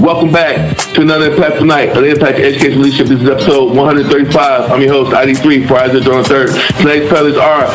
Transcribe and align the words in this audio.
Welcome 0.00 0.32
back 0.32 0.78
to 0.94 1.02
another 1.02 1.30
Impact 1.30 1.58
Tonight 1.58 1.90
on 1.90 2.02
the 2.04 2.08
Impact 2.12 2.38
Education 2.38 2.80
Leadership. 2.80 3.08
This 3.08 3.20
is 3.20 3.28
episode 3.28 3.76
135. 3.76 4.70
I'm 4.70 4.80
your 4.80 4.92
host, 4.92 5.12
ID3, 5.12 5.68
Friday, 5.68 6.00
John 6.00 6.24
3rd. 6.24 6.78
Tonight's 6.78 7.10
fellas 7.10 7.36
are 7.36 7.66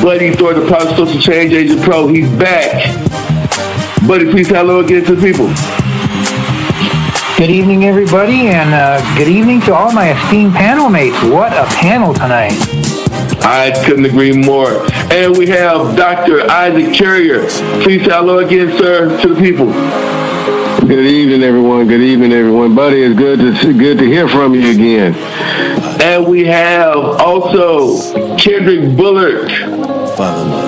Buddy 0.00 0.32
Thor, 0.32 0.54
the 0.54 0.64
Positive 0.70 1.08
Social 1.08 1.20
Change 1.20 1.52
Agent 1.52 1.82
Pro. 1.82 2.06
He's 2.06 2.30
back. 2.38 2.86
Buddy, 4.06 4.30
please 4.30 4.48
say 4.48 4.54
hello 4.54 4.78
again 4.78 5.04
to 5.06 5.16
the 5.16 5.20
people. 5.20 5.48
Good 7.36 7.50
evening, 7.50 7.84
everybody, 7.84 8.46
and 8.46 8.72
uh, 8.72 9.18
good 9.18 9.26
evening 9.26 9.60
to 9.62 9.74
all 9.74 9.90
my 9.92 10.12
esteemed 10.12 10.52
panel 10.52 10.88
mates. 10.88 11.20
What 11.24 11.52
a 11.52 11.64
panel 11.74 12.14
tonight! 12.14 12.52
I 13.44 13.72
couldn't 13.84 14.04
agree 14.04 14.30
more. 14.30 14.86
And 15.12 15.36
we 15.36 15.48
have 15.48 15.96
Dr. 15.96 16.48
Isaac 16.48 16.94
Carrier. 16.94 17.40
Please 17.82 18.04
say 18.04 18.10
hello 18.10 18.38
again, 18.38 18.70
sir, 18.78 19.20
to 19.20 19.34
the 19.34 19.40
people. 19.40 19.72
Good 20.82 21.06
evening, 21.06 21.44
everyone. 21.44 21.86
Good 21.86 22.00
evening, 22.00 22.32
everyone. 22.32 22.74
Buddy, 22.74 23.02
it's 23.04 23.16
good 23.16 23.38
to 23.38 23.72
good 23.72 23.98
to 23.98 24.04
hear 24.04 24.28
from 24.28 24.52
you 24.52 24.68
again. 24.68 25.14
And 26.02 26.26
we 26.26 26.44
have 26.46 26.96
also 26.96 28.36
Kendrick 28.36 28.96
Bullard, 28.96 29.48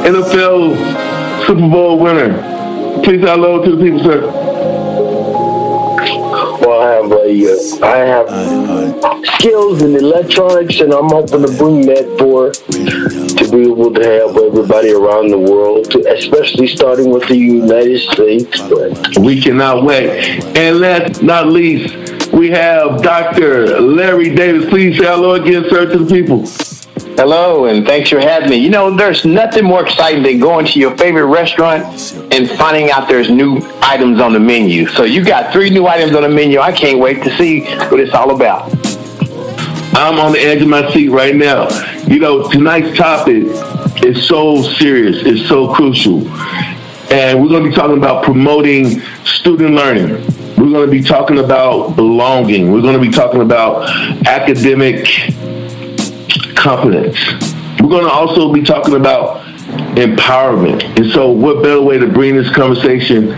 NFL 0.04 0.76
Super 1.46 1.68
Bowl 1.68 1.98
winner. 1.98 2.32
Please 3.02 3.22
say 3.22 3.26
hello 3.28 3.64
to 3.64 3.74
the 3.74 3.82
people, 3.82 4.04
sir. 4.04 4.20
Well, 6.60 6.80
I 6.80 6.92
have 6.92 7.10
a, 7.10 7.26
uh, 7.50 7.86
I 7.86 7.96
have 8.06 9.24
skills 9.34 9.82
in 9.82 9.96
electronics, 9.96 10.78
and 10.80 10.92
I'm 10.92 11.08
hoping 11.08 11.42
to 11.42 11.58
bring 11.58 11.86
that 11.86 12.16
for 12.20 12.52
to 12.52 13.33
be 13.54 13.70
able 13.70 13.92
to 13.94 14.02
help 14.02 14.36
everybody 14.36 14.92
around 14.92 15.28
the 15.28 15.38
world, 15.38 15.90
to, 15.92 15.98
especially 16.12 16.66
starting 16.66 17.10
with 17.10 17.26
the 17.28 17.36
United 17.36 18.00
States. 18.10 18.60
But 18.60 19.18
We 19.18 19.40
cannot 19.40 19.84
wait. 19.84 20.44
And 20.56 20.80
last 20.80 21.14
but 21.14 21.22
not 21.22 21.46
least, 21.46 22.32
we 22.32 22.50
have 22.50 23.02
Dr. 23.02 23.80
Larry 23.80 24.34
Davis. 24.34 24.68
Please 24.68 24.98
say 24.98 25.04
hello 25.04 25.34
again, 25.34 25.64
sir, 25.70 25.90
to 25.90 25.98
the 25.98 26.12
people. 26.12 26.44
Hello, 27.16 27.66
and 27.66 27.86
thanks 27.86 28.10
for 28.10 28.18
having 28.18 28.50
me. 28.50 28.56
You 28.56 28.70
know, 28.70 28.94
there's 28.94 29.24
nothing 29.24 29.64
more 29.64 29.86
exciting 29.86 30.24
than 30.24 30.40
going 30.40 30.66
to 30.66 30.80
your 30.80 30.96
favorite 30.96 31.26
restaurant 31.26 31.84
and 32.32 32.50
finding 32.50 32.90
out 32.90 33.06
there's 33.06 33.30
new 33.30 33.60
items 33.82 34.20
on 34.20 34.32
the 34.32 34.40
menu. 34.40 34.88
So 34.88 35.04
you 35.04 35.24
got 35.24 35.52
three 35.52 35.70
new 35.70 35.86
items 35.86 36.16
on 36.16 36.22
the 36.22 36.28
menu. 36.28 36.58
I 36.58 36.72
can't 36.72 36.98
wait 36.98 37.22
to 37.22 37.36
see 37.36 37.60
what 37.88 38.00
it's 38.00 38.12
all 38.12 38.34
about. 38.34 38.72
I'm 39.96 40.18
on 40.18 40.32
the 40.32 40.40
edge 40.40 40.60
of 40.60 40.66
my 40.66 40.92
seat 40.92 41.10
right 41.10 41.36
now. 41.36 41.68
You 42.06 42.18
know, 42.18 42.50
tonight's 42.50 42.96
topic 42.98 43.44
is 44.04 44.26
so 44.28 44.60
serious, 44.60 45.24
it's 45.24 45.48
so 45.48 45.74
crucial. 45.74 46.28
And 47.10 47.42
we're 47.42 47.48
going 47.48 47.64
to 47.64 47.70
be 47.70 47.74
talking 47.74 47.96
about 47.96 48.22
promoting 48.24 49.00
student 49.24 49.74
learning. 49.74 50.10
We're 50.56 50.70
going 50.70 50.84
to 50.84 50.90
be 50.90 51.02
talking 51.02 51.38
about 51.38 51.96
belonging. 51.96 52.72
We're 52.72 52.82
going 52.82 52.94
to 52.94 53.00
be 53.00 53.10
talking 53.10 53.40
about 53.40 53.88
academic 54.26 55.06
competence. 56.54 57.18
We're 57.80 57.88
going 57.88 58.04
to 58.04 58.12
also 58.12 58.52
be 58.52 58.62
talking 58.62 58.96
about 58.96 59.42
empowerment. 59.96 60.82
And 60.98 61.10
so, 61.10 61.30
what 61.30 61.62
better 61.62 61.80
way 61.80 61.96
to 61.96 62.06
bring 62.06 62.36
this 62.36 62.54
conversation 62.54 63.28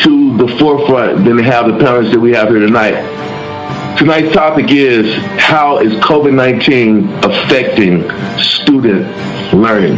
to 0.00 0.36
the 0.36 0.54
forefront 0.58 1.24
than 1.24 1.38
to 1.38 1.42
have 1.42 1.66
the 1.66 1.78
parents 1.78 2.10
that 2.10 2.20
we 2.20 2.32
have 2.32 2.48
here 2.48 2.58
tonight? 2.58 3.15
Tonight's 3.98 4.34
topic 4.34 4.70
is 4.70 5.14
how 5.38 5.78
is 5.78 5.90
COVID 6.02 6.34
19 6.34 7.08
affecting 7.24 8.02
student 8.38 9.06
learning? 9.54 9.96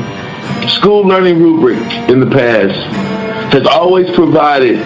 School 0.69 1.03
learning 1.03 1.43
rubric 1.43 1.81
in 2.09 2.21
the 2.21 2.27
past 2.27 2.79
has 3.53 3.67
always 3.67 4.09
provided 4.15 4.79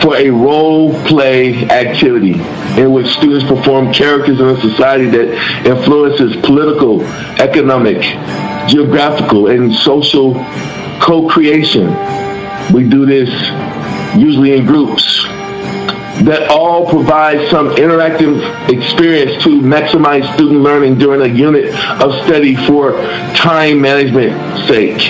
for 0.00 0.14
a 0.16 0.30
role 0.30 0.94
play 1.04 1.68
activity 1.68 2.34
in 2.80 2.92
which 2.92 3.08
students 3.08 3.44
perform 3.44 3.92
characters 3.92 4.38
in 4.38 4.46
a 4.46 4.60
society 4.60 5.06
that 5.06 5.66
influences 5.66 6.36
political, 6.46 7.02
economic, 7.40 8.02
geographical, 8.68 9.48
and 9.48 9.74
social 9.74 10.34
co 11.02 11.28
creation. 11.28 11.88
We 12.72 12.88
do 12.88 13.04
this 13.04 13.28
usually 14.16 14.56
in 14.56 14.64
groups 14.64 15.26
that 16.24 16.48
all 16.50 16.88
provide 16.88 17.48
some 17.50 17.70
interactive 17.70 18.40
experience 18.68 19.42
to 19.42 19.60
maximize 19.60 20.32
student 20.34 20.60
learning 20.60 20.98
during 20.98 21.20
a 21.22 21.34
unit 21.34 21.74
of 22.00 22.12
study 22.24 22.54
for 22.66 22.92
time 23.34 23.80
management 23.80 24.32
sake. 24.68 25.02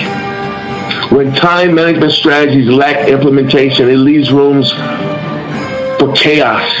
When 1.11 1.33
time 1.33 1.75
management 1.75 2.11
strategies 2.11 2.67
lack 2.67 3.07
implementation, 3.07 3.89
it 3.89 3.97
leaves 3.97 4.31
rooms 4.31 4.71
for 5.99 6.11
chaos 6.15 6.71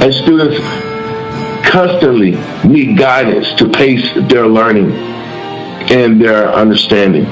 as 0.00 0.16
students 0.16 0.58
constantly 1.68 2.32
need 2.66 2.96
guidance 2.96 3.52
to 3.54 3.68
pace 3.68 4.08
their 4.28 4.46
learning 4.46 4.92
and 5.90 6.20
their 6.20 6.48
understanding. 6.52 7.26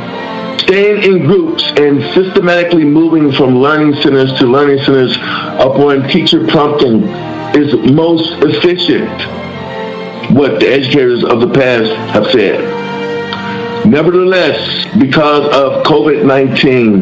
Staying 0.70 1.02
in 1.02 1.26
groups 1.26 1.64
and 1.64 2.00
systematically 2.14 2.84
moving 2.84 3.32
from 3.32 3.58
learning 3.58 4.00
centers 4.00 4.32
to 4.38 4.46
learning 4.46 4.78
centers 4.84 5.16
upon 5.16 6.08
teacher 6.08 6.46
prompting 6.46 7.02
is 7.56 7.74
most 7.90 8.40
efficient, 8.44 9.10
what 10.30 10.60
the 10.60 10.68
educators 10.68 11.24
of 11.24 11.40
the 11.40 11.48
past 11.48 11.90
have 12.12 12.30
said. 12.30 12.60
Nevertheless, 13.84 14.86
because 14.96 15.46
of 15.46 15.82
COVID 15.82 16.24
19, 16.24 17.00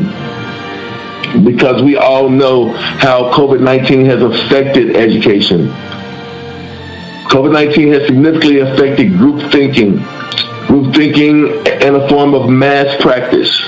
because 1.44 1.82
we 1.82 1.94
all 1.94 2.30
know 2.30 2.72
how 2.72 3.30
COVID 3.34 3.60
19 3.60 4.06
has 4.06 4.22
affected 4.22 4.96
education, 4.96 5.68
COVID 7.28 7.52
19 7.52 7.92
has 7.92 8.06
significantly 8.06 8.60
affected 8.60 9.18
group 9.18 9.52
thinking, 9.52 10.02
group 10.82 10.94
thinking 10.94 11.46
in 11.82 11.94
a 11.94 12.08
form 12.08 12.34
of 12.34 12.48
mass 12.48 13.00
practice, 13.00 13.66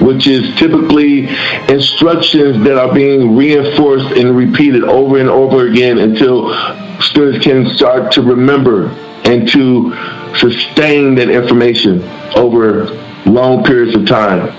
which 0.00 0.26
is 0.26 0.54
typically 0.56 1.28
instructions 1.68 2.64
that 2.64 2.76
are 2.76 2.92
being 2.94 3.36
reinforced 3.36 4.16
and 4.16 4.36
repeated 4.36 4.84
over 4.84 5.18
and 5.18 5.28
over 5.28 5.66
again 5.68 5.98
until 5.98 6.52
students 7.00 7.44
can 7.44 7.66
start 7.76 8.12
to 8.12 8.22
remember 8.22 8.88
and 9.24 9.48
to 9.48 9.94
sustain 10.36 11.14
that 11.14 11.30
information 11.30 12.02
over 12.36 12.86
long 13.26 13.64
periods 13.64 13.94
of 13.96 14.06
time. 14.06 14.54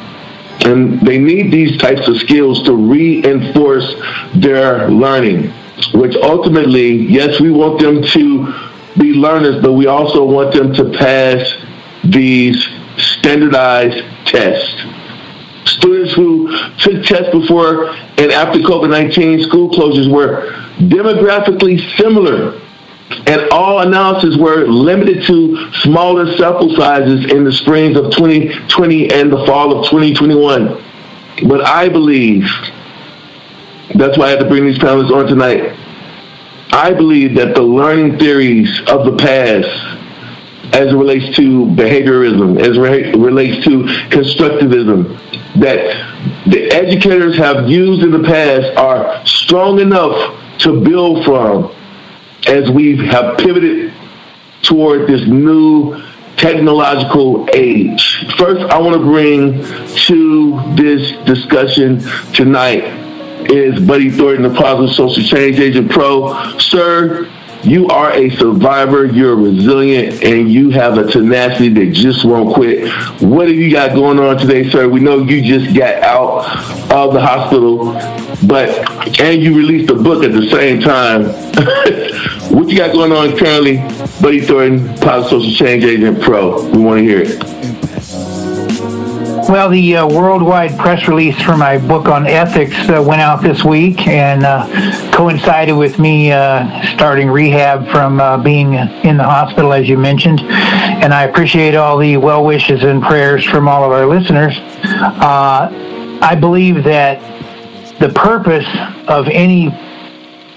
And 0.65 0.99
they 1.01 1.19
need 1.19 1.51
these 1.51 1.77
types 1.77 2.07
of 2.07 2.17
skills 2.17 2.63
to 2.63 2.73
reinforce 2.73 3.93
their 4.33 4.89
learning, 4.89 5.51
which 5.93 6.15
ultimately, 6.15 6.95
yes, 6.95 7.39
we 7.39 7.51
want 7.51 7.79
them 7.79 8.01
to 8.01 8.74
be 8.97 9.13
learners, 9.13 9.61
but 9.61 9.73
we 9.73 9.87
also 9.87 10.23
want 10.23 10.53
them 10.53 10.73
to 10.73 10.97
pass 10.97 11.53
these 12.03 12.67
standardized 12.97 14.03
tests. 14.25 14.83
Students 15.65 16.13
who 16.13 16.51
took 16.77 17.03
tests 17.03 17.31
before 17.31 17.89
and 17.89 18.31
after 18.31 18.59
COVID 18.59 18.89
19 18.89 19.41
school 19.43 19.69
closures 19.69 20.11
were 20.11 20.51
demographically 20.77 21.79
similar, 21.97 22.61
and 23.27 23.49
all 23.51 23.79
analyses 23.79 24.37
were 24.37 24.67
limited 24.67 25.23
to 25.25 25.71
smaller 25.73 26.35
sample 26.37 26.75
sizes 26.75 27.31
in 27.31 27.43
the 27.43 27.51
springs 27.51 27.97
of 27.97 28.11
2020 28.11 29.11
and 29.11 29.31
the 29.31 29.45
fall 29.45 29.77
of 29.77 29.85
2021. 29.85 30.83
But 31.47 31.65
I 31.65 31.89
believe, 31.89 32.47
that's 33.95 34.17
why 34.17 34.27
I 34.27 34.29
had 34.29 34.39
to 34.39 34.45
bring 34.45 34.65
these 34.65 34.79
panelists 34.79 35.11
on 35.11 35.27
tonight. 35.27 35.77
I 36.75 36.91
believe 36.91 37.35
that 37.35 37.55
the 37.55 37.61
learning 37.61 38.19
theories 38.19 38.81
of 38.89 39.05
the 39.05 39.15
past, 39.15 39.65
as 40.75 40.91
it 40.91 40.95
relates 40.95 41.33
to 41.37 41.67
behaviorism, 41.67 42.59
as 42.59 42.75
it 42.77 43.15
relates 43.15 43.63
to 43.63 43.83
constructivism, 44.09 45.17
that 45.61 46.43
the 46.45 46.69
educators 46.73 47.37
have 47.37 47.69
used 47.69 48.03
in 48.03 48.11
the 48.11 48.27
past 48.27 48.77
are 48.77 49.25
strong 49.25 49.79
enough 49.79 50.37
to 50.59 50.81
build 50.81 51.23
from 51.23 51.73
as 52.47 52.69
we 52.69 52.97
have 53.07 53.37
pivoted 53.37 53.93
toward 54.61 55.07
this 55.07 55.25
new 55.29 56.03
technological 56.35 57.47
age. 57.53 58.25
First, 58.37 58.69
I 58.69 58.81
want 58.81 58.97
to 58.97 59.01
bring 59.01 59.63
to 60.07 60.75
this 60.75 61.13
discussion 61.25 62.01
tonight 62.33 63.04
is 63.51 63.85
Buddy 63.85 64.09
Thornton, 64.09 64.43
the 64.43 64.59
Positive 64.59 64.95
Social 64.95 65.23
Change 65.23 65.59
Agent 65.59 65.91
Pro. 65.91 66.57
Sir, 66.59 67.29
you 67.65 67.87
are 67.87 68.13
a 68.13 68.29
survivor, 68.37 69.05
you're 69.05 69.35
resilient, 69.35 70.23
and 70.23 70.51
you 70.51 70.69
have 70.69 70.99
a 70.99 71.09
tenacity 71.09 71.69
that 71.69 71.93
just 71.93 72.23
won't 72.23 72.53
quit. 72.53 72.91
What 73.21 73.47
have 73.47 73.55
you 73.55 73.71
got 73.71 73.95
going 73.95 74.19
on 74.19 74.37
today, 74.37 74.69
sir? 74.69 74.87
We 74.87 74.99
know 74.99 75.17
you 75.17 75.41
just 75.41 75.75
got 75.75 75.95
out 76.03 76.45
of 76.91 77.13
the 77.13 77.21
hospital, 77.21 77.93
but 78.47 78.69
and 79.19 79.41
you 79.41 79.55
released 79.57 79.89
a 79.89 79.95
book 79.95 80.23
at 80.23 80.33
the 80.33 80.47
same 80.51 80.79
time. 80.79 81.25
what 82.55 82.69
you 82.69 82.77
got 82.77 82.93
going 82.93 83.11
on 83.11 83.35
currently, 83.35 83.77
Buddy 84.21 84.41
Thornton, 84.41 84.95
Positive 84.97 85.41
Social 85.41 85.53
Change 85.53 85.83
Agent 85.85 86.21
Pro? 86.21 86.69
We 86.69 86.77
want 86.77 86.99
to 86.99 87.03
hear 87.03 87.21
it. 87.21 87.54
Well, 89.47 89.69
the 89.69 89.97
uh, 89.97 90.07
worldwide 90.07 90.75
press 90.79 91.07
release 91.07 91.39
for 91.39 91.55
my 91.55 91.77
book 91.77 92.07
on 92.07 92.25
ethics 92.25 92.89
uh, 92.89 92.99
went 92.99 93.21
out 93.21 93.43
this 93.43 93.63
week 93.63 94.07
and 94.07 94.43
uh, 94.43 95.11
coincided 95.11 95.73
with 95.73 95.99
me 95.99 96.31
uh, 96.31 96.95
starting 96.95 97.29
rehab 97.29 97.87
from 97.91 98.19
uh, 98.19 98.39
being 98.39 98.73
in 98.73 99.17
the 99.17 99.23
hospital, 99.23 99.71
as 99.71 99.87
you 99.87 99.99
mentioned. 99.99 100.41
And 100.41 101.13
I 101.13 101.25
appreciate 101.25 101.75
all 101.75 101.99
the 101.99 102.17
well 102.17 102.43
wishes 102.43 102.83
and 102.83 103.03
prayers 103.03 103.45
from 103.45 103.67
all 103.67 103.83
of 103.83 103.91
our 103.91 104.07
listeners. 104.07 104.57
Uh, 104.83 105.69
I 106.23 106.33
believe 106.33 106.83
that 106.85 107.19
the 107.99 108.09
purpose 108.09 108.67
of 109.07 109.27
any 109.27 109.67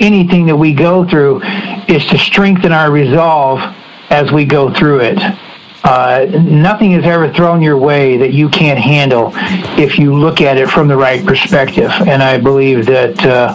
anything 0.00 0.46
that 0.46 0.56
we 0.56 0.72
go 0.72 1.06
through 1.06 1.42
is 1.88 2.06
to 2.06 2.16
strengthen 2.16 2.72
our 2.72 2.90
resolve 2.90 3.60
as 4.08 4.32
we 4.32 4.46
go 4.46 4.72
through 4.72 5.00
it. 5.00 5.47
Uh, 5.84 6.26
nothing 6.42 6.92
is 6.92 7.04
ever 7.04 7.32
thrown 7.32 7.62
your 7.62 7.76
way 7.76 8.16
that 8.16 8.32
you 8.32 8.48
can't 8.48 8.78
handle 8.78 9.30
if 9.78 9.98
you 9.98 10.14
look 10.14 10.40
at 10.40 10.56
it 10.56 10.68
from 10.68 10.88
the 10.88 10.96
right 10.96 11.24
perspective. 11.24 11.90
And 12.06 12.22
I 12.22 12.38
believe 12.38 12.84
that 12.86 13.18
uh, 13.24 13.54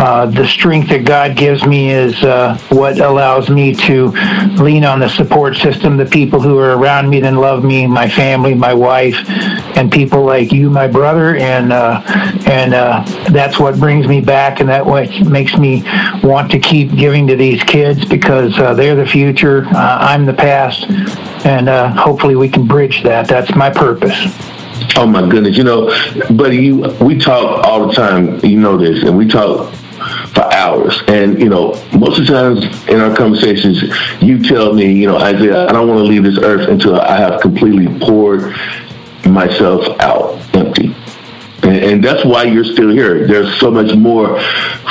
uh, 0.00 0.26
the 0.26 0.46
strength 0.46 0.88
that 0.88 1.04
God 1.04 1.36
gives 1.36 1.66
me 1.66 1.90
is 1.90 2.14
uh, 2.24 2.58
what 2.70 2.98
allows 2.98 3.50
me 3.50 3.74
to 3.74 4.08
lean 4.56 4.84
on 4.84 4.98
the 4.98 5.08
support 5.08 5.56
system, 5.56 5.96
the 5.96 6.06
people 6.06 6.40
who 6.40 6.58
are 6.58 6.76
around 6.76 7.08
me 7.10 7.20
that 7.20 7.34
love 7.34 7.62
me, 7.62 7.86
my 7.86 8.08
family, 8.08 8.54
my 8.54 8.72
wife, 8.72 9.16
and 9.76 9.92
people 9.92 10.24
like 10.24 10.52
you, 10.52 10.70
my 10.70 10.86
brother. 10.86 11.36
And 11.36 11.72
uh, 11.72 12.02
and 12.46 12.72
uh, 12.74 13.04
that's 13.30 13.58
what 13.58 13.78
brings 13.78 14.08
me 14.08 14.20
back, 14.20 14.60
and 14.60 14.68
that 14.70 14.84
what 14.84 15.10
makes 15.26 15.56
me 15.56 15.82
want 16.22 16.50
to 16.52 16.58
keep 16.58 16.96
giving 16.96 17.26
to 17.26 17.36
these 17.36 17.62
kids 17.62 18.04
because 18.04 18.56
they're 18.56 18.96
the 18.96 19.06
future. 19.06 19.66
I'm 19.66 20.24
the 20.24 20.32
past 20.34 20.86
and 21.44 21.68
uh, 21.68 21.90
hopefully 21.90 22.36
we 22.36 22.48
can 22.48 22.66
bridge 22.66 23.02
that. 23.02 23.28
That's 23.28 23.54
my 23.54 23.70
purpose. 23.70 24.14
Oh 24.96 25.06
my 25.06 25.28
goodness, 25.28 25.56
you 25.56 25.64
know, 25.64 25.86
buddy, 26.34 26.56
you 26.56 26.96
we 27.00 27.18
talk 27.18 27.64
all 27.64 27.86
the 27.86 27.92
time. 27.92 28.44
You 28.44 28.58
know 28.58 28.76
this, 28.76 29.02
and 29.04 29.16
we 29.16 29.26
talk 29.26 29.72
for 30.34 30.52
hours. 30.52 31.02
And 31.08 31.38
you 31.38 31.48
know, 31.48 31.72
most 31.98 32.18
of 32.20 32.26
the 32.26 32.32
times 32.32 32.88
in 32.88 33.00
our 33.00 33.14
conversations, 33.14 33.82
you 34.22 34.42
tell 34.42 34.72
me, 34.72 34.92
you 34.92 35.06
know, 35.06 35.18
Isaiah, 35.18 35.66
I 35.66 35.72
don't 35.72 35.88
want 35.88 35.98
to 35.98 36.04
leave 36.04 36.24
this 36.24 36.38
earth 36.38 36.68
until 36.68 37.00
I 37.00 37.18
have 37.18 37.40
completely 37.40 37.98
poured 38.00 38.54
myself 39.26 39.86
out 40.00 40.38
empty. 40.54 40.94
And, 41.62 41.76
and 41.84 42.04
that's 42.04 42.24
why 42.24 42.44
you're 42.44 42.64
still 42.64 42.90
here. 42.90 43.26
There's 43.26 43.58
so 43.60 43.70
much 43.70 43.94
more 43.96 44.40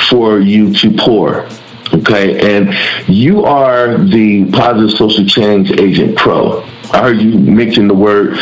for 0.08 0.40
you 0.40 0.72
to 0.74 0.90
pour. 0.92 1.48
Okay, 1.92 2.56
and 2.56 2.72
you 3.08 3.44
are 3.44 3.98
the 3.98 4.48
Positive 4.52 4.96
Social 4.96 5.26
Change 5.26 5.72
Agent 5.72 6.16
Pro. 6.16 6.62
I 6.92 7.02
heard 7.02 7.20
you 7.20 7.36
mention 7.36 7.88
the 7.88 7.94
word 7.94 8.38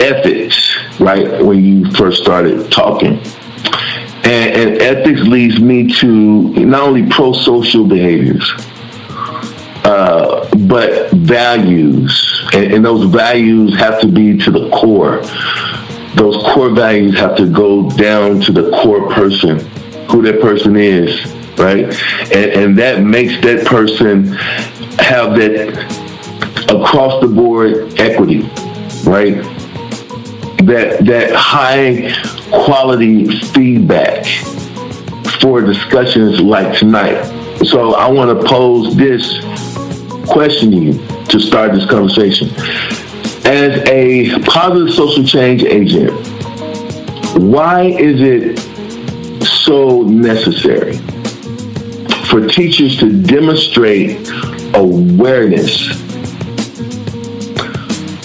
ethics, 0.00 0.76
right, 0.98 1.44
when 1.44 1.64
you 1.64 1.90
first 1.92 2.20
started 2.20 2.72
talking. 2.72 3.20
And, 4.28 4.54
and 4.54 4.82
ethics 4.82 5.22
leads 5.22 5.58
me 5.60 5.92
to 6.00 6.06
not 6.66 6.82
only 6.82 7.08
pro 7.08 7.32
social 7.32 7.86
behaviors, 7.86 8.52
uh, 9.84 10.48
but 10.66 11.10
values. 11.12 12.42
And, 12.52 12.74
and 12.74 12.84
those 12.84 13.10
values 13.10 13.76
have 13.78 14.00
to 14.02 14.08
be 14.08 14.36
to 14.38 14.50
the 14.50 14.68
core. 14.70 15.22
Those 16.14 16.36
core 16.52 16.70
values 16.70 17.18
have 17.18 17.36
to 17.36 17.50
go 17.50 17.88
down 17.90 18.40
to 18.42 18.52
the 18.52 18.70
core 18.82 19.10
person, 19.12 19.60
who 20.10 20.22
that 20.22 20.40
person 20.40 20.76
is 20.76 21.38
right? 21.58 21.84
And, 22.32 22.52
and 22.52 22.78
that 22.78 23.02
makes 23.02 23.40
that 23.42 23.66
person 23.66 24.26
have 24.98 25.36
that 25.36 25.68
across 26.70 27.20
the 27.20 27.28
board 27.28 27.98
equity, 27.98 28.42
right? 29.04 29.42
That 30.66 31.04
that 31.06 31.32
high 31.34 32.12
quality 32.50 33.26
feedback 33.50 34.26
for 35.40 35.60
discussions 35.60 36.40
like 36.40 36.76
tonight. 36.78 37.22
So 37.64 37.94
I 37.94 38.08
want 38.10 38.38
to 38.38 38.46
pose 38.46 38.96
this 38.96 39.40
question 40.28 40.70
to 40.70 40.76
you 40.76 41.24
to 41.26 41.38
start 41.40 41.72
this 41.72 41.86
conversation. 41.88 42.48
As 43.44 43.80
a 43.88 44.38
positive 44.40 44.94
social 44.94 45.24
change 45.24 45.62
agent, 45.64 46.12
why 47.38 47.84
is 47.84 48.20
it 48.20 48.58
so 49.46 50.02
necessary 50.02 50.98
for 52.26 52.46
teachers 52.46 52.98
to 52.98 53.22
demonstrate 53.22 54.28
awareness 54.74 55.90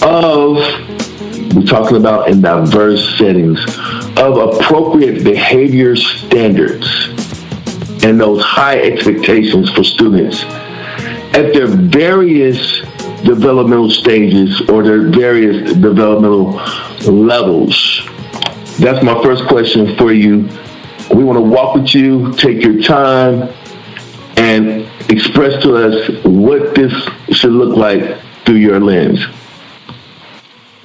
of, 0.02 0.56
we're 1.54 1.64
talking 1.66 1.96
about 1.96 2.28
in 2.28 2.42
diverse 2.42 3.16
settings, 3.16 3.64
of 4.16 4.54
appropriate 4.54 5.24
behavior 5.24 5.96
standards 5.96 7.08
and 8.04 8.20
those 8.20 8.42
high 8.42 8.78
expectations 8.80 9.70
for 9.70 9.82
students 9.82 10.44
at 11.34 11.52
their 11.52 11.66
various 11.66 12.80
developmental 13.24 13.90
stages 13.90 14.60
or 14.68 14.82
their 14.82 15.08
various 15.08 15.72
developmental 15.72 16.52
levels. 17.12 18.06
That's 18.78 19.02
my 19.04 19.20
first 19.22 19.46
question 19.46 19.96
for 19.96 20.12
you. 20.12 20.48
We 21.14 21.24
want 21.24 21.38
to 21.38 21.42
walk 21.42 21.74
with 21.76 21.94
you, 21.94 22.32
take 22.34 22.62
your 22.62 22.82
time, 22.82 23.52
and 24.36 24.88
express 25.10 25.62
to 25.62 25.76
us 25.76 26.24
what 26.24 26.74
this 26.74 26.92
should 27.30 27.52
look 27.52 27.76
like 27.76 28.20
through 28.44 28.56
your 28.56 28.80
lens. 28.80 29.24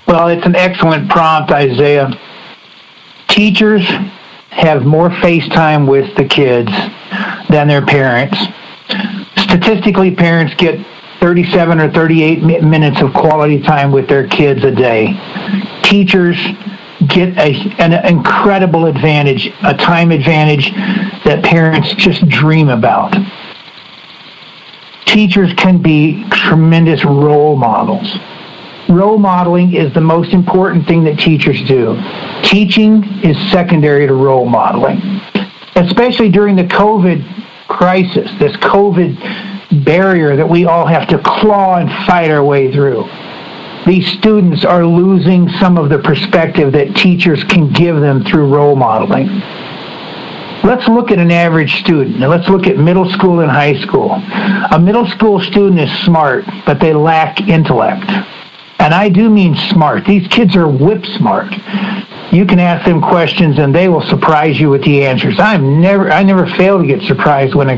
Well, 0.07 0.29
it's 0.29 0.45
an 0.45 0.55
excellent 0.55 1.09
prompt, 1.09 1.51
Isaiah. 1.51 2.09
Teachers 3.29 3.85
have 4.49 4.83
more 4.83 5.09
face 5.21 5.47
time 5.49 5.87
with 5.87 6.15
the 6.17 6.25
kids 6.25 6.71
than 7.49 7.67
their 7.67 7.85
parents. 7.85 8.37
Statistically, 9.37 10.13
parents 10.13 10.53
get 10.55 10.85
37 11.19 11.79
or 11.79 11.91
38 11.91 12.43
minutes 12.63 13.01
of 13.01 13.13
quality 13.13 13.61
time 13.61 13.91
with 13.91 14.07
their 14.07 14.27
kids 14.27 14.63
a 14.63 14.71
day. 14.71 15.13
Teachers 15.83 16.37
get 17.07 17.37
a, 17.37 17.53
an 17.79 17.93
incredible 18.05 18.85
advantage, 18.85 19.47
a 19.63 19.73
time 19.73 20.11
advantage 20.11 20.71
that 21.23 21.43
parents 21.43 21.93
just 21.93 22.27
dream 22.27 22.69
about. 22.69 23.15
Teachers 25.05 25.53
can 25.53 25.81
be 25.81 26.27
tremendous 26.29 27.05
role 27.05 27.55
models. 27.55 28.17
Role 28.89 29.17
modeling 29.17 29.73
is 29.73 29.93
the 29.93 30.01
most 30.01 30.33
important 30.33 30.87
thing 30.87 31.03
that 31.03 31.19
teachers 31.19 31.61
do. 31.67 31.95
Teaching 32.43 33.03
is 33.23 33.37
secondary 33.51 34.07
to 34.07 34.13
role 34.13 34.45
modeling, 34.45 35.21
especially 35.75 36.29
during 36.29 36.55
the 36.55 36.63
COVID 36.63 37.67
crisis, 37.67 38.31
this 38.39 38.55
COVID 38.57 39.85
barrier 39.85 40.35
that 40.35 40.49
we 40.49 40.65
all 40.65 40.87
have 40.87 41.07
to 41.09 41.19
claw 41.19 41.75
and 41.75 41.89
fight 42.07 42.31
our 42.31 42.43
way 42.43 42.71
through 42.71 43.07
these 43.85 44.07
students 44.17 44.65
are 44.65 44.85
losing 44.85 45.49
some 45.49 45.77
of 45.77 45.89
the 45.89 45.99
perspective 45.99 46.73
that 46.73 46.95
teachers 46.95 47.43
can 47.45 47.71
give 47.71 47.99
them 47.99 48.23
through 48.23 48.53
role 48.53 48.75
modeling. 48.75 49.27
Let's 50.63 50.87
look 50.87 51.09
at 51.11 51.17
an 51.17 51.31
average 51.31 51.79
student. 51.79 52.19
Now 52.19 52.27
let's 52.27 52.49
look 52.49 52.67
at 52.67 52.77
middle 52.77 53.09
school 53.09 53.39
and 53.39 53.49
high 53.49 53.79
school. 53.79 54.11
A 54.11 54.79
middle 54.79 55.07
school 55.07 55.39
student 55.39 55.79
is 55.79 55.91
smart, 55.99 56.45
but 56.65 56.79
they 56.79 56.93
lack 56.93 57.41
intellect. 57.41 58.11
And 58.89 58.95
I 58.95 59.07
do 59.07 59.29
mean 59.29 59.55
smart. 59.55 60.03
These 60.05 60.27
kids 60.29 60.55
are 60.55 60.67
whip 60.67 61.05
smart 61.05 61.53
you 62.31 62.45
can 62.45 62.59
ask 62.59 62.85
them 62.85 63.01
questions 63.01 63.57
and 63.57 63.73
they 63.73 63.89
will 63.89 64.01
surprise 64.01 64.59
you 64.59 64.69
with 64.69 64.83
the 64.83 65.05
answers. 65.05 65.39
I'm 65.39 65.81
never, 65.81 66.11
I 66.11 66.23
never 66.23 66.45
fail 66.45 66.79
to 66.79 66.85
get 66.85 67.01
surprised 67.03 67.55
when 67.55 67.69
a, 67.69 67.73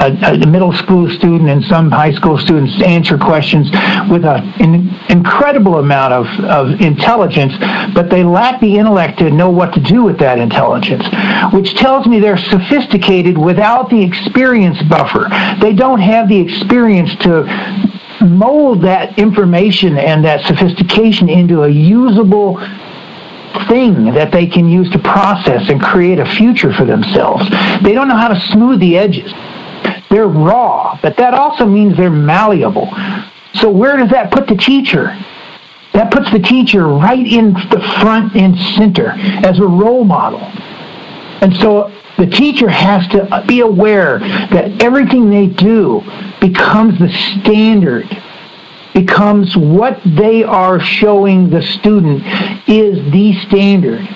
a, 0.00 0.40
a 0.42 0.46
middle 0.46 0.72
school 0.72 1.08
student 1.10 1.48
and 1.48 1.64
some 1.64 1.90
high 1.90 2.12
school 2.12 2.38
students 2.38 2.82
answer 2.82 3.16
questions 3.16 3.70
with 4.10 4.24
an 4.24 4.90
incredible 5.08 5.78
amount 5.78 6.12
of, 6.12 6.26
of 6.44 6.80
intelligence, 6.80 7.54
but 7.94 8.10
they 8.10 8.24
lack 8.24 8.60
the 8.60 8.76
intellect 8.76 9.18
to 9.20 9.30
know 9.30 9.50
what 9.50 9.72
to 9.74 9.80
do 9.80 10.02
with 10.02 10.18
that 10.18 10.38
intelligence, 10.38 11.04
which 11.52 11.74
tells 11.74 12.06
me 12.06 12.18
they're 12.18 12.36
sophisticated 12.36 13.38
without 13.38 13.90
the 13.90 14.02
experience 14.02 14.82
buffer. 14.88 15.28
They 15.60 15.72
don't 15.72 16.00
have 16.00 16.28
the 16.28 16.40
experience 16.40 17.14
to 17.16 17.44
mold 18.24 18.82
that 18.82 19.18
information 19.18 19.98
and 19.98 20.24
that 20.24 20.44
sophistication 20.46 21.28
into 21.28 21.62
a 21.62 21.68
usable 21.68 22.58
thing 23.68 24.12
that 24.14 24.32
they 24.32 24.46
can 24.46 24.68
use 24.68 24.90
to 24.90 24.98
process 24.98 25.68
and 25.68 25.80
create 25.80 26.18
a 26.18 26.26
future 26.26 26.72
for 26.72 26.84
themselves. 26.84 27.48
They 27.82 27.92
don't 27.92 28.08
know 28.08 28.16
how 28.16 28.28
to 28.28 28.40
smooth 28.40 28.80
the 28.80 28.98
edges. 28.98 29.32
They're 30.10 30.26
raw, 30.26 30.98
but 31.02 31.16
that 31.16 31.34
also 31.34 31.66
means 31.66 31.96
they're 31.96 32.10
malleable. 32.10 32.92
So 33.54 33.70
where 33.70 33.96
does 33.96 34.10
that 34.10 34.32
put 34.32 34.48
the 34.48 34.56
teacher? 34.56 35.16
That 35.92 36.10
puts 36.10 36.30
the 36.32 36.40
teacher 36.40 36.88
right 36.88 37.24
in 37.24 37.52
the 37.52 37.80
front 38.00 38.34
and 38.34 38.58
center 38.58 39.10
as 39.10 39.60
a 39.60 39.66
role 39.66 40.04
model. 40.04 40.40
And 41.40 41.56
so 41.58 41.93
the 42.16 42.26
teacher 42.26 42.68
has 42.68 43.06
to 43.08 43.44
be 43.46 43.60
aware 43.60 44.18
that 44.18 44.82
everything 44.82 45.30
they 45.30 45.46
do 45.46 46.02
becomes 46.40 46.98
the 46.98 47.10
standard 47.40 48.08
becomes 48.94 49.56
what 49.56 50.00
they 50.04 50.44
are 50.44 50.78
showing 50.78 51.50
the 51.50 51.60
student 51.60 52.22
is 52.68 53.12
the 53.12 53.34
standard. 53.40 54.08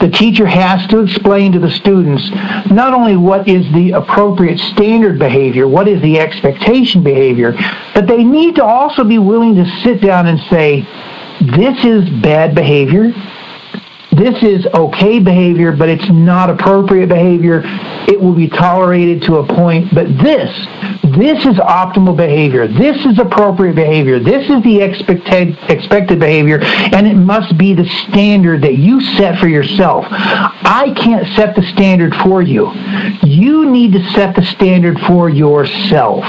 The 0.00 0.10
teacher 0.10 0.46
has 0.46 0.86
to 0.88 0.98
explain 0.98 1.52
to 1.52 1.58
the 1.58 1.70
students 1.70 2.28
not 2.70 2.92
only 2.92 3.16
what 3.16 3.48
is 3.48 3.72
the 3.72 3.92
appropriate 3.92 4.58
standard 4.58 5.18
behavior, 5.18 5.66
what 5.66 5.88
is 5.88 6.02
the 6.02 6.18
expectation 6.18 7.02
behavior, 7.02 7.54
but 7.94 8.06
they 8.06 8.24
need 8.24 8.56
to 8.56 8.64
also 8.64 9.04
be 9.04 9.18
willing 9.18 9.54
to 9.54 9.64
sit 9.80 10.00
down 10.02 10.26
and 10.26 10.40
say, 10.50 10.80
this 11.40 11.84
is 11.84 12.10
bad 12.20 12.54
behavior, 12.54 13.12
this 14.12 14.42
is 14.42 14.66
okay 14.74 15.18
behavior, 15.20 15.72
but 15.72 15.88
it's 15.88 16.08
not 16.10 16.50
appropriate 16.50 17.08
behavior. 17.08 17.62
It 17.64 18.20
will 18.20 18.34
be 18.34 18.46
tolerated 18.46 19.22
to 19.22 19.36
a 19.36 19.46
point, 19.46 19.94
but 19.94 20.06
this, 20.18 20.50
this 21.16 21.46
is 21.46 21.56
optimal 21.56 22.14
behavior. 22.14 22.68
This 22.68 23.06
is 23.06 23.18
appropriate 23.18 23.74
behavior. 23.74 24.18
This 24.18 24.50
is 24.50 24.62
the 24.62 24.82
expected, 24.82 25.58
expected 25.70 26.20
behavior, 26.20 26.60
and 26.62 27.06
it 27.06 27.14
must 27.14 27.56
be 27.56 27.72
the 27.72 27.86
standard 27.86 28.62
that 28.62 28.76
you 28.76 29.00
set 29.00 29.38
for 29.38 29.48
yourself. 29.48 30.04
I 30.10 30.92
can't 30.94 31.26
set 31.34 31.56
the 31.56 31.62
standard 31.62 32.14
for 32.16 32.42
you. 32.42 32.70
You 33.22 33.70
need 33.70 33.92
to 33.92 34.10
set 34.10 34.36
the 34.36 34.42
standard 34.42 34.98
for 35.00 35.30
yourself. 35.30 36.24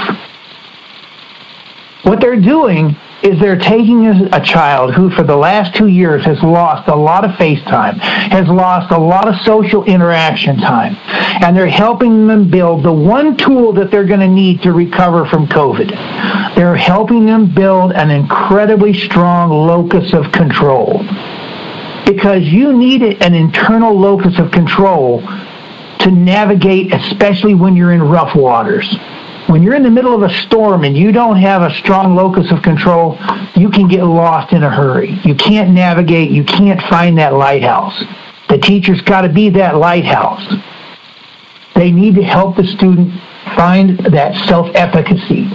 What 2.04 2.20
they're 2.20 2.40
doing 2.40 2.96
is 3.24 3.40
they're 3.40 3.58
taking 3.58 4.06
a, 4.06 4.44
child 4.44 4.92
who 4.94 5.08
for 5.10 5.22
the 5.22 5.34
last 5.34 5.74
two 5.74 5.86
years 5.86 6.22
has 6.26 6.42
lost 6.42 6.86
a 6.88 6.94
lot 6.94 7.24
of 7.24 7.34
face 7.36 7.62
time, 7.62 7.98
has 7.98 8.46
lost 8.46 8.92
a 8.92 8.98
lot 8.98 9.26
of 9.26 9.34
social 9.40 9.82
interaction 9.84 10.58
time, 10.58 10.94
and 11.42 11.56
they're 11.56 11.66
helping 11.66 12.26
them 12.26 12.50
build 12.50 12.82
the 12.82 12.92
one 12.92 13.34
tool 13.34 13.72
that 13.72 13.90
they're 13.90 14.04
going 14.04 14.20
to 14.20 14.28
need 14.28 14.60
to 14.60 14.72
recover 14.72 15.24
from 15.24 15.46
COVID. 15.46 16.54
They're 16.54 16.76
helping 16.76 17.24
them 17.24 17.54
build 17.54 17.92
an 17.92 18.10
incredibly 18.10 18.92
strong 18.92 19.50
locus 19.50 20.12
of 20.12 20.30
control. 20.30 20.98
Because 22.04 22.42
you 22.42 22.76
need 22.76 23.02
an 23.22 23.32
internal 23.32 23.98
locus 23.98 24.38
of 24.38 24.50
control 24.50 25.22
to 26.00 26.10
navigate, 26.10 26.92
especially 26.92 27.54
when 27.54 27.74
you're 27.74 27.92
in 27.92 28.02
rough 28.02 28.36
waters 28.36 28.94
when 29.48 29.62
you're 29.62 29.74
in 29.74 29.82
the 29.82 29.90
middle 29.90 30.14
of 30.14 30.22
a 30.22 30.34
storm 30.42 30.84
and 30.84 30.96
you 30.96 31.12
don't 31.12 31.36
have 31.36 31.62
a 31.62 31.74
strong 31.74 32.14
locus 32.14 32.50
of 32.50 32.62
control, 32.62 33.18
you 33.54 33.70
can 33.70 33.88
get 33.88 34.04
lost 34.04 34.52
in 34.52 34.62
a 34.62 34.70
hurry. 34.70 35.18
You 35.24 35.34
can't 35.34 35.70
navigate, 35.70 36.30
you 36.30 36.44
can't 36.44 36.80
find 36.82 37.18
that 37.18 37.34
lighthouse. 37.34 38.02
The 38.48 38.58
teacher's 38.58 39.00
got 39.02 39.22
to 39.22 39.28
be 39.28 39.50
that 39.50 39.76
lighthouse. 39.76 40.54
They 41.74 41.90
need 41.90 42.14
to 42.14 42.22
help 42.22 42.56
the 42.56 42.64
student 42.64 43.12
find 43.56 43.98
that 43.98 44.34
self 44.46 44.70
efficacy. 44.74 45.48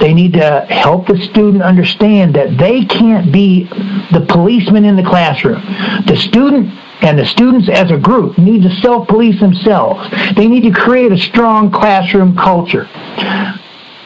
They 0.00 0.12
need 0.12 0.34
to 0.34 0.66
help 0.68 1.06
the 1.06 1.18
student 1.18 1.62
understand 1.62 2.34
that 2.34 2.58
they 2.58 2.84
can't 2.84 3.32
be 3.32 3.64
the 4.12 4.24
policeman 4.28 4.84
in 4.84 4.96
the 4.96 5.02
classroom. 5.02 5.62
The 6.06 6.16
student 6.16 6.72
and 7.02 7.18
the 7.18 7.26
students 7.26 7.68
as 7.68 7.90
a 7.90 7.98
group 7.98 8.38
need 8.38 8.62
to 8.62 8.74
self-police 8.76 9.38
themselves. 9.38 10.08
They 10.36 10.48
need 10.48 10.62
to 10.62 10.70
create 10.70 11.12
a 11.12 11.18
strong 11.18 11.70
classroom 11.70 12.36
culture. 12.36 12.88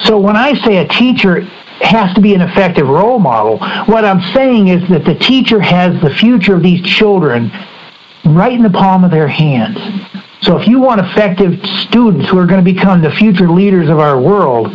So 0.00 0.18
when 0.18 0.36
I 0.36 0.54
say 0.64 0.78
a 0.78 0.88
teacher 0.88 1.42
has 1.80 2.12
to 2.14 2.20
be 2.20 2.34
an 2.34 2.40
effective 2.40 2.88
role 2.88 3.18
model, 3.18 3.58
what 3.86 4.04
I'm 4.04 4.20
saying 4.32 4.68
is 4.68 4.88
that 4.88 5.04
the 5.04 5.14
teacher 5.14 5.60
has 5.60 6.00
the 6.02 6.10
future 6.10 6.54
of 6.54 6.62
these 6.62 6.82
children 6.82 7.52
right 8.24 8.52
in 8.52 8.62
the 8.62 8.70
palm 8.70 9.04
of 9.04 9.10
their 9.10 9.28
hands. 9.28 9.78
So 10.42 10.56
if 10.58 10.68
you 10.68 10.78
want 10.80 11.00
effective 11.00 11.58
students 11.80 12.28
who 12.28 12.38
are 12.38 12.46
going 12.46 12.64
to 12.64 12.72
become 12.72 13.02
the 13.02 13.10
future 13.10 13.50
leaders 13.50 13.88
of 13.88 13.98
our 13.98 14.20
world, 14.20 14.70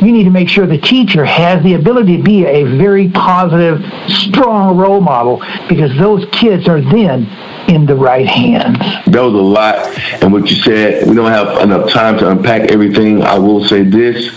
you 0.00 0.12
need 0.12 0.24
to 0.24 0.30
make 0.30 0.48
sure 0.48 0.66
the 0.66 0.78
teacher 0.78 1.24
has 1.24 1.62
the 1.62 1.74
ability 1.74 2.16
to 2.16 2.22
be 2.22 2.46
a 2.46 2.64
very 2.64 3.08
positive, 3.10 3.82
strong 4.08 4.76
role 4.76 5.00
model 5.00 5.42
because 5.68 5.94
those 5.98 6.24
kids 6.32 6.68
are 6.68 6.80
then 6.80 7.26
in 7.68 7.86
the 7.86 7.94
right 7.94 8.26
hands. 8.26 8.78
That 9.06 9.20
was 9.20 9.34
a 9.34 9.36
lot. 9.36 9.76
And 10.22 10.32
what 10.32 10.50
you 10.50 10.56
said, 10.56 11.06
we 11.06 11.14
don't 11.14 11.30
have 11.30 11.60
enough 11.62 11.90
time 11.90 12.18
to 12.18 12.30
unpack 12.30 12.70
everything. 12.70 13.22
I 13.22 13.38
will 13.38 13.64
say 13.64 13.82
this 13.82 14.34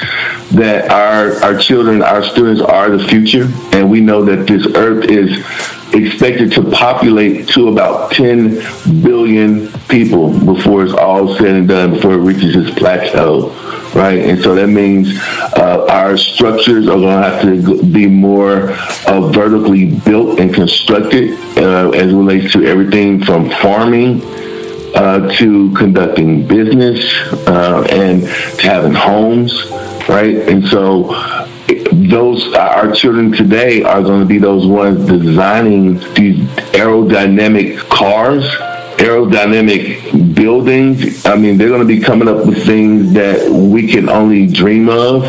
that 0.51 0.91
our, 0.91 1.41
our 1.43 1.57
children, 1.57 2.03
our 2.03 2.23
students 2.23 2.61
are 2.61 2.95
the 2.95 3.07
future. 3.07 3.47
And 3.71 3.89
we 3.89 4.01
know 4.01 4.23
that 4.25 4.47
this 4.47 4.67
earth 4.75 5.05
is 5.05 5.43
expected 5.93 6.51
to 6.53 6.63
populate 6.71 7.47
to 7.49 7.69
about 7.69 8.11
10 8.11 8.55
billion 9.03 9.71
people 9.89 10.37
before 10.45 10.83
it's 10.83 10.93
all 10.93 11.35
said 11.35 11.55
and 11.55 11.67
done, 11.67 11.93
before 11.93 12.13
it 12.13 12.17
reaches 12.17 12.55
its 12.55 12.77
plateau, 12.77 13.49
right? 13.93 14.19
And 14.19 14.41
so 14.41 14.55
that 14.55 14.67
means 14.67 15.19
uh, 15.57 15.85
our 15.89 16.17
structures 16.17 16.87
are 16.87 16.97
going 16.97 17.21
to 17.21 17.29
have 17.29 17.41
to 17.41 17.83
be 17.83 18.07
more 18.07 18.71
uh, 19.07 19.29
vertically 19.31 19.91
built 19.99 20.39
and 20.39 20.53
constructed 20.53 21.31
uh, 21.57 21.91
as 21.91 22.13
relates 22.13 22.53
to 22.53 22.65
everything 22.65 23.23
from 23.23 23.49
farming 23.49 24.21
uh, 24.95 25.31
to 25.37 25.71
conducting 25.73 26.47
business 26.47 27.03
uh, 27.47 27.85
and 27.89 28.21
to 28.59 28.67
having 28.67 28.93
homes, 28.93 29.69
right? 30.07 30.37
And 30.49 30.65
so 30.67 31.13
those 32.09 32.53
our 32.53 32.91
children 32.91 33.31
today 33.31 33.83
are 33.83 34.01
going 34.01 34.19
to 34.19 34.25
be 34.25 34.39
those 34.39 34.65
ones 34.65 35.05
designing 35.07 35.95
these 36.13 36.39
aerodynamic 36.73 37.77
cars 37.89 38.43
aerodynamic 38.97 40.33
buildings. 40.35 41.25
I 41.25 41.35
mean 41.35 41.57
they're 41.57 41.69
going 41.69 41.81
to 41.81 41.87
be 41.87 41.99
coming 41.99 42.27
up 42.27 42.45
with 42.45 42.65
things 42.65 43.13
that 43.13 43.49
we 43.49 43.87
can 43.87 44.09
only 44.09 44.47
dream 44.47 44.89
of 44.89 45.23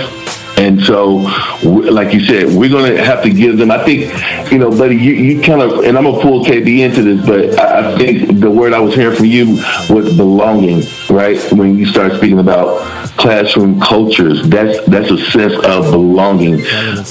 and 0.57 0.81
so, 0.83 1.17
like 1.65 2.15
you 2.15 2.25
said, 2.25 2.55
we're 2.55 2.71
going 2.71 2.95
to 2.95 3.05
have 3.05 3.23
to 3.25 3.31
give 3.31 3.59
them. 3.59 3.71
I 3.71 3.85
think, 3.85 4.53
you 4.53 4.59
know, 4.59 4.71
buddy, 4.71 4.97
you, 4.97 5.13
you 5.13 5.43
kind 5.43 5.61
of, 5.61 5.85
and 5.85 5.99
I'm 5.99 6.05
to 6.05 6.21
pull 6.21 6.45
KB 6.45 6.79
into 6.79 7.03
this, 7.03 7.27
but 7.27 7.59
I, 7.59 7.93
I 7.93 7.99
think 7.99 8.41
the 8.41 8.51
word 8.51 8.73
I 8.73 8.79
was 8.79 8.95
hearing 8.95 9.17
from 9.17 9.27
you 9.27 9.57
was 9.91 10.17
belonging, 10.17 10.83
right? 11.11 11.41
When 11.53 11.77
you 11.77 11.87
start 11.87 12.13
speaking 12.15 12.39
about 12.39 12.81
classroom 13.17 13.81
cultures, 13.81 14.47
that's 14.49 14.85
that's 14.87 15.11
a 15.11 15.19
sense 15.31 15.55
of 15.65 15.91
belonging, 15.91 16.61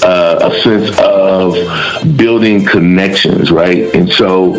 uh, 0.04 0.40
a 0.42 0.60
sense 0.62 0.98
of 1.00 2.18
building 2.18 2.66
connections, 2.66 3.52
right? 3.52 3.94
And 3.94 4.10
so, 4.10 4.54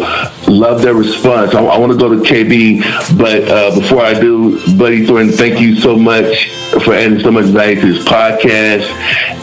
love 0.48 0.82
their 0.82 0.94
response. 0.94 1.54
I, 1.54 1.62
I 1.62 1.78
want 1.78 1.92
to 1.92 1.98
go 1.98 2.08
to 2.08 2.20
KB, 2.20 3.18
but 3.18 3.48
uh, 3.48 3.78
before 3.78 4.00
I 4.02 4.14
do, 4.18 4.58
Buddy 4.76 5.06
Thornton, 5.06 5.36
thank 5.36 5.60
you 5.60 5.76
so 5.76 5.96
much 5.96 6.50
for 6.84 6.94
adding 6.94 7.20
so 7.20 7.30
much 7.30 7.46
value 7.46 7.80
to 7.80 7.92
this 7.94 8.04
podcast 8.04 8.84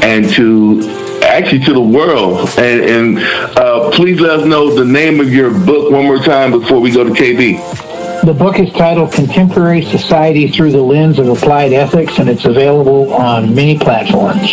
and 0.03 0.29
to 0.33 0.81
actually 1.23 1.59
to 1.59 1.73
the 1.73 1.81
world. 1.81 2.49
And, 2.57 2.81
and 2.81 3.19
uh, 3.57 3.91
please 3.91 4.19
let 4.19 4.41
us 4.41 4.45
know 4.45 4.73
the 4.73 4.85
name 4.85 5.19
of 5.19 5.33
your 5.33 5.51
book 5.51 5.91
one 5.91 6.05
more 6.05 6.19
time 6.19 6.51
before 6.51 6.79
we 6.79 6.91
go 6.91 7.03
to 7.03 7.11
KB. 7.11 8.21
The 8.23 8.33
book 8.33 8.59
is 8.59 8.71
titled 8.73 9.11
Contemporary 9.11 9.83
Society 9.83 10.47
Through 10.47 10.73
the 10.73 10.81
Lens 10.81 11.17
of 11.17 11.27
Applied 11.27 11.73
Ethics, 11.73 12.19
and 12.19 12.29
it's 12.29 12.45
available 12.45 13.13
on 13.13 13.55
many 13.55 13.79
platforms. 13.79 14.51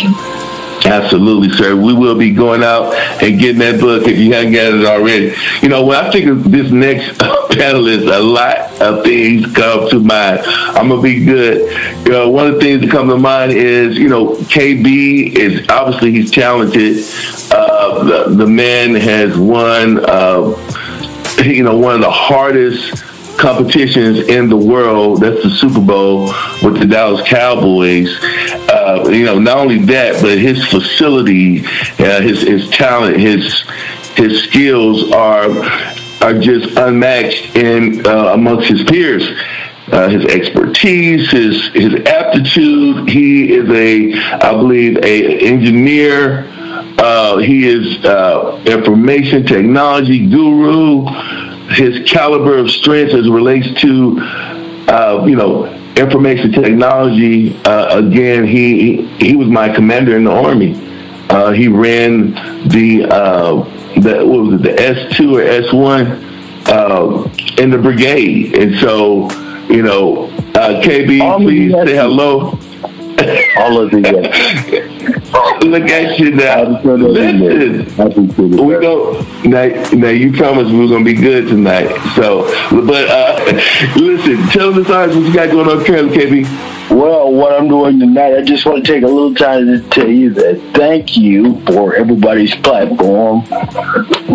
Absolutely, 0.85 1.49
sir. 1.49 1.75
We 1.75 1.93
will 1.93 2.17
be 2.17 2.31
going 2.31 2.63
out 2.63 2.93
and 3.21 3.39
getting 3.39 3.59
that 3.59 3.79
book 3.79 4.07
if 4.07 4.17
you 4.17 4.33
haven't 4.33 4.53
got 4.53 4.73
it 4.73 4.85
already. 4.85 5.35
You 5.61 5.69
know, 5.69 5.85
when 5.85 5.97
I 5.97 6.09
think 6.11 6.27
of 6.27 6.49
this 6.49 6.71
next 6.71 7.17
panelist, 7.19 8.11
a 8.11 8.21
lot 8.21 8.57
of 8.81 9.03
things 9.03 9.51
come 9.53 9.89
to 9.89 9.99
mind. 9.99 10.39
I'm 10.45 10.89
gonna 10.89 11.01
be 11.01 11.25
good. 11.25 11.71
You 12.05 12.11
know, 12.11 12.29
one 12.29 12.47
of 12.47 12.55
the 12.55 12.61
things 12.61 12.81
that 12.81 12.91
come 12.91 13.09
to 13.09 13.17
mind 13.17 13.51
is, 13.51 13.97
you 13.97 14.07
know, 14.07 14.35
KB 14.35 15.35
is 15.35 15.67
obviously 15.69 16.11
he's 16.11 16.31
talented. 16.31 17.03
Uh, 17.51 18.03
the, 18.03 18.35
the 18.35 18.47
man 18.47 18.95
has 18.95 19.37
won, 19.37 19.99
uh, 20.05 20.55
you 21.43 21.63
know, 21.63 21.77
one 21.77 21.95
of 21.95 22.01
the 22.01 22.11
hardest 22.11 23.03
competitions 23.39 24.19
in 24.27 24.49
the 24.49 24.57
world. 24.57 25.21
That's 25.21 25.41
the 25.41 25.49
Super 25.49 25.79
Bowl 25.79 26.25
with 26.61 26.79
the 26.79 26.85
Dallas 26.85 27.27
Cowboys. 27.27 28.09
Uh, 28.21 29.09
you 29.09 29.25
know, 29.25 29.39
not 29.39 29.57
only 29.57 29.79
that, 29.85 30.21
but 30.21 30.37
his 30.37 30.63
facility, 30.67 31.65
uh, 31.99 32.21
his 32.21 32.41
his 32.41 32.69
talent, 32.69 33.17
his 33.17 33.63
his 34.15 34.43
skills 34.43 35.11
are 35.11 35.49
are 36.21 36.37
just 36.37 36.77
unmatched 36.77 37.55
in 37.55 38.05
uh, 38.05 38.33
amongst 38.33 38.67
his 38.67 38.83
peers. 38.83 39.27
Uh, 39.91 40.07
his 40.07 40.23
expertise, 40.25 41.31
his 41.31 41.69
his 41.69 41.95
aptitude. 42.05 43.09
He 43.09 43.53
is 43.53 43.67
a, 43.69 44.13
I 44.35 44.51
believe, 44.51 44.97
a 44.97 45.39
engineer. 45.39 46.45
Uh, 47.01 47.37
he 47.37 47.67
is 47.67 48.03
uh, 48.05 48.61
information 48.67 49.45
technology 49.45 50.27
guru 50.29 51.05
his 51.71 52.09
caliber 52.09 52.57
of 52.57 52.71
strength 52.71 53.13
as 53.13 53.29
relates 53.29 53.69
to, 53.81 54.17
uh, 54.87 55.25
you 55.27 55.35
know, 55.35 55.65
information 55.95 56.51
technology. 56.51 57.55
Uh, 57.65 57.99
again, 57.99 58.45
he 58.45 59.05
he 59.17 59.35
was 59.35 59.47
my 59.47 59.73
commander 59.73 60.15
in 60.15 60.23
the 60.23 60.31
army. 60.31 60.73
Uh, 61.29 61.51
he 61.51 61.67
ran 61.67 62.31
the 62.69 63.05
uh, 63.09 63.63
the 63.99 64.25
what 64.25 64.43
was 64.43 64.53
it, 64.59 64.63
the 64.63 64.81
S 64.81 65.15
two 65.15 65.37
or 65.37 65.41
S 65.41 65.71
one 65.71 66.07
uh, 66.65 67.29
in 67.57 67.69
the 67.69 67.77
brigade, 67.77 68.55
and 68.57 68.75
so 68.79 69.29
you 69.69 69.83
know, 69.83 70.25
uh, 70.55 70.81
KB, 70.81 71.37
please 71.37 71.71
say 71.71 71.95
hello. 71.95 72.57
all 73.57 73.79
of 73.81 73.91
the 73.91 74.01
yes. 74.71 74.98
Look 75.61 75.89
at 75.89 76.19
you 76.19 76.31
now. 76.31 76.81
Listen, 76.83 78.27
we 78.37 78.79
go 78.79 79.25
now. 79.43 79.67
Now 79.91 80.09
you 80.09 80.31
promised 80.31 80.71
we 80.71 80.79
were 80.79 80.87
gonna 80.87 81.03
be 81.03 81.13
good 81.13 81.47
tonight. 81.47 81.89
So, 82.15 82.43
but 82.85 83.09
uh, 83.09 83.43
listen, 83.95 84.47
tell 84.49 84.71
the 84.71 84.81
audience 84.93 85.15
what 85.15 85.25
you 85.25 85.33
got 85.33 85.51
going 85.51 85.67
on 85.67 85.85
currently, 85.85 86.17
KB. 86.17 86.89
Well, 86.89 87.31
what 87.31 87.53
I'm 87.53 87.67
doing 87.67 87.99
tonight, 87.99 88.35
I 88.35 88.41
just 88.41 88.65
want 88.65 88.83
to 88.83 88.91
take 88.91 89.03
a 89.03 89.07
little 89.07 89.35
time 89.35 89.67
to 89.67 89.79
tell 89.89 90.09
you 90.09 90.33
that 90.33 90.59
thank 90.73 91.15
you 91.15 91.63
for 91.67 91.95
everybody's 91.95 92.55
platform. 92.55 93.45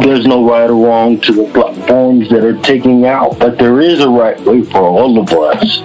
There's 0.00 0.24
no 0.24 0.48
right 0.48 0.70
or 0.70 0.76
wrong 0.76 1.20
to 1.22 1.32
the 1.32 1.50
platforms 1.52 2.30
that 2.30 2.44
are 2.44 2.56
taking 2.62 3.06
out, 3.06 3.40
but 3.40 3.58
there 3.58 3.80
is 3.80 4.00
a 4.00 4.08
right 4.08 4.40
way 4.42 4.62
for 4.62 4.82
all 4.82 5.18
of 5.18 5.30
us 5.32 5.80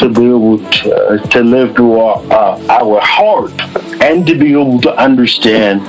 to 0.00 0.08
be 0.08 0.24
able 0.24 0.58
to, 0.70 1.22
to 1.30 1.42
live 1.42 1.76
through 1.76 2.00
our, 2.00 2.16
uh, 2.32 2.66
our 2.68 3.00
heart 3.02 3.52
and 4.02 4.26
to 4.26 4.34
be 4.38 4.52
able 4.52 4.80
to 4.80 4.90
understand 4.96 5.82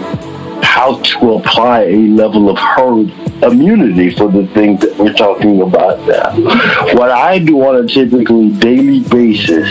how 0.61 0.99
to 1.01 1.33
apply 1.35 1.81
a 1.83 1.97
level 1.97 2.49
of 2.49 2.57
herd 2.57 3.09
immunity 3.43 4.15
for 4.15 4.31
the 4.31 4.47
things 4.53 4.81
that 4.81 4.97
we're 4.97 5.13
talking 5.13 5.61
about 5.61 5.99
now. 6.07 6.31
What 6.95 7.11
I 7.11 7.39
do 7.39 7.61
on 7.65 7.83
a 7.83 7.87
typically 7.87 8.49
daily 8.51 9.01
basis 9.01 9.67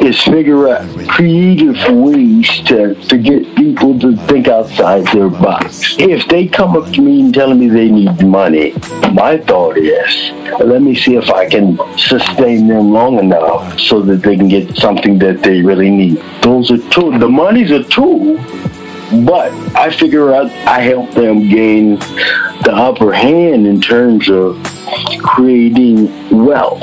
is 0.00 0.20
figure 0.22 0.68
out 0.68 0.86
creative 1.08 1.76
ways 1.94 2.48
to, 2.62 2.94
to 2.94 3.18
get 3.18 3.54
people 3.56 3.98
to 4.00 4.16
think 4.26 4.48
outside 4.48 5.06
their 5.08 5.28
box. 5.28 5.96
If 5.98 6.28
they 6.28 6.48
come 6.48 6.76
up 6.76 6.92
to 6.92 7.00
me 7.00 7.20
and 7.22 7.34
telling 7.34 7.60
me 7.60 7.68
they 7.68 7.90
need 7.90 8.24
money, 8.24 8.72
my 9.12 9.38
thought 9.38 9.76
is, 9.76 10.32
let 10.60 10.82
me 10.82 10.94
see 10.94 11.16
if 11.16 11.30
I 11.30 11.48
can 11.48 11.78
sustain 11.96 12.68
them 12.68 12.92
long 12.92 13.18
enough 13.18 13.78
so 13.78 14.00
that 14.02 14.22
they 14.22 14.36
can 14.36 14.48
get 14.48 14.76
something 14.76 15.18
that 15.18 15.42
they 15.42 15.62
really 15.62 15.90
need. 15.90 16.22
Those 16.42 16.70
are 16.70 16.78
tools. 16.90 17.20
The 17.20 17.28
money's 17.28 17.70
a 17.70 17.84
tool 17.84 18.38
but 19.24 19.52
I 19.76 19.90
figure 19.90 20.34
out 20.34 20.50
I 20.66 20.80
help 20.80 21.10
them 21.12 21.48
gain 21.48 21.98
the 22.64 22.72
upper 22.72 23.12
hand 23.12 23.66
in 23.66 23.80
terms 23.80 24.30
of 24.30 24.62
creating 25.22 26.44
wealth 26.44 26.82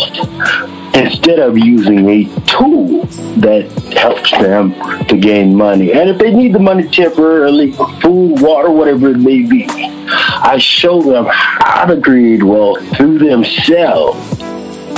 instead 0.96 1.40
of 1.40 1.58
using 1.58 2.08
a 2.10 2.24
tool 2.46 3.06
that 3.38 3.70
helps 3.94 4.32
them 4.32 4.74
to 5.08 5.18
gain 5.18 5.56
money. 5.56 5.94
And 5.94 6.10
if 6.10 6.18
they 6.18 6.32
need 6.34 6.54
the 6.54 6.60
money 6.60 6.88
temporarily, 6.88 7.72
food, 8.02 8.42
water, 8.42 8.70
whatever 8.70 9.10
it 9.10 9.18
may 9.18 9.44
be, 9.44 9.68
I 9.70 10.58
show 10.60 11.02
them 11.02 11.28
how 11.30 11.86
to 11.86 12.00
create 12.02 12.44
wealth 12.44 12.86
through 12.98 13.20
themselves. 13.20 14.42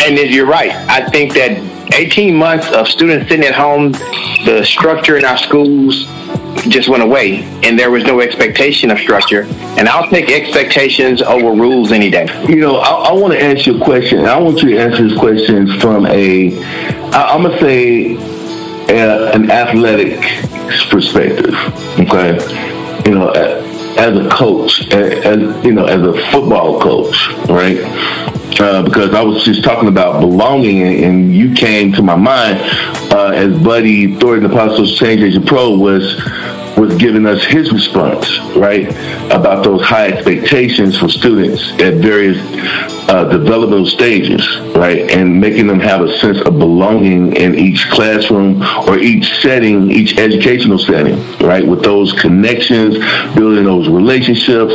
And 0.03 0.17
you're 0.17 0.47
right. 0.47 0.71
I 0.89 1.07
think 1.09 1.33
that 1.33 1.93
18 1.93 2.35
months 2.35 2.71
of 2.71 2.87
students 2.87 3.29
sitting 3.29 3.45
at 3.45 3.53
home, 3.53 3.91
the 4.45 4.63
structure 4.65 5.17
in 5.17 5.25
our 5.25 5.37
schools, 5.37 6.07
just 6.67 6.89
went 6.89 7.01
away 7.01 7.43
and 7.63 7.77
there 7.77 7.89
was 7.89 8.03
no 8.03 8.19
expectation 8.21 8.91
of 8.91 8.99
structure. 8.99 9.43
And 9.77 9.87
I'll 9.87 10.09
take 10.09 10.29
expectations 10.29 11.21
over 11.21 11.51
rules 11.51 11.91
any 11.91 12.09
day. 12.09 12.27
You 12.47 12.57
know, 12.57 12.77
I, 12.77 13.09
I 13.09 13.13
want 13.13 13.33
to 13.33 13.41
ask 13.41 13.65
you 13.65 13.81
a 13.81 13.83
question. 13.83 14.25
I 14.25 14.37
want 14.37 14.61
you 14.61 14.71
to 14.71 14.79
answer 14.79 15.07
this 15.07 15.17
question 15.17 15.79
from 15.79 16.05
a, 16.05 16.57
I, 17.11 17.33
I'm 17.33 17.43
going 17.43 17.57
to 17.57 17.63
say, 17.63 18.15
a, 18.89 19.31
an 19.31 19.49
athletic 19.49 20.19
perspective. 20.89 21.55
Okay. 21.99 22.37
You 23.05 23.15
know, 23.15 23.29
as 23.97 24.17
a 24.17 24.29
coach, 24.29 24.87
as, 24.93 25.65
you 25.65 25.73
know, 25.73 25.85
as 25.85 26.01
a 26.01 26.13
football 26.31 26.79
coach, 26.79 27.29
right? 27.49 27.79
Uh, 28.59 28.83
because 28.83 29.13
I 29.13 29.21
was 29.21 29.43
just 29.43 29.63
talking 29.63 29.87
about 29.87 30.19
belonging, 30.19 31.03
and 31.03 31.33
you 31.33 31.53
came 31.53 31.91
to 31.93 32.01
my 32.01 32.15
mind 32.15 32.59
uh, 33.21 33.31
as 33.31 33.63
Buddy 33.63 34.15
Thornton, 34.15 34.49
the 34.49 34.55
Apostles 34.55 34.97
Change 34.97 35.21
Agent 35.21 35.45
Pro, 35.45 35.77
was 35.77 36.19
was 36.77 36.95
giving 36.95 37.25
us 37.25 37.43
his 37.43 37.71
response, 37.71 38.39
right, 38.55 38.89
about 39.31 39.63
those 39.63 39.81
high 39.81 40.07
expectations 40.07 40.97
for 40.97 41.09
students 41.09 41.71
at 41.73 41.95
various 41.95 42.37
uh, 43.09 43.25
developmental 43.25 43.85
stages, 43.85 44.59
right, 44.75 45.11
and 45.11 45.39
making 45.39 45.67
them 45.67 45.79
have 45.79 46.01
a 46.01 46.17
sense 46.17 46.39
of 46.41 46.57
belonging 46.57 47.35
in 47.35 47.55
each 47.55 47.89
classroom 47.89 48.61
or 48.87 48.97
each 48.97 49.41
setting, 49.41 49.91
each 49.91 50.17
educational 50.17 50.77
setting, 50.77 51.17
right, 51.39 51.65
with 51.65 51.83
those 51.83 52.13
connections, 52.13 52.97
building 53.35 53.65
those 53.65 53.89
relationships, 53.89 54.73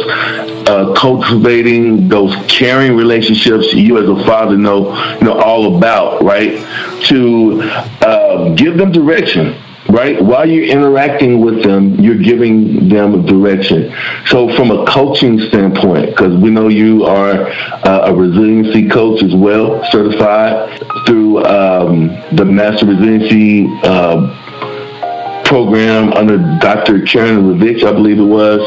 uh, 0.69 0.93
cultivating 0.95 2.09
those 2.09 2.35
caring 2.49 2.97
relationships. 2.97 3.73
You 3.73 3.99
as 3.99 4.09
a 4.09 4.25
father 4.27 4.57
know, 4.57 5.19
know, 5.21 5.39
all 5.41 5.77
about, 5.77 6.23
right, 6.23 6.59
to 7.05 7.63
uh, 8.03 8.55
give 8.55 8.77
them 8.77 8.93
direction, 8.93 9.57
right? 9.89 10.23
While 10.23 10.49
you're 10.49 10.67
interacting 10.67 11.41
with 11.41 11.63
them, 11.63 11.95
you're 12.01 12.19
giving 12.19 12.89
them 12.89 13.25
direction. 13.27 13.95
So, 14.27 14.55
from 14.57 14.71
a 14.71 14.85
coaching 14.87 15.39
standpoint, 15.41 16.11
because 16.11 16.37
we 16.37 16.51
know 16.51 16.69
you 16.69 17.05
are 17.05 17.49
uh, 17.49 18.07
a 18.07 18.15
resiliency 18.15 18.89
coach 18.89 19.23
as 19.23 19.35
well, 19.35 19.85
certified 19.91 20.79
through 21.07 21.45
um, 21.45 22.09
the 22.33 22.45
Master 22.45 22.87
Resiliency 22.87 23.67
uh, 23.83 25.43
program 25.45 26.13
under 26.13 26.39
Dr. 26.59 27.03
Karen 27.03 27.43
Reivich, 27.45 27.85
I 27.85 27.93
believe 27.93 28.19
it 28.19 28.23
was. 28.23 28.61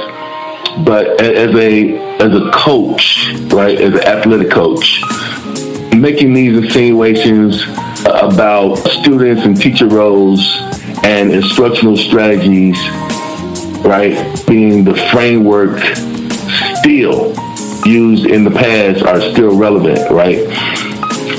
But 0.86 1.21
as 1.21 1.53
a 1.55 1.97
as 2.19 2.34
a 2.34 2.51
coach, 2.51 3.34
right, 3.51 3.79
as 3.79 3.93
an 3.93 4.03
athletic 4.03 4.51
coach, 4.51 5.01
making 5.95 6.34
these 6.34 6.58
insinuations 6.58 7.63
about 8.05 8.75
students 8.77 9.43
and 9.43 9.60
teacher 9.60 9.88
roles 9.88 10.68
and 11.03 11.31
instructional 11.31 11.97
strategies, 11.97 12.77
right, 13.85 14.43
being 14.47 14.83
the 14.83 14.95
framework 15.12 15.79
still 16.79 17.33
used 17.85 18.25
in 18.25 18.43
the 18.43 18.51
past 18.51 19.03
are 19.03 19.21
still 19.21 19.55
relevant, 19.55 20.09
right? 20.12 20.47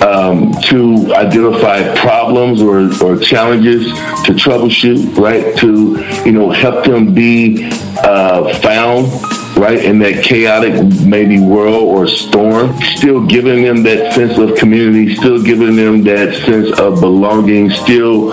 Um, 0.03 0.53
to 0.63 1.15
identify 1.15 1.95
problems 1.97 2.63
or, 2.63 2.91
or 3.05 3.19
challenges 3.19 3.85
to 4.25 4.33
troubleshoot, 4.33 5.17
right? 5.17 5.57
To, 5.59 5.99
you 6.25 6.33
know, 6.33 6.51
help 6.51 6.85
them 6.87 7.13
be 7.13 7.69
uh, 7.99 8.59
found 8.61 9.07
right, 9.61 9.85
in 9.85 9.99
that 9.99 10.25
chaotic 10.25 10.83
maybe 11.05 11.39
world 11.39 11.85
or 11.85 12.09
storm, 12.09 12.75
still 12.97 13.27
giving 13.27 13.63
them 13.63 13.83
that 13.83 14.15
sense 14.15 14.39
of 14.39 14.57
community, 14.57 15.15
still 15.15 15.43
giving 15.43 15.77
them 15.77 16.03
that 16.05 16.35
sense 16.47 16.79
of 16.81 17.01
belonging, 17.01 17.69
still 17.69 18.33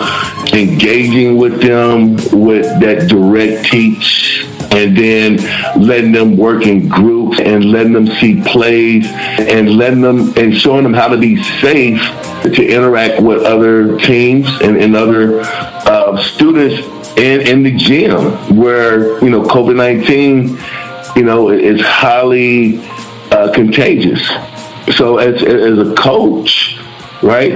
engaging 0.54 1.38
with 1.38 1.62
them 1.62 2.16
with 2.32 2.66
that 2.80 3.10
direct 3.10 3.66
teach 3.66 4.46
and 4.72 4.96
then 4.96 5.38
letting 5.82 6.12
them 6.12 6.38
work 6.38 6.66
in 6.66 6.88
groups 6.88 7.40
and 7.40 7.66
letting 7.66 7.94
them 7.94 8.08
see 8.08 8.42
plays 8.44 9.06
and 9.08 9.72
letting 9.72 10.02
them 10.02 10.34
and 10.38 10.56
showing 10.56 10.84
them 10.84 10.94
how 10.94 11.08
to 11.08 11.18
be 11.18 11.42
safe 11.60 12.00
to 12.44 12.66
interact 12.66 13.22
with 13.22 13.44
other 13.44 13.98
teams 14.00 14.48
and, 14.62 14.78
and 14.78 14.96
other 14.96 15.42
uh, 15.42 16.22
students 16.22 16.88
in, 17.18 17.42
in 17.42 17.64
the 17.64 17.76
gym 17.76 18.56
where 18.56 19.22
you 19.24 19.30
know 19.30 19.42
COVID-19 19.44 20.58
you 21.18 21.24
know, 21.24 21.50
it's 21.50 21.82
highly 21.82 22.78
uh, 23.32 23.52
contagious. 23.52 24.24
So 24.96 25.18
as, 25.18 25.42
as 25.42 25.80
a 25.80 25.96
coach, 25.96 26.78
right, 27.24 27.54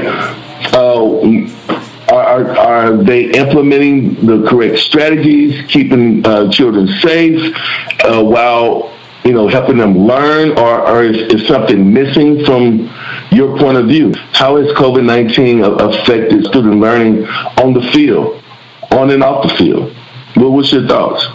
uh, 0.73 2.11
are, 2.11 2.57
are 2.57 2.97
they 2.97 3.29
implementing 3.31 4.15
the 4.25 4.49
correct 4.49 4.79
strategies, 4.79 5.63
keeping 5.67 6.25
uh, 6.25 6.51
children 6.51 6.87
safe 6.87 7.55
uh, 8.03 8.23
while, 8.23 8.91
you 9.23 9.33
know, 9.33 9.47
helping 9.47 9.77
them 9.77 9.95
learn 9.95 10.57
or, 10.57 10.87
or 10.87 11.03
is, 11.03 11.17
is, 11.31 11.47
something 11.47 11.93
missing 11.93 12.43
from 12.43 12.91
your 13.31 13.57
point 13.59 13.77
of 13.77 13.87
view? 13.87 14.11
How 14.31 14.57
has 14.57 14.67
COVID-19 14.73 15.79
affected 15.79 16.45
student 16.45 16.79
learning 16.79 17.27
on 17.27 17.73
the 17.73 17.81
field, 17.91 18.43
on 18.89 19.11
and 19.11 19.23
off 19.23 19.47
the 19.47 19.55
field? 19.55 19.95
What 20.33 20.49
was 20.49 20.73
your 20.73 20.87
thoughts? 20.87 21.27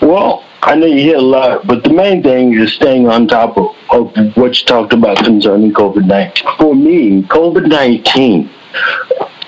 Well, 0.00 0.43
I 0.66 0.76
know 0.76 0.86
you 0.86 0.96
hear 0.96 1.16
a 1.16 1.20
lot, 1.20 1.66
but 1.66 1.84
the 1.84 1.90
main 1.90 2.22
thing 2.22 2.54
is 2.54 2.72
staying 2.72 3.06
on 3.06 3.28
top 3.28 3.58
of, 3.58 3.76
of 3.90 4.34
what 4.34 4.58
you 4.58 4.64
talked 4.64 4.94
about 4.94 5.18
concerning 5.18 5.74
COVID 5.74 6.06
19. 6.06 6.56
For 6.58 6.74
me, 6.74 7.22
COVID 7.24 7.68
19, 7.68 8.48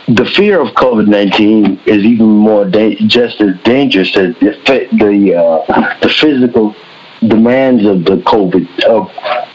the 0.08 0.26
fear 0.36 0.60
of 0.60 0.74
COVID 0.74 1.08
19 1.08 1.80
is 1.86 2.04
even 2.04 2.26
more 2.26 2.66
da- 2.66 2.96
just 3.06 3.40
as 3.40 3.56
dangerous 3.62 4.14
as 4.14 4.34
the, 4.40 4.88
the, 4.92 5.34
uh, 5.34 5.98
the 6.00 6.08
physical 6.10 6.76
demands 7.26 7.86
of 7.86 8.04
the 8.04 8.18
COVID, 8.18 8.84
of 8.84 9.08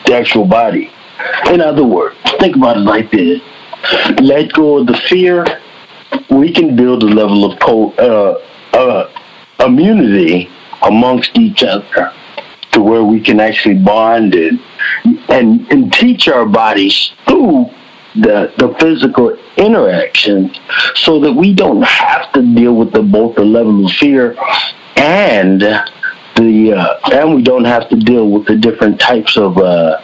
the 0.08 0.16
actual 0.16 0.46
body. 0.46 0.90
In 1.52 1.62
other 1.62 1.86
words, 1.86 2.16
think 2.40 2.56
about 2.56 2.78
it 2.78 2.82
like 2.82 3.12
this 3.12 3.40
let 4.20 4.52
go 4.54 4.80
of 4.80 4.88
the 4.88 4.98
fear, 5.10 5.46
we 6.32 6.52
can 6.52 6.76
build 6.76 7.04
a 7.04 7.08
level 7.08 7.52
of 7.52 7.60
co- 7.60 7.92
uh, 7.94 8.76
uh, 8.76 9.12
immunity 9.64 10.50
amongst 10.82 11.38
each 11.38 11.64
other 11.64 12.14
to 12.72 12.82
where 12.82 13.04
we 13.04 13.20
can 13.20 13.40
actually 13.40 13.78
bond 13.78 14.36
and 14.36 14.60
and, 15.30 15.70
and 15.72 15.94
teach 15.94 16.28
our 16.28 16.46
bodies 16.46 17.14
through 17.28 17.70
the 18.16 18.52
the 18.58 18.76
physical 18.80 19.38
interaction 19.58 20.54
so 20.96 21.20
that 21.20 21.32
we 21.32 21.54
don't 21.54 21.82
have 21.84 22.32
to 22.34 22.42
deal 22.56 22.76
with 22.76 22.92
the 22.92 23.02
both 23.02 23.36
the 23.36 23.44
level 23.44 23.86
of 23.86 23.92
fear 23.94 24.36
and 24.98 25.62
the 25.62 26.74
uh, 26.74 27.12
and 27.12 27.36
we 27.36 27.42
don't 27.42 27.66
have 27.66 27.88
to 27.90 27.96
deal 27.96 28.30
with 28.30 28.46
the 28.46 28.56
different 28.56 29.00
types 29.00 29.38
of 29.38 29.58
uh, 29.58 30.02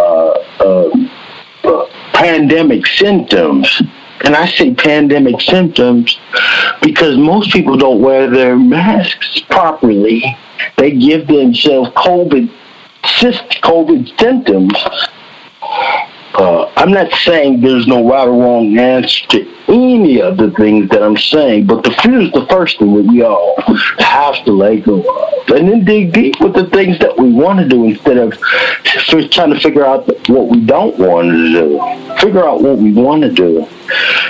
uh, 0.00 0.34
uh 0.60 1.86
pandemic 2.12 2.86
symptoms. 2.86 3.82
And 4.24 4.34
I 4.34 4.46
say 4.46 4.74
pandemic 4.74 5.40
symptoms 5.40 6.18
because 6.82 7.16
most 7.16 7.52
people 7.52 7.76
don't 7.76 8.00
wear 8.00 8.30
their 8.30 8.56
masks 8.56 9.40
properly. 9.50 10.36
They 10.78 10.92
give 10.92 11.26
themselves 11.26 11.90
COVID, 11.90 12.50
COVID 13.02 14.18
symptoms 14.18 14.72
uh, 16.34 16.72
I'm 16.76 16.90
not 16.90 17.12
saying 17.12 17.60
there's 17.60 17.86
no 17.86 18.08
right 18.08 18.26
or 18.26 18.32
wrong 18.32 18.76
answer 18.76 19.26
to 19.28 19.54
any 19.68 20.20
of 20.20 20.36
the 20.36 20.50
things 20.52 20.90
that 20.90 21.02
I'm 21.02 21.16
saying, 21.16 21.66
but 21.66 21.84
the 21.84 21.90
fear 22.02 22.20
is 22.20 22.32
the 22.32 22.46
first 22.50 22.78
thing 22.78 22.94
that 22.94 23.02
we 23.02 23.22
all 23.22 23.54
have 23.98 24.44
to 24.44 24.52
let 24.52 24.84
go 24.84 25.00
of. 25.00 25.48
And 25.48 25.68
then 25.68 25.84
dig 25.84 26.12
deep 26.12 26.40
with 26.40 26.54
the 26.54 26.66
things 26.66 26.98
that 26.98 27.16
we 27.16 27.32
want 27.32 27.60
to 27.60 27.68
do 27.68 27.84
instead 27.84 28.18
of 28.18 28.36
trying 29.30 29.54
to 29.54 29.60
figure 29.60 29.84
out 29.84 30.08
what 30.28 30.48
we 30.48 30.60
don't 30.64 30.98
want 30.98 31.30
to 31.30 31.52
do. 31.52 32.16
Figure 32.18 32.46
out 32.46 32.62
what 32.62 32.78
we 32.78 32.92
want 32.92 33.22
to 33.22 33.30
do. 33.30 33.66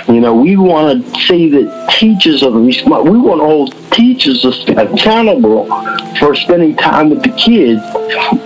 You 0.07 0.21
know, 0.21 0.35
we 0.35 0.57
want 0.57 1.05
to 1.05 1.19
see 1.21 1.49
that 1.49 1.89
teachers 1.97 2.43
are 2.43 2.51
the 2.51 2.59
responsible. 2.59 3.11
We 3.11 3.17
want 3.17 3.41
to 3.41 3.45
hold 3.45 3.91
teachers 3.91 4.45
accountable 4.45 5.65
for 6.19 6.35
spending 6.35 6.75
time 6.75 7.09
with 7.09 7.23
the 7.23 7.31
kids, 7.31 7.81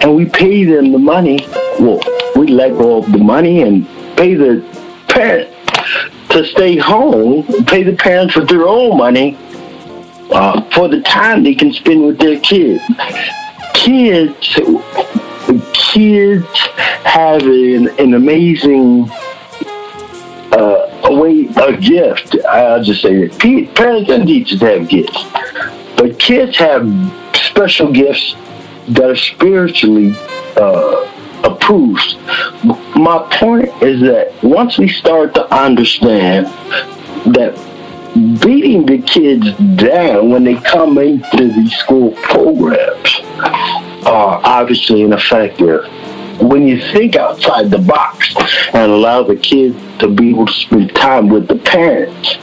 and 0.01 0.15
we 0.15 0.25
pay 0.25 0.63
them 0.63 0.91
the 0.91 0.99
money. 0.99 1.45
Well, 1.79 1.99
we 2.39 2.47
let 2.47 2.71
go 2.71 2.99
of 2.99 3.11
the 3.11 3.17
money 3.17 3.63
and 3.63 3.85
pay 4.15 4.33
the 4.33 4.63
parent 5.09 5.53
to 6.29 6.45
stay 6.45 6.77
home, 6.77 7.43
pay 7.65 7.83
the 7.83 7.95
parents 7.97 8.33
with 8.33 8.47
their 8.47 8.65
own 8.65 8.97
money 8.97 9.37
uh, 10.31 10.61
for 10.71 10.87
the 10.87 11.01
time 11.01 11.43
they 11.43 11.53
can 11.53 11.73
spend 11.73 12.05
with 12.05 12.17
their 12.17 12.39
kids. 12.39 12.81
Kids, 13.73 14.57
kids 15.73 16.57
have 17.03 17.41
an, 17.41 17.89
an 17.99 18.13
amazing 18.13 19.09
uh, 20.53 20.89
way, 21.09 21.49
a 21.57 21.75
gift. 21.75 22.37
I'll 22.45 22.81
just 22.81 23.01
say 23.01 23.27
that 23.27 23.75
parents 23.75 24.09
and 24.09 24.25
teachers 24.25 24.61
have 24.61 24.87
gifts, 24.87 25.25
but 25.97 26.17
kids 26.19 26.55
have 26.57 26.87
special 27.33 27.91
gifts 27.91 28.35
that 28.87 29.09
are 29.09 29.15
spiritually 29.17 30.15
uh, 30.55 31.18
approved. 31.43 32.17
My 32.95 33.27
point 33.31 33.69
is 33.81 34.01
that 34.01 34.33
once 34.43 34.77
we 34.77 34.87
start 34.89 35.33
to 35.35 35.53
understand 35.53 36.47
that 37.33 37.55
beating 38.41 38.85
the 38.85 38.97
kids 38.99 39.53
down 39.75 40.29
when 40.29 40.43
they 40.43 40.55
come 40.55 40.97
into 40.97 41.47
these 41.53 41.73
school 41.77 42.11
programs 42.23 43.21
are 44.05 44.41
obviously 44.43 45.03
ineffective. 45.03 45.85
When 46.41 46.67
you 46.67 46.81
think 46.93 47.15
outside 47.15 47.69
the 47.69 47.79
box 47.79 48.33
and 48.73 48.91
allow 48.91 49.23
the 49.23 49.35
kids 49.35 49.77
to 49.99 50.07
be 50.07 50.29
able 50.29 50.45
to 50.45 50.53
spend 50.53 50.95
time 50.95 51.29
with 51.29 51.47
the 51.47 51.57
parents, 51.57 52.37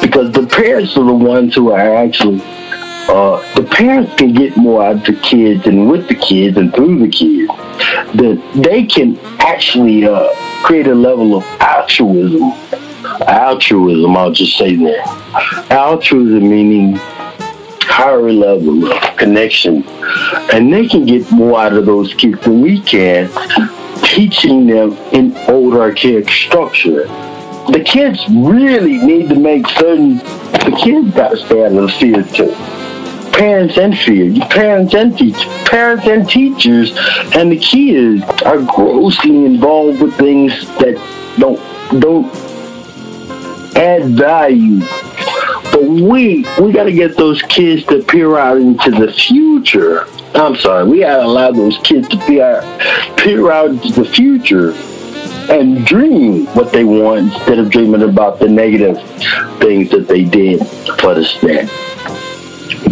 because 0.00 0.32
the 0.32 0.46
parents 0.46 0.96
are 0.96 1.04
the 1.04 1.12
ones 1.12 1.54
who 1.54 1.70
are 1.70 1.96
actually 1.96 2.40
uh, 3.08 3.54
the 3.54 3.62
parents 3.62 4.14
can 4.14 4.32
get 4.32 4.56
more 4.56 4.84
out 4.84 4.96
of 4.96 5.04
the 5.04 5.20
kids 5.22 5.66
and 5.66 5.90
with 5.90 6.08
the 6.08 6.14
kids 6.14 6.56
and 6.56 6.74
through 6.74 6.98
the 6.98 7.08
kids 7.08 7.48
that 8.14 8.40
they 8.54 8.84
can 8.84 9.18
actually 9.40 10.06
uh, 10.06 10.28
create 10.62 10.86
a 10.86 10.94
level 10.94 11.36
of 11.36 11.44
altruism. 11.60 12.52
Altruism, 13.26 14.16
I'll 14.16 14.32
just 14.32 14.56
say 14.56 14.76
that. 14.76 15.66
Altruism 15.70 16.48
meaning 16.48 16.96
higher 17.82 18.32
level 18.32 18.90
of 18.90 19.16
connection. 19.16 19.84
And 20.52 20.72
they 20.72 20.86
can 20.86 21.04
get 21.04 21.30
more 21.30 21.60
out 21.60 21.74
of 21.74 21.86
those 21.86 22.14
kids 22.14 22.40
than 22.42 22.60
we 22.60 22.80
can, 22.80 23.30
teaching 24.02 24.66
them 24.66 24.92
in 25.12 25.36
old 25.48 25.74
archaic 25.74 26.28
structure. 26.28 27.06
The 27.70 27.82
kids 27.84 28.24
really 28.28 28.98
need 28.98 29.28
to 29.28 29.36
make 29.36 29.66
certain 29.68 30.18
the 30.18 30.80
kids 30.82 31.14
got 31.14 31.30
to 31.30 31.36
stay 31.36 31.64
out 31.64 31.72
of 31.72 31.82
the 31.82 31.88
field 31.88 32.34
too 32.34 32.81
parents 33.42 33.76
and 33.76 33.98
fear, 33.98 34.32
parents 34.50 34.94
and 34.94 35.18
teachers, 35.18 35.44
parents 35.64 36.06
and 36.06 36.30
teachers, 36.30 36.96
and 37.34 37.50
the 37.50 37.58
kids 37.58 38.22
are 38.42 38.62
grossly 38.62 39.44
involved 39.44 40.00
with 40.00 40.14
things 40.14 40.52
that 40.78 40.94
don't 41.40 41.58
don't 42.00 42.32
add 43.76 44.10
value. 44.10 44.78
But 45.72 45.82
we 45.82 46.46
we 46.60 46.70
got 46.72 46.84
to 46.84 46.92
get 46.92 47.16
those 47.16 47.42
kids 47.42 47.84
to 47.86 48.04
peer 48.04 48.38
out 48.38 48.58
into 48.58 48.92
the 48.92 49.10
future. 49.10 50.06
I'm 50.36 50.54
sorry, 50.54 50.88
we 50.88 51.00
got 51.00 51.16
to 51.16 51.24
allow 51.24 51.50
those 51.50 51.78
kids 51.78 52.06
to 52.10 52.18
peer 52.18 52.62
peer 53.16 53.50
out 53.50 53.70
into 53.70 53.90
the 53.90 54.04
future 54.04 54.70
and 55.52 55.84
dream 55.84 56.46
what 56.54 56.70
they 56.70 56.84
want 56.84 57.34
instead 57.34 57.58
of 57.58 57.70
dreaming 57.70 58.02
about 58.02 58.38
the 58.38 58.48
negative 58.48 58.98
things 59.58 59.90
that 59.90 60.06
they 60.06 60.22
did 60.22 60.64
for 61.00 61.16
the 61.16 61.24
stand. 61.24 61.68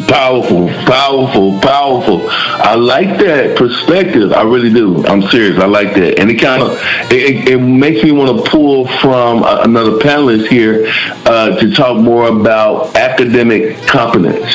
Powerful, 0.07 0.69
powerful, 0.87 1.61
powerful. 1.61 2.23
I 2.31 2.75
like 2.77 3.19
that 3.19 3.57
perspective. 3.57 4.33
I 4.33 4.43
really 4.43 4.73
do. 4.73 5.05
I'm 5.07 5.23
serious. 5.23 5.59
I 5.59 5.67
like 5.67 5.95
that, 5.95 6.19
and 6.19 6.31
it 6.31 6.37
kind 6.37 6.63
of 6.63 6.73
it, 7.11 7.49
it 7.49 7.59
makes 7.59 8.03
me 8.05 8.13
want 8.13 8.45
to 8.45 8.51
pull 8.51 8.87
from 8.99 9.43
another 9.45 9.93
panelist 9.99 10.49
here 10.49 10.87
uh, 11.27 11.57
to 11.59 11.75
talk 11.75 11.97
more 11.97 12.29
about 12.29 12.95
academic 12.97 13.79
competence, 13.87 14.55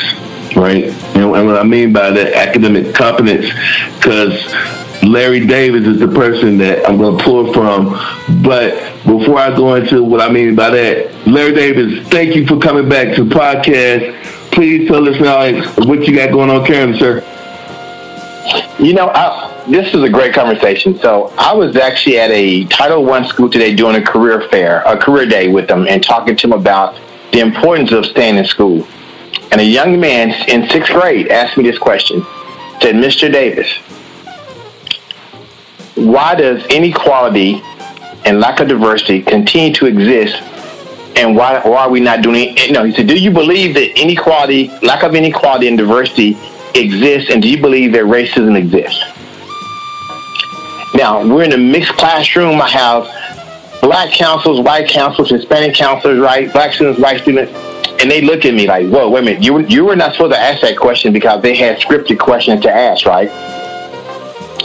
right? 0.56 0.84
And, 1.14 1.24
and 1.36 1.46
what 1.46 1.58
I 1.58 1.64
mean 1.64 1.92
by 1.92 2.10
that 2.10 2.32
academic 2.34 2.94
competence, 2.94 3.46
because 3.96 4.54
Larry 5.02 5.46
Davis 5.46 5.86
is 5.86 6.00
the 6.00 6.08
person 6.08 6.58
that 6.58 6.88
I'm 6.88 6.96
going 6.98 7.18
to 7.18 7.24
pull 7.24 7.52
from. 7.52 7.90
But 8.42 8.74
before 9.04 9.38
I 9.38 9.54
go 9.54 9.74
into 9.74 10.02
what 10.02 10.20
I 10.20 10.30
mean 10.30 10.54
by 10.54 10.70
that, 10.70 11.26
Larry 11.26 11.54
Davis, 11.54 12.08
thank 12.08 12.34
you 12.34 12.46
for 12.46 12.58
coming 12.58 12.88
back 12.88 13.14
to 13.16 13.24
the 13.24 13.34
podcast 13.34 14.25
please 14.56 14.88
tell 14.88 15.06
us 15.06 15.20
now 15.20 15.84
what 15.84 16.08
you 16.08 16.16
got 16.16 16.32
going 16.32 16.48
on, 16.48 16.64
Karen, 16.64 16.96
sir. 16.96 17.20
You 18.78 18.94
know, 18.94 19.10
I, 19.14 19.64
this 19.68 19.92
is 19.92 20.02
a 20.02 20.08
great 20.08 20.32
conversation. 20.32 20.98
So 20.98 21.26
I 21.36 21.52
was 21.52 21.76
actually 21.76 22.18
at 22.18 22.30
a 22.30 22.64
Title 22.64 23.04
One 23.04 23.26
school 23.26 23.50
today 23.50 23.74
doing 23.74 23.96
a 23.96 24.02
career 24.02 24.48
fair, 24.48 24.80
a 24.86 24.96
career 24.96 25.26
day 25.26 25.48
with 25.48 25.68
them, 25.68 25.86
and 25.86 26.02
talking 26.02 26.36
to 26.36 26.46
them 26.48 26.58
about 26.58 26.98
the 27.32 27.40
importance 27.40 27.92
of 27.92 28.06
staying 28.06 28.38
in 28.38 28.46
school. 28.46 28.88
And 29.52 29.60
a 29.60 29.64
young 29.64 30.00
man 30.00 30.30
in 30.48 30.66
sixth 30.70 30.90
grade 30.90 31.28
asked 31.28 31.58
me 31.58 31.64
this 31.64 31.78
question. 31.78 32.22
Said, 32.80 32.94
Mr. 32.94 33.30
Davis, 33.30 33.70
why 35.96 36.34
does 36.34 36.64
inequality 36.68 37.60
and 38.24 38.40
lack 38.40 38.60
of 38.60 38.68
diversity 38.68 39.20
continue 39.20 39.74
to 39.74 39.84
exist 39.84 40.42
and 41.16 41.34
why, 41.34 41.60
why 41.60 41.84
are 41.84 41.90
we 41.90 42.00
not 42.00 42.22
doing 42.22 42.54
it? 42.56 42.70
Know, 42.70 42.84
he 42.84 42.92
said, 42.92 43.08
do 43.08 43.18
you 43.18 43.30
believe 43.30 43.74
that 43.74 43.98
inequality, 43.98 44.68
lack 44.82 45.02
of 45.02 45.14
inequality 45.14 45.68
and 45.68 45.78
diversity 45.78 46.36
exists, 46.74 47.30
and 47.30 47.42
do 47.42 47.48
you 47.48 47.60
believe 47.60 47.92
that 47.92 48.04
racism 48.04 48.56
exists? 48.56 49.02
Now, 50.94 51.26
we're 51.26 51.44
in 51.44 51.52
a 51.52 51.58
mixed 51.58 51.92
classroom. 51.92 52.60
I 52.60 52.68
have 52.68 53.80
black 53.80 54.12
counselors, 54.12 54.60
white 54.60 54.88
counselors, 54.88 55.30
Hispanic 55.30 55.74
counselors, 55.74 56.18
right? 56.18 56.52
Black 56.52 56.72
students, 56.72 57.00
white 57.00 57.20
students. 57.20 57.52
And 58.00 58.10
they 58.10 58.20
look 58.20 58.44
at 58.44 58.54
me 58.54 58.66
like, 58.66 58.86
whoa, 58.88 59.08
wait 59.08 59.20
a 59.20 59.22
minute. 59.24 59.42
You, 59.42 59.60
you 59.60 59.84
were 59.84 59.96
not 59.96 60.12
supposed 60.12 60.34
to 60.34 60.40
ask 60.40 60.60
that 60.60 60.76
question 60.76 61.12
because 61.12 61.42
they 61.42 61.56
had 61.56 61.78
scripted 61.78 62.18
questions 62.18 62.62
to 62.62 62.70
ask, 62.70 63.06
right? 63.06 63.28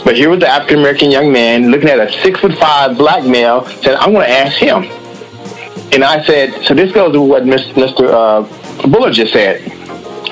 But 0.04 0.16
here 0.16 0.30
was 0.30 0.40
the 0.40 0.48
African 0.48 0.80
American 0.80 1.10
young 1.10 1.32
man 1.32 1.70
looking 1.70 1.88
at 1.88 2.00
a 2.00 2.12
six 2.22 2.40
foot 2.40 2.58
five 2.58 2.98
black 2.98 3.24
male, 3.24 3.64
said, 3.82 3.94
I'm 3.94 4.12
going 4.12 4.26
to 4.26 4.32
ask 4.32 4.56
him. 4.58 4.84
And 5.92 6.02
I 6.02 6.24
said, 6.24 6.64
so 6.64 6.74
this 6.74 6.90
goes 6.92 7.12
to 7.12 7.20
what 7.20 7.42
Mr. 7.42 8.08
Uh, 8.08 8.88
Bullard 8.88 9.12
just 9.12 9.32
said. 9.32 9.60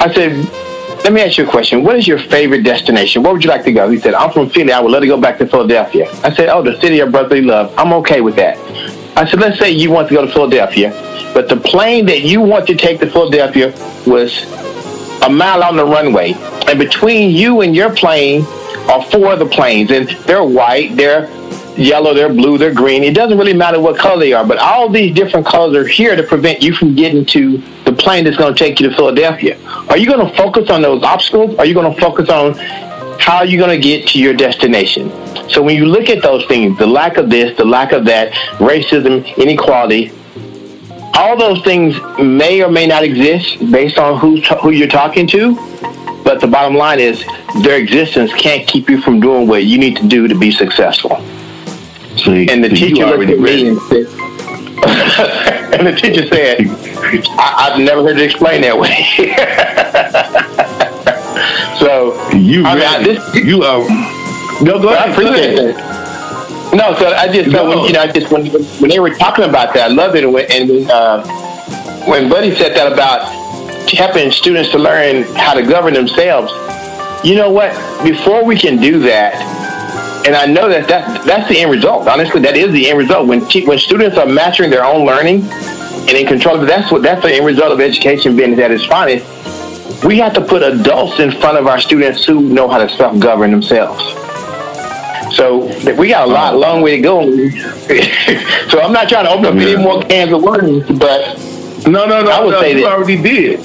I 0.00 0.12
said, 0.12 0.32
let 1.04 1.12
me 1.12 1.20
ask 1.22 1.38
you 1.38 1.46
a 1.46 1.50
question. 1.50 1.82
What 1.82 1.96
is 1.96 2.06
your 2.06 2.18
favorite 2.18 2.62
destination? 2.62 3.22
Where 3.22 3.32
would 3.32 3.44
you 3.44 3.50
like 3.50 3.64
to 3.64 3.72
go? 3.72 3.90
He 3.90 3.98
said, 3.98 4.14
I'm 4.14 4.32
from 4.32 4.48
Philly. 4.48 4.72
I 4.72 4.80
would 4.80 4.90
love 4.90 5.02
to 5.02 5.06
go 5.06 5.20
back 5.20 5.38
to 5.38 5.46
Philadelphia. 5.46 6.10
I 6.22 6.32
said, 6.32 6.48
oh, 6.48 6.62
the 6.62 6.80
city 6.80 7.00
of 7.00 7.10
brotherly 7.12 7.42
love. 7.42 7.74
I'm 7.76 7.92
okay 7.94 8.20
with 8.20 8.36
that. 8.36 8.58
I 9.16 9.28
said, 9.28 9.40
let's 9.40 9.58
say 9.58 9.70
you 9.70 9.90
want 9.90 10.08
to 10.08 10.14
go 10.14 10.24
to 10.24 10.32
Philadelphia, 10.32 10.90
but 11.34 11.48
the 11.48 11.56
plane 11.56 12.06
that 12.06 12.22
you 12.22 12.40
want 12.40 12.66
to 12.68 12.74
take 12.74 13.00
to 13.00 13.10
Philadelphia 13.10 13.74
was 14.06 14.44
a 15.22 15.28
mile 15.28 15.62
on 15.62 15.76
the 15.76 15.84
runway. 15.84 16.32
And 16.68 16.78
between 16.78 17.30
you 17.30 17.60
and 17.60 17.74
your 17.74 17.94
plane 17.94 18.44
are 18.88 19.02
four 19.10 19.26
other 19.26 19.48
planes, 19.48 19.90
and 19.90 20.08
they're 20.26 20.44
white, 20.44 20.96
they're 20.96 21.28
yellow, 21.80 22.14
they're 22.14 22.32
blue, 22.32 22.58
they're 22.58 22.74
green. 22.74 23.02
It 23.02 23.14
doesn't 23.14 23.38
really 23.38 23.54
matter 23.54 23.80
what 23.80 23.98
color 23.98 24.20
they 24.20 24.32
are, 24.32 24.44
but 24.44 24.58
all 24.58 24.88
these 24.88 25.14
different 25.14 25.46
colors 25.46 25.76
are 25.76 25.88
here 25.88 26.14
to 26.14 26.22
prevent 26.22 26.62
you 26.62 26.74
from 26.74 26.94
getting 26.94 27.24
to 27.26 27.58
the 27.84 27.92
plane 27.92 28.24
that's 28.24 28.36
going 28.36 28.54
to 28.54 28.58
take 28.58 28.80
you 28.80 28.88
to 28.90 28.94
Philadelphia. 28.94 29.58
Are 29.88 29.96
you 29.96 30.06
going 30.06 30.26
to 30.26 30.36
focus 30.36 30.70
on 30.70 30.82
those 30.82 31.02
obstacles? 31.02 31.56
Are 31.58 31.66
you 31.66 31.74
going 31.74 31.92
to 31.92 32.00
focus 32.00 32.28
on 32.28 32.54
how 33.18 33.42
you're 33.42 33.52
you 33.52 33.58
going 33.58 33.80
to 33.80 33.82
get 33.82 34.08
to 34.08 34.18
your 34.18 34.34
destination? 34.34 35.10
So 35.48 35.62
when 35.62 35.76
you 35.76 35.86
look 35.86 36.08
at 36.08 36.22
those 36.22 36.44
things, 36.46 36.78
the 36.78 36.86
lack 36.86 37.16
of 37.16 37.30
this, 37.30 37.56
the 37.56 37.64
lack 37.64 37.92
of 37.92 38.04
that, 38.04 38.32
racism, 38.58 39.36
inequality, 39.36 40.12
all 41.14 41.36
those 41.36 41.62
things 41.64 41.96
may 42.18 42.62
or 42.62 42.70
may 42.70 42.86
not 42.86 43.02
exist 43.02 43.58
based 43.70 43.98
on 43.98 44.18
who 44.18 44.40
who 44.62 44.70
you're 44.70 44.88
talking 44.88 45.26
to. 45.28 45.54
But 46.24 46.40
the 46.40 46.46
bottom 46.46 46.76
line 46.76 47.00
is 47.00 47.24
their 47.62 47.78
existence 47.78 48.32
can't 48.34 48.66
keep 48.66 48.88
you 48.88 49.00
from 49.00 49.20
doing 49.20 49.48
what 49.48 49.64
you 49.64 49.78
need 49.78 49.96
to 49.96 50.06
do 50.06 50.28
to 50.28 50.34
be 50.34 50.50
successful. 50.50 51.16
See, 52.24 52.48
and 52.50 52.64
the 52.64 52.70
see, 52.70 52.88
teacher 52.90 53.06
looked 53.06 53.30
at 53.30 53.38
me 53.38 53.68
and 53.68 53.80
said, 53.82 54.06
and 55.78 55.86
the 55.86 55.92
teacher 55.92 56.26
said, 56.26 56.66
I, 57.38 57.70
"I've 57.72 57.78
never 57.80 58.02
heard 58.02 58.18
it 58.18 58.24
explained 58.24 58.64
that 58.64 58.78
way." 58.78 58.90
so 61.78 62.14
You 62.36 62.64
I 62.64 62.74
mean, 62.74 62.84
I- 62.84 63.02
this- 63.02 63.34
you 63.44 63.62
are. 63.62 63.80
No, 64.62 64.78
go 64.80 64.90
I 64.90 65.04
ahead. 65.04 65.16
go 65.16 65.22
appreciate 65.28 65.58
ahead. 65.58 65.74
that. 65.76 66.74
No, 66.74 66.94
so 66.98 67.12
I 67.14 67.28
just 67.32 67.50
so 67.50 67.64
No. 67.64 67.68
when, 67.68 67.78
you 67.86 67.92
know 67.94 68.00
I 68.02 68.06
just 68.12 68.30
when 68.30 68.46
when 68.46 68.90
they 68.90 69.00
were 69.00 69.14
talking 69.14 69.44
about 69.44 69.74
that, 69.74 69.90
I 69.90 69.92
loved 69.92 70.16
it. 70.16 70.24
And 70.24 70.32
when, 70.32 70.46
and 70.50 70.68
when, 70.68 70.90
uh, 70.90 71.24
when 72.06 72.28
Buddy 72.28 72.54
said 72.54 72.76
that 72.76 72.92
about 72.92 73.24
helping 73.90 74.30
students 74.30 74.70
to 74.70 74.78
learn 74.78 75.24
how 75.34 75.54
to 75.54 75.62
govern 75.62 75.94
themselves, 75.94 76.52
you 77.24 77.34
know 77.34 77.50
what? 77.50 77.72
Before 78.04 78.44
we 78.44 78.56
can 78.56 78.76
do 78.80 78.98
that, 79.00 79.34
and 80.26 80.34
I 80.36 80.46
know 80.46 80.68
that, 80.68 80.86
that 80.88 81.24
that's 81.24 81.48
the 81.48 81.60
end 81.60 81.70
result. 81.70 82.06
Honestly, 82.08 82.40
that 82.42 82.56
is 82.56 82.72
the 82.72 82.88
end 82.90 82.98
result. 82.98 83.26
When 83.26 83.40
when 83.40 83.78
students 83.78 84.16
are 84.18 84.26
mastering 84.26 84.70
their 84.70 84.84
own 84.84 85.06
learning 85.06 85.42
and 85.50 86.10
in 86.10 86.26
control 86.26 86.60
of 86.60 86.66
that's 86.66 86.90
what 86.92 87.02
that's 87.02 87.22
the 87.22 87.32
end 87.32 87.46
result 87.46 87.72
of 87.72 87.80
education 87.80 88.36
being 88.36 88.58
at 88.60 88.70
its 88.70 88.84
finest. 88.86 89.24
We 90.04 90.16
have 90.18 90.32
to 90.34 90.40
put 90.40 90.62
adults 90.62 91.20
in 91.20 91.30
front 91.30 91.58
of 91.58 91.66
our 91.66 91.78
students 91.78 92.24
who 92.24 92.40
know 92.40 92.68
how 92.68 92.78
to 92.78 92.88
self-govern 92.88 93.50
themselves. 93.50 94.02
So 95.36 95.66
we 95.94 96.08
got 96.08 96.26
a 96.26 96.30
lot, 96.30 96.56
long 96.56 96.80
way 96.82 96.96
to 96.96 97.02
go. 97.02 97.20
so 98.68 98.80
I'm 98.80 98.92
not 98.92 99.08
trying 99.08 99.26
to 99.26 99.30
open 99.30 99.44
up 99.46 99.54
any 99.54 99.76
more 99.76 100.02
cans 100.02 100.32
of 100.32 100.42
worms, 100.42 100.86
but 100.98 101.38
No, 101.86 102.06
no, 102.06 102.22
no. 102.22 102.30
I 102.30 102.44
would 102.44 102.50
no, 102.52 102.60
say 102.60 102.74
you 102.76 102.82
that- 102.84 102.92
already 102.92 103.16
did. 103.20 103.60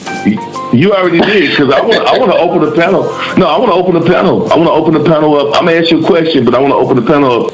You 0.75 0.93
already 0.93 1.21
did 1.21 1.51
because 1.51 1.73
I 1.73 1.81
want. 1.81 2.05
I 2.05 2.17
want 2.17 2.31
to 2.31 2.37
open 2.37 2.69
the 2.69 2.75
panel. 2.75 3.03
No, 3.37 3.47
I 3.47 3.57
want 3.57 3.71
to 3.71 3.75
open 3.75 3.93
the 3.95 4.05
panel. 4.05 4.51
I 4.51 4.55
want 4.57 4.67
to 4.67 4.73
open 4.73 4.93
the 4.93 5.03
panel 5.09 5.35
up. 5.35 5.55
I'm 5.55 5.65
gonna 5.65 5.77
ask 5.77 5.89
you 5.89 6.03
a 6.03 6.05
question, 6.05 6.43
but 6.43 6.53
I 6.53 6.59
want 6.59 6.71
to 6.71 6.77
open 6.77 6.97
the 6.97 7.09
panel 7.09 7.45
up. 7.45 7.53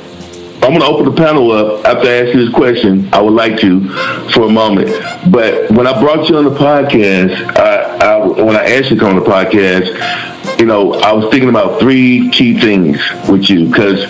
I'm 0.63 0.73
gonna 0.73 0.86
open 0.86 1.05
the 1.05 1.15
panel 1.15 1.51
up 1.51 1.86
after 1.86 2.07
I 2.07 2.13
ask 2.13 2.34
you 2.34 2.45
this 2.45 2.53
question. 2.53 3.10
I 3.13 3.21
would 3.21 3.34
like 3.34 3.60
to 3.62 3.89
for 4.29 4.43
a 4.43 4.49
moment. 4.49 4.89
But 5.31 5.69
when 5.71 5.88
I 5.88 5.99
brought 5.99 6.29
you 6.29 6.38
on 6.38 6.45
the 6.45 6.51
podcast, 6.51 7.36
I, 7.57 7.97
I 7.97 8.27
when 8.41 8.55
I 8.55 8.65
asked 8.65 8.89
you 8.89 8.95
to 8.95 9.01
come 9.01 9.17
on 9.17 9.23
the 9.23 9.29
podcast, 9.29 10.60
you 10.60 10.65
know, 10.65 10.93
I 10.93 11.12
was 11.12 11.29
thinking 11.31 11.49
about 11.49 11.79
three 11.79 12.29
key 12.29 12.60
things 12.60 12.97
with 13.27 13.49
you 13.49 13.65
because 13.67 14.05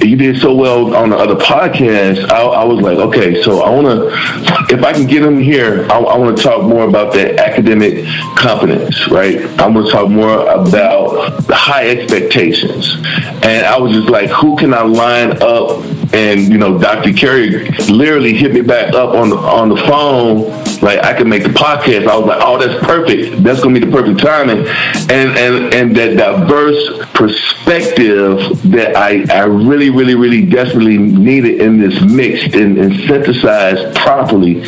you 0.00 0.16
did 0.16 0.40
so 0.40 0.54
well 0.54 0.94
on 0.94 1.10
the 1.10 1.16
other 1.16 1.36
podcast. 1.36 2.30
I, 2.30 2.40
I 2.42 2.64
was 2.64 2.80
like, 2.80 2.98
okay, 2.98 3.42
so 3.42 3.62
I 3.62 3.70
want 3.70 3.86
to, 3.86 4.74
if 4.74 4.82
I 4.82 4.92
can 4.92 5.06
get 5.06 5.22
him 5.22 5.38
here, 5.38 5.86
I, 5.90 5.98
I 5.98 6.16
want 6.16 6.36
to 6.36 6.42
talk 6.42 6.62
more 6.62 6.88
about 6.88 7.12
that 7.14 7.36
academic 7.38 8.06
competence, 8.36 9.08
right? 9.08 9.42
I 9.58 9.68
want 9.68 9.86
to 9.86 9.92
talk 9.92 10.08
more 10.08 10.42
about 10.42 11.46
the 11.46 11.54
high 11.54 11.90
expectations. 11.90 12.94
And 13.42 13.66
I 13.66 13.78
was 13.78 13.92
just 13.92 14.08
like, 14.08 14.30
who 14.30 14.56
can 14.56 14.72
I 14.72 14.82
line 14.82 15.42
up? 15.42 15.84
And 16.12 16.48
you 16.48 16.58
know, 16.58 16.78
Dr. 16.78 17.12
Kerry 17.12 17.68
literally 17.88 18.34
hit 18.34 18.52
me 18.52 18.62
back 18.62 18.94
up 18.94 19.14
on 19.14 19.30
the 19.30 19.36
on 19.36 19.68
the 19.68 19.76
phone, 19.76 20.50
like 20.82 21.04
I 21.04 21.14
can 21.14 21.28
make 21.28 21.42
the 21.42 21.50
podcast. 21.50 22.06
I 22.08 22.16
was 22.16 22.26
like, 22.26 22.40
oh, 22.42 22.58
that's 22.58 22.84
perfect. 22.84 23.42
That's 23.42 23.60
gonna 23.60 23.78
be 23.78 23.84
the 23.84 23.92
perfect 23.92 24.20
timing. 24.20 24.66
And 25.10 25.36
and 25.38 25.74
and 25.74 25.96
that 25.96 26.16
diverse 26.16 27.06
perspective 27.12 28.38
that 28.70 28.96
I 28.96 29.24
I 29.30 29.44
really 29.44 29.90
really 29.90 30.14
really 30.14 30.46
desperately 30.46 30.98
needed 30.98 31.60
in 31.60 31.78
this 31.78 32.00
mixed 32.00 32.54
and, 32.54 32.78
and 32.78 32.96
synthesized 33.06 33.96
properly. 33.96 34.62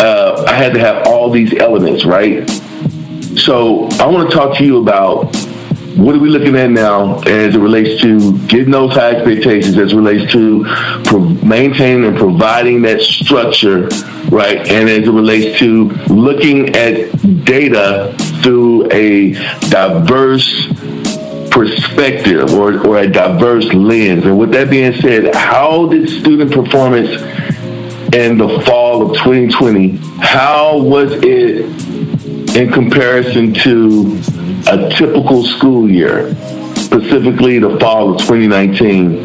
Uh, 0.00 0.44
I 0.46 0.52
had 0.52 0.74
to 0.74 0.80
have 0.80 1.06
all 1.06 1.30
these 1.30 1.54
elements, 1.54 2.04
right? 2.04 2.48
So 3.36 3.88
I 3.98 4.06
want 4.06 4.30
to 4.30 4.36
talk 4.36 4.56
to 4.58 4.64
you 4.64 4.80
about 4.80 5.34
what 5.98 6.14
are 6.14 6.20
we 6.20 6.28
looking 6.28 6.54
at 6.54 6.70
now 6.70 7.18
as 7.22 7.56
it 7.56 7.58
relates 7.58 8.00
to 8.02 8.38
getting 8.46 8.70
those 8.70 8.92
high 8.92 9.16
expectations, 9.16 9.76
as 9.76 9.92
it 9.92 9.96
relates 9.96 10.30
to 10.30 10.64
pro- 11.04 11.18
maintaining 11.18 12.04
and 12.04 12.16
providing 12.16 12.82
that 12.82 13.00
structure, 13.00 13.88
right? 14.30 14.58
And 14.70 14.88
as 14.88 15.08
it 15.08 15.10
relates 15.10 15.58
to 15.58 15.88
looking 16.06 16.76
at 16.76 17.10
data 17.44 18.14
through 18.42 18.88
a 18.92 19.32
diverse 19.70 20.68
perspective 21.50 22.52
or, 22.54 22.86
or 22.86 22.98
a 22.98 23.10
diverse 23.10 23.66
lens. 23.74 24.24
And 24.24 24.38
with 24.38 24.52
that 24.52 24.70
being 24.70 24.92
said, 25.00 25.34
how 25.34 25.88
did 25.88 26.08
student 26.08 26.52
performance 26.52 27.10
in 28.14 28.38
the 28.38 28.62
fall 28.64 29.02
of 29.02 29.16
2020, 29.16 29.96
how 30.20 30.78
was 30.78 31.10
it 31.24 31.66
in 32.56 32.72
comparison 32.72 33.52
to 33.52 34.37
a 34.68 34.90
typical 34.90 35.42
school 35.44 35.90
year, 35.90 36.34
specifically 36.74 37.58
the 37.58 37.78
fall 37.80 38.14
of 38.14 38.20
2019. 38.20 39.24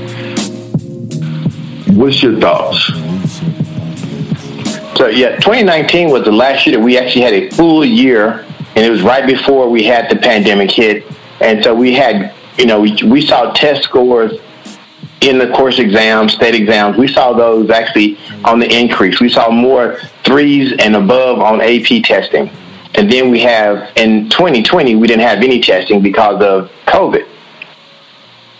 What's 1.98 2.24
your 2.24 2.40
thoughts? 2.40 2.88
So 4.98 5.08
yeah, 5.08 5.36
2019 5.36 6.12
was 6.12 6.24
the 6.24 6.32
last 6.32 6.66
year 6.66 6.78
that 6.78 6.84
we 6.84 6.98
actually 6.98 7.22
had 7.24 7.34
a 7.34 7.50
full 7.52 7.84
year, 7.84 8.46
and 8.76 8.86
it 8.86 8.90
was 8.90 9.02
right 9.02 9.28
before 9.28 9.70
we 9.70 9.84
had 9.84 10.10
the 10.10 10.16
pandemic 10.16 10.72
hit, 10.72 11.04
and 11.42 11.62
so 11.64 11.76
we 11.76 11.94
had, 11.94 12.34
you 12.58 12.66
know, 12.66 12.80
we, 12.80 12.98
we 13.04 13.22
saw 13.22 13.52
test 13.52 13.84
scores 13.84 14.40
in 15.20 15.38
the 15.38 15.50
course 15.50 15.80
exams, 15.80 16.34
state 16.34 16.56
exams. 16.56 16.98
We 16.98 17.08
saw 17.08 17.34
those 17.34 17.70
actually 17.70 18.18
on 18.46 18.60
the 18.60 18.72
increase. 18.72 19.20
We 19.20 19.30
saw 19.30 19.50
more 19.50 20.00
threes 20.24 20.74
and 20.80 20.96
above 20.96 21.40
on 21.40 21.60
AP 21.62 22.04
testing, 22.04 22.50
and 22.96 23.12
then 23.12 23.32
we 23.32 23.40
have 23.42 23.92
in 23.98 24.30
2020 24.30 24.96
we 24.96 25.08
didn't 25.08 25.28
have 25.28 25.40
any 25.40 25.60
testing 25.60 26.02
because 26.02 26.42
of 26.42 26.72
COVID. 26.86 27.28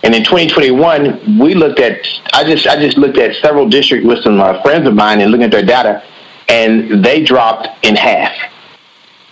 And 0.04 0.14
in 0.14 0.24
2021, 0.24 1.40
we 1.40 1.54
looked 1.54 1.80
at. 1.80 2.06
I 2.34 2.44
just 2.44 2.68
I 2.68 2.76
just 2.76 2.98
looked 2.98 3.18
at 3.18 3.36
several 3.38 3.70
districts 3.70 4.06
with 4.06 4.22
some 4.22 4.40
uh, 4.40 4.62
friends 4.62 4.86
of 4.86 4.94
mine 4.94 5.22
and 5.22 5.32
looking 5.32 5.46
at 5.46 5.52
their 5.52 5.66
data, 5.66 6.04
and 6.50 7.04
they 7.04 7.24
dropped 7.24 7.70
in 7.86 7.96
half 7.96 8.34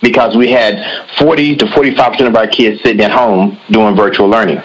because 0.00 0.34
we 0.34 0.50
had 0.50 1.06
40 1.18 1.56
to 1.56 1.70
45 1.72 2.12
percent 2.12 2.28
of 2.28 2.36
our 2.36 2.46
kids 2.46 2.82
sitting 2.82 3.02
at 3.02 3.10
home 3.10 3.58
doing 3.70 3.94
virtual 3.94 4.28
learning. 4.28 4.62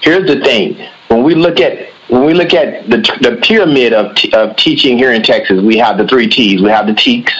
Here's 0.00 0.26
the 0.26 0.40
thing: 0.40 0.88
when 1.06 1.22
we 1.22 1.36
look 1.36 1.60
at 1.60 1.92
when 2.08 2.24
we 2.24 2.34
look 2.34 2.52
at 2.52 2.90
the, 2.90 2.98
the 3.22 3.38
pyramid 3.42 3.92
of, 3.92 4.14
t- 4.16 4.32
of 4.34 4.56
teaching 4.56 4.98
here 4.98 5.12
in 5.12 5.22
Texas, 5.22 5.62
we 5.62 5.78
have 5.78 5.96
the 5.96 6.06
three 6.06 6.28
T's. 6.28 6.60
We 6.60 6.68
have 6.68 6.86
the 6.86 6.92
TEKS, 6.92 7.32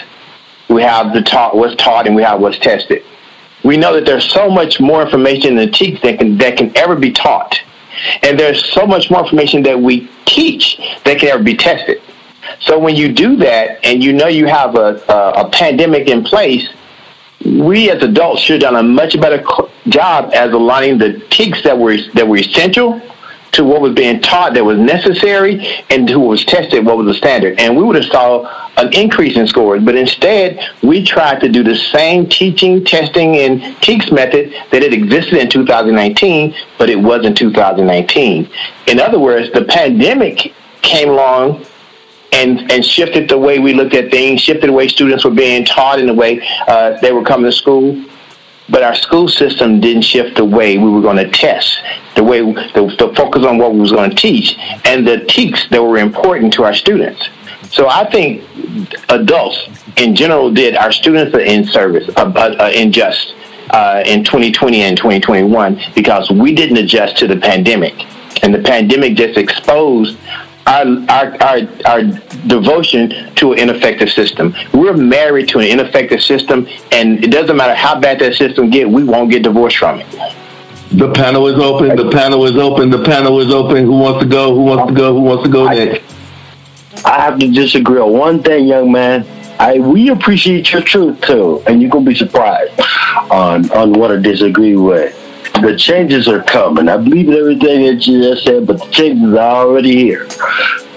we 0.73 0.83
have 0.83 1.13
the 1.13 1.23
taught, 1.23 1.57
what's 1.57 1.77
taught, 1.77 2.07
and 2.07 2.17
we 2.17 2.23
have 2.23 2.41
what's 2.41 2.59
tested. 2.59 3.05
We 3.65 3.77
know 3.77 3.95
that 3.95 4.05
there's 4.05 4.29
so 4.29 4.51
much 4.51 4.81
more 4.81 5.03
information 5.03 5.51
in 5.51 5.57
the 5.57 5.71
TEKS 5.71 6.03
that 6.03 6.19
can 6.19 6.37
that 6.39 6.57
can 6.57 6.77
ever 6.77 6.97
be 6.97 7.13
taught. 7.13 7.61
And 8.23 8.39
there's 8.39 8.73
so 8.73 8.87
much 8.87 9.11
more 9.11 9.23
information 9.23 9.63
that 9.65 9.81
we 9.81 10.11
teach 10.25 10.79
that 11.05 11.19
can 11.19 11.29
ever 11.29 11.43
be 11.43 11.57
tested. 11.57 12.03
So 12.61 12.79
when 12.79 12.97
you 12.97 13.13
do 13.13 13.37
that 13.37 13.85
and 13.85 14.03
you 14.03 14.13
know 14.13 14.27
you 14.27 14.47
have 14.47 14.75
a, 14.75 15.03
a, 15.09 15.47
a 15.47 15.51
pandemic 15.51 16.09
in 16.09 16.25
place, 16.25 16.69
we 17.45 17.91
as 17.91 18.03
adults 18.03 18.41
should 18.41 18.63
have 18.63 18.73
done 18.73 18.85
a 18.85 18.89
much 18.89 19.21
better 19.21 19.45
job 19.89 20.31
as 20.35 20.53
aligning 20.53 20.99
the 20.99 21.15
TEKS 21.31 21.63
that 21.65 21.79
were, 21.79 21.97
that 22.15 22.27
were 22.27 22.39
essential 22.39 23.01
to 23.53 23.65
what 23.65 23.81
was 23.81 23.95
being 23.95 24.21
taught 24.21 24.55
that 24.55 24.65
was 24.65 24.79
necessary 24.79 25.85
and 25.91 26.09
who 26.09 26.21
was 26.21 26.45
tested 26.45 26.85
what 26.85 26.97
was 26.97 27.07
the 27.07 27.15
standard. 27.15 27.61
And 27.61 27.77
we 27.77 27.83
would 27.85 27.97
have 27.97 28.07
saw 28.07 28.62
an 28.83 28.93
increase 28.93 29.37
in 29.37 29.47
scores. 29.47 29.83
But 29.83 29.97
instead, 29.97 30.61
we 30.83 31.05
tried 31.05 31.41
to 31.41 31.49
do 31.49 31.63
the 31.63 31.77
same 31.77 32.29
teaching, 32.29 32.85
testing, 32.85 33.37
and 33.37 33.61
TEKS 33.83 34.13
method 34.13 34.53
that 34.71 34.83
it 34.83 34.93
existed 34.93 35.35
in 35.35 35.49
2019, 35.49 36.55
but 36.79 36.91
it 36.91 36.97
wasn't 36.97 37.37
2019. 37.37 38.51
In 38.89 39.01
other 39.01 39.19
words, 39.19 39.51
the 39.53 39.65
pandemic 39.65 40.53
came 40.83 41.11
along 41.11 41.65
and, 42.33 42.71
and 42.73 42.85
shifted 42.85 43.29
the 43.29 43.39
way 43.39 43.59
we 43.59 43.75
looked 43.75 43.95
at 43.95 44.11
things, 44.11 44.41
shifted 44.41 44.69
the 44.69 44.73
way 44.73 44.89
students 44.89 45.25
were 45.25 45.31
being 45.31 45.65
taught 45.65 46.01
in 46.01 46.07
the 46.07 46.15
way 46.15 46.47
uh, 46.67 46.99
they 47.01 47.13
were 47.13 47.23
coming 47.23 47.51
to 47.51 47.57
school. 47.57 48.05
But 48.69 48.83
our 48.83 48.95
school 48.95 49.29
system 49.29 49.81
didn't 49.81 50.03
shift 50.03 50.37
the 50.37 50.45
way 50.45 50.79
we 50.79 50.89
were 50.89 51.03
going 51.03 51.17
to 51.17 51.29
test, 51.29 51.79
the 52.15 52.25
way 52.25 52.41
the, 52.41 52.95
the 52.99 53.13
focus 53.15 53.45
on 53.45 53.59
what 53.59 53.75
we 53.75 53.81
was 53.81 53.93
going 53.93 54.11
to 54.11 54.17
teach, 54.17 54.57
and 54.87 55.07
the 55.07 55.19
TEKS 55.19 55.69
that 55.71 55.83
were 55.83 55.99
important 55.99 56.53
to 56.55 56.65
our 56.65 56.73
students. 56.73 57.29
So 57.73 57.89
I 57.89 58.09
think 58.11 58.45
adults 59.09 59.67
in 59.97 60.15
general 60.15 60.53
did 60.53 60.77
our 60.77 60.93
students 60.93 61.35
are 61.35 61.41
in 61.41 61.65
service, 61.65 62.09
uh, 62.17 62.31
uh, 62.37 62.71
in 62.75 62.93
just 62.93 63.35
uh, 63.71 64.03
in 64.05 64.23
2020 64.23 64.83
and 64.83 64.97
2021 64.97 65.81
because 65.95 66.31
we 66.31 66.55
didn't 66.55 66.77
adjust 66.77 67.17
to 67.19 67.27
the 67.27 67.37
pandemic, 67.37 67.95
and 68.45 68.53
the 68.53 68.59
pandemic 68.59 69.17
just 69.17 69.39
exposed 69.39 70.19
our, 70.67 70.85
our, 71.09 71.43
our, 71.43 71.59
our 71.87 72.03
devotion 72.47 73.35
to 73.37 73.53
an 73.53 73.61
ineffective 73.61 74.11
system. 74.11 74.55
We're 74.75 74.97
married 74.97 75.49
to 75.49 75.59
an 75.59 75.67
ineffective 75.67 76.23
system, 76.23 76.69
and 76.93 77.25
it 77.25 77.33
doesn't 77.33 77.57
matter 77.57 77.75
how 77.75 77.99
bad 77.99 78.19
that 78.21 78.35
system 78.35 78.69
get, 78.69 78.89
we 78.89 79.03
won't 79.03 79.31
get 79.31 79.43
divorced 79.43 79.79
from 79.79 80.01
it. 80.01 80.07
The 80.93 81.11
panel 81.13 81.47
is 81.47 81.55
open. 81.55 81.97
The 81.97 82.11
panel 82.11 82.45
is 82.45 82.57
open. 82.57 82.91
The 82.91 83.03
panel 83.03 83.41
is 83.41 83.53
open. 83.53 83.87
Who 83.87 83.99
wants 83.99 84.23
to 84.23 84.29
go? 84.29 84.55
Who 84.55 84.61
wants 84.61 84.93
to 84.93 84.95
go? 84.95 85.15
Who 85.15 85.23
wants 85.23 85.45
to 85.45 85.51
go 85.51 85.67
next? 85.67 86.22
I 87.05 87.21
have 87.21 87.39
to 87.41 87.49
disagree 87.49 87.99
on 87.99 88.13
one 88.13 88.43
thing, 88.43 88.67
young 88.67 88.93
man. 88.93 89.27
I 89.59 89.79
we 89.79 90.11
appreciate 90.11 90.73
your 90.73 90.83
truth 90.83 91.21
too, 91.21 91.63
and 91.67 91.81
you're 91.81 91.91
gonna 91.91 92.05
be 92.05 92.15
surprised 92.15 92.81
on 93.31 93.71
on 93.73 93.93
what 93.93 94.11
I 94.13 94.17
disagree 94.17 94.77
with. 94.77 95.19
The 95.61 95.77
changes 95.77 96.29
are 96.29 96.43
coming. 96.43 96.89
I 96.89 96.97
believe 96.97 97.29
in 97.29 97.35
everything 97.35 97.87
that 97.87 98.07
you 98.07 98.23
just 98.23 98.45
said, 98.45 98.67
but 98.67 98.79
the 98.79 98.91
changes 98.91 99.35
are 99.35 99.67
already 99.67 99.95
here. 99.95 100.27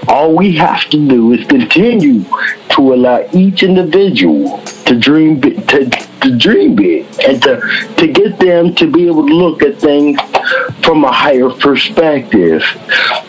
All 0.08 0.36
we 0.36 0.56
have 0.56 0.86
to 0.92 1.08
do 1.08 1.34
is 1.34 1.46
continue 1.48 2.24
to 2.70 2.94
allow 2.94 3.28
each 3.34 3.64
individual 3.64 4.62
to 4.86 4.98
dream 4.98 5.42
to, 5.42 5.90
to 5.90 6.38
dream 6.38 6.76
big, 6.76 7.06
and 7.28 7.42
to 7.44 7.62
to 7.98 8.08
get 8.08 8.40
them 8.40 8.74
to 8.76 8.92
be 8.92 9.08
able 9.08 9.28
to 9.28 9.34
look 9.34 9.64
at 9.64 9.78
things 9.78 10.20
from 10.84 11.04
a 11.04 11.12
higher 11.12 11.50
perspective. 11.50 12.64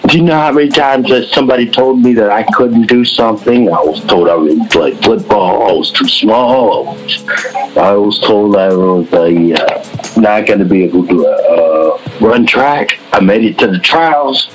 Do 0.06 0.18
you 0.18 0.22
know 0.22 0.38
how 0.38 0.52
many 0.52 0.68
times 0.68 1.08
that 1.08 1.26
somebody 1.30 1.68
told 1.68 2.00
me 2.00 2.14
that 2.14 2.30
I 2.30 2.44
couldn't 2.44 2.86
do 2.86 3.04
something? 3.04 3.68
I 3.72 3.80
was 3.80 4.04
told 4.04 4.28
I 4.28 4.36
would 4.36 4.70
play 4.70 4.94
football. 4.94 5.68
I 5.68 5.72
was 5.72 5.90
too 5.90 6.06
small. 6.06 6.88
I 6.88 6.92
was, 6.92 7.76
I 7.76 7.92
was 7.94 8.20
told 8.20 8.56
I 8.56 8.68
was 8.68 9.12
uh, 9.12 10.20
not 10.20 10.46
going 10.46 10.60
to 10.60 10.64
be 10.64 10.84
able 10.84 11.08
to 11.08 11.26
uh, 11.26 12.00
run 12.20 12.46
track. 12.46 13.00
I 13.12 13.20
made 13.20 13.44
it 13.44 13.58
to 13.58 13.66
the 13.66 13.80
trials. 13.80 14.48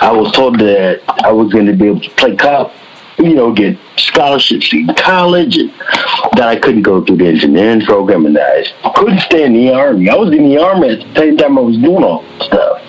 I 0.00 0.10
was 0.10 0.32
told 0.32 0.58
that 0.58 1.02
I 1.22 1.30
was 1.30 1.52
going 1.52 1.66
to 1.66 1.74
be 1.74 1.86
able 1.86 2.00
to 2.00 2.10
play 2.10 2.34
cop 2.34 2.74
you 3.18 3.34
know, 3.34 3.52
get 3.52 3.76
scholarships 3.96 4.72
in 4.72 4.86
college, 4.94 5.56
and 5.58 5.70
that 6.34 6.46
I 6.46 6.56
couldn't 6.56 6.82
go 6.82 7.04
through 7.04 7.16
the 7.16 7.26
engineering 7.26 7.80
program, 7.80 8.26
and 8.26 8.36
that 8.36 8.72
I 8.84 8.92
couldn't 8.94 9.20
stay 9.20 9.44
in 9.44 9.54
the 9.54 9.72
army. 9.72 10.08
I 10.08 10.14
was 10.14 10.32
in 10.32 10.48
the 10.48 10.58
army 10.58 10.90
at 10.90 11.00
the 11.00 11.14
same 11.14 11.36
time 11.36 11.58
I 11.58 11.62
was 11.62 11.76
doing 11.78 12.04
all 12.04 12.22
this 12.22 12.46
stuff. 12.46 12.82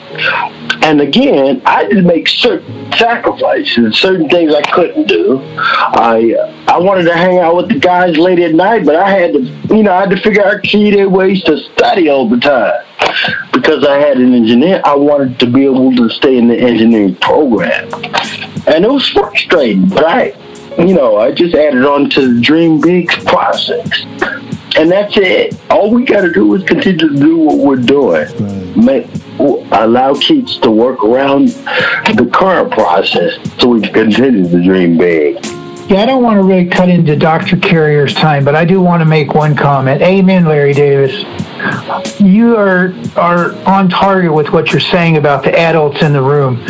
And 0.82 1.02
again, 1.02 1.62
I 1.66 1.86
to 1.86 2.02
make 2.02 2.28
certain 2.28 2.92
sacrifices, 2.94 3.98
certain 3.98 4.30
things 4.30 4.54
I 4.54 4.62
couldn't 4.72 5.08
do. 5.08 5.40
I 5.58 6.36
I 6.68 6.78
wanted 6.78 7.04
to 7.04 7.16
hang 7.16 7.40
out 7.40 7.56
with 7.58 7.70
the 7.70 7.80
guys 7.80 8.18
late 8.18 8.40
at 8.40 8.54
night, 8.54 8.86
but 8.86 8.96
I 8.96 9.10
had 9.10 9.34
to, 9.34 9.42
you 9.76 9.84
know, 9.84 9.94
I 9.94 10.02
had 10.02 10.10
to 10.12 10.22
figure 10.22 10.46
out 10.46 10.62
creative 10.62 11.12
ways 11.12 11.44
to 11.44 11.58
study 11.58 12.10
all 12.10 12.30
the 12.30 12.38
time 12.38 12.86
because 13.52 13.86
I 13.86 13.98
had 13.98 14.18
an 14.18 14.34
engineer. 14.34 14.82
I 14.86 14.96
wanted 14.96 15.40
to 15.40 15.48
be 15.48 15.66
able 15.66 15.96
to 15.96 16.10
stay 16.10 16.38
in 16.38 16.48
the 16.48 16.58
engineering 16.58 17.16
program, 17.16 17.94
and 18.68 18.86
it 18.86 18.92
was 18.92 19.08
frustrating. 19.10 19.90
But 19.90 20.06
I, 20.06 20.34
you 20.78 20.94
know, 20.94 21.18
I 21.18 21.32
just 21.32 21.56
added 21.56 21.86
on 21.86 22.10
to 22.12 22.36
the 22.36 22.42
Dream 22.42 22.80
Big 22.80 23.10
process, 23.26 24.06
and 24.78 24.92
that's 24.92 25.18
it. 25.18 25.56
All 25.70 25.92
we 25.92 26.06
got 26.06 26.22
to 26.22 26.32
do 26.32 26.54
is 26.56 26.64
continue 26.64 26.98
to 27.00 27.16
do 27.16 27.38
what 27.38 27.58
we're 27.58 27.76
doing. 27.76 28.28
Make, 28.84 29.08
allow 29.40 30.14
kids 30.16 30.58
to 30.60 30.72
work 30.72 31.04
around 31.04 31.50
the 31.50 32.30
current 32.32 32.72
process 32.72 33.38
so 33.60 33.70
we 33.70 33.82
can 33.82 33.94
continue 33.94 34.50
to 34.50 34.64
dream 34.64 34.98
big. 34.98 35.44
Yeah, 35.90 36.04
I 36.04 36.06
don't 36.06 36.22
want 36.22 36.40
to 36.40 36.44
really 36.44 36.68
cut 36.68 36.88
into 36.88 37.16
Dr. 37.16 37.58
Carrier's 37.58 38.14
time, 38.14 38.46
but 38.46 38.54
I 38.54 38.64
do 38.64 38.80
want 38.80 39.02
to 39.02 39.06
make 39.06 39.34
one 39.34 39.56
comment. 39.56 40.04
Amen, 40.04 40.46
Larry 40.46 40.74
Davis. 40.74 41.26
You 42.20 42.56
are 42.58 42.94
are 43.16 43.54
on 43.68 43.90
target 43.90 44.32
with 44.32 44.52
what 44.52 44.72
you're 44.72 44.80
saying 44.80 45.18
about 45.18 45.44
the 45.44 45.58
adults 45.58 46.04
in 46.04 46.14
the 46.14 46.22
room 46.22 46.64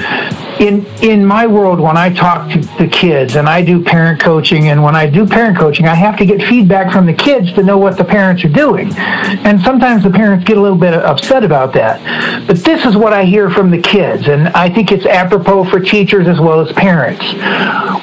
in 0.59 0.85
in 1.01 1.25
my 1.25 1.47
world 1.47 1.79
when 1.79 1.97
i 1.97 2.13
talk 2.13 2.51
to 2.51 2.59
the 2.77 2.87
kids 2.87 3.35
and 3.35 3.47
i 3.47 3.63
do 3.63 3.81
parent 3.83 4.19
coaching 4.19 4.69
and 4.69 4.81
when 4.81 4.95
i 4.95 5.09
do 5.09 5.25
parent 5.25 5.57
coaching 5.57 5.87
i 5.87 5.95
have 5.95 6.17
to 6.17 6.25
get 6.25 6.41
feedback 6.47 6.91
from 6.91 7.05
the 7.05 7.13
kids 7.13 7.51
to 7.53 7.63
know 7.63 7.77
what 7.77 7.97
the 7.97 8.03
parents 8.03 8.43
are 8.43 8.49
doing. 8.49 8.93
And 8.97 9.61
sometimes 9.61 10.03
the 10.03 10.09
parents 10.09 10.45
get 10.45 10.57
a 10.57 10.61
little 10.61 10.77
bit 10.77 10.93
upset 10.93 11.43
about 11.43 11.73
that. 11.73 12.47
But 12.47 12.57
this 12.57 12.85
is 12.85 12.95
what 12.95 13.13
i 13.13 13.23
hear 13.23 13.49
from 13.49 13.71
the 13.71 13.81
kids 13.81 14.27
and 14.27 14.49
i 14.49 14.69
think 14.69 14.91
it's 14.91 15.05
apropos 15.05 15.65
for 15.69 15.79
teachers 15.79 16.27
as 16.27 16.39
well 16.39 16.59
as 16.59 16.71
parents. 16.73 17.23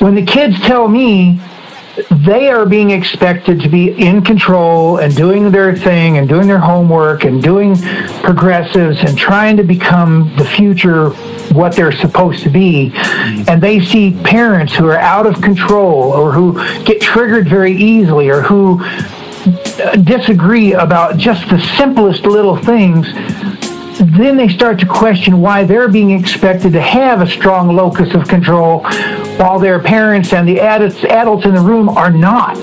When 0.01 0.15
the 0.15 0.25
kids 0.25 0.59
tell 0.61 0.89
me 0.89 1.41
they 2.11 2.49
are 2.49 2.67
being 2.67 2.91
expected 2.91 3.61
to 3.61 3.69
be 3.69 3.91
in 3.93 4.23
control 4.23 4.99
and 4.99 5.17
doing 5.17 5.51
their 5.51 5.75
thing 5.75 6.19
and 6.19 6.29
doing 6.29 6.47
their 6.47 6.59
homework 6.59 7.25
and 7.25 7.43
doing 7.43 7.75
progressives 8.23 8.99
and 9.01 9.17
trying 9.17 9.57
to 9.57 9.63
become 9.63 10.31
the 10.37 10.45
future 10.45 11.11
what 11.57 11.75
they're 11.75 11.93
supposed 11.93 12.43
to 12.45 12.51
be. 12.51 12.93
And 12.95 13.63
they 13.63 13.85
see 13.85 14.13
parents 14.23 14.75
who 14.75 14.87
are 14.87 14.99
out 14.99 15.27
of 15.27 15.41
control 15.41 16.13
or 16.13 16.33
who 16.33 16.55
get 16.85 17.01
triggered 17.01 17.49
very 17.49 17.75
easily 17.75 18.29
or 18.29 18.43
who 18.43 18.81
uh, 18.85 19.97
disagree 19.97 20.73
about 20.75 21.17
just 21.17 21.49
the 21.49 21.61
simplest 21.77 22.25
little 22.25 22.57
things 22.57 23.07
then 23.99 24.37
they 24.37 24.49
start 24.49 24.79
to 24.79 24.87
question 24.87 25.41
why 25.41 25.65
they're 25.65 25.89
being 25.89 26.11
expected 26.11 26.73
to 26.73 26.81
have 26.81 27.23
a 27.23 27.27
strong 27.27 27.75
locus 27.75 28.15
of 28.15 28.29
control 28.29 28.81
while 29.39 29.59
their 29.59 29.81
parents 29.81 30.33
and 30.33 30.47
the 30.47 30.61
adults, 30.61 31.03
adults 31.05 31.47
in 31.47 31.55
the 31.55 31.61
room 31.61 31.89
are 31.89 32.11
not. 32.11 32.57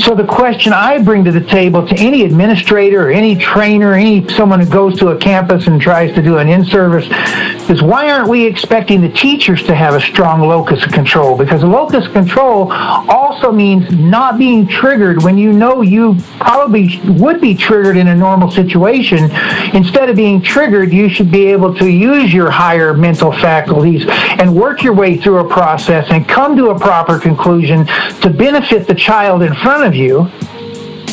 So 0.00 0.14
the 0.14 0.24
question 0.24 0.72
I 0.72 1.02
bring 1.02 1.24
to 1.24 1.32
the 1.32 1.42
table 1.42 1.86
to 1.86 1.94
any 1.96 2.22
administrator 2.22 3.08
or 3.08 3.10
any 3.10 3.36
trainer, 3.36 3.92
any 3.92 4.26
someone 4.30 4.60
who 4.60 4.70
goes 4.70 4.98
to 5.00 5.08
a 5.08 5.18
campus 5.18 5.66
and 5.66 5.78
tries 5.78 6.14
to 6.14 6.22
do 6.22 6.38
an 6.38 6.48
in-service 6.48 7.06
is 7.68 7.82
why 7.82 8.10
aren't 8.10 8.28
we 8.28 8.46
expecting 8.46 9.02
the 9.02 9.10
teachers 9.10 9.62
to 9.64 9.74
have 9.74 9.94
a 9.94 10.00
strong 10.00 10.40
locus 10.40 10.84
of 10.84 10.92
control? 10.92 11.36
Because 11.36 11.62
locus 11.62 12.06
of 12.06 12.12
control 12.12 12.72
also 12.72 13.52
means 13.52 13.90
not 13.92 14.38
being 14.38 14.66
triggered 14.66 15.22
when 15.22 15.36
you 15.36 15.52
know 15.52 15.82
you 15.82 16.16
probably 16.40 17.00
would 17.04 17.40
be 17.40 17.54
triggered 17.54 17.96
in 17.96 18.08
a 18.08 18.14
normal 18.16 18.50
situation. 18.50 19.30
Instead 19.74 20.08
of 20.08 20.16
being 20.16 20.40
triggered, 20.40 20.92
you 20.92 21.08
should 21.08 21.30
be 21.30 21.46
able 21.46 21.74
to 21.76 21.86
use 21.86 22.32
your 22.32 22.50
higher 22.50 22.94
mental 22.94 23.32
faculties 23.32 24.04
and 24.08 24.54
work 24.54 24.82
your 24.82 24.94
way 24.94 25.16
through 25.16 25.38
a 25.38 25.48
process 25.48 26.06
and 26.10 26.26
come 26.26 26.56
to 26.56 26.70
a 26.70 26.78
proper 26.78 27.18
conclusion 27.18 27.86
to 28.20 28.30
benefit 28.30 28.86
the 28.86 28.94
child 28.94 29.42
in 29.42 29.54
front 29.54 29.84
of 29.84 29.89
of 29.90 29.96
you 29.96 30.30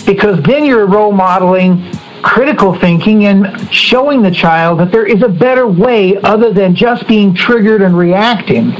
because 0.05 0.41
then 0.43 0.63
you're 0.63 0.85
role 0.85 1.11
modeling 1.11 1.83
critical 2.21 2.77
thinking 2.77 3.25
and 3.25 3.73
showing 3.73 4.21
the 4.21 4.31
child 4.31 4.79
that 4.79 4.91
there 4.91 5.05
is 5.05 5.21
a 5.21 5.29
better 5.29 5.67
way 5.67 6.17
other 6.17 6.51
than 6.51 6.75
just 6.75 7.07
being 7.07 7.33
triggered 7.33 7.81
and 7.81 7.97
reacting. 7.97 8.71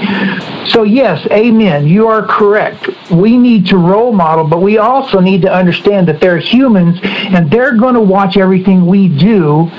So, 0.68 0.84
yes, 0.84 1.26
amen. 1.32 1.88
You 1.88 2.08
are 2.08 2.26
correct. 2.26 2.90
We 3.12 3.38
need 3.38 3.68
to 3.68 3.78
role 3.78 4.12
model, 4.12 4.46
but 4.46 4.62
we 4.62 4.78
also 4.78 5.20
need 5.20 5.42
to 5.44 5.54
understand 5.54 6.08
that 6.08 6.20
they're 6.20 6.40
humans 6.40 7.00
and 7.04 7.50
they're 7.50 7.78
going 7.78 7.96
to 7.96 8.02
watch 8.02 8.38
everything 8.38 8.86
we 8.86 9.08
do. 9.08 9.70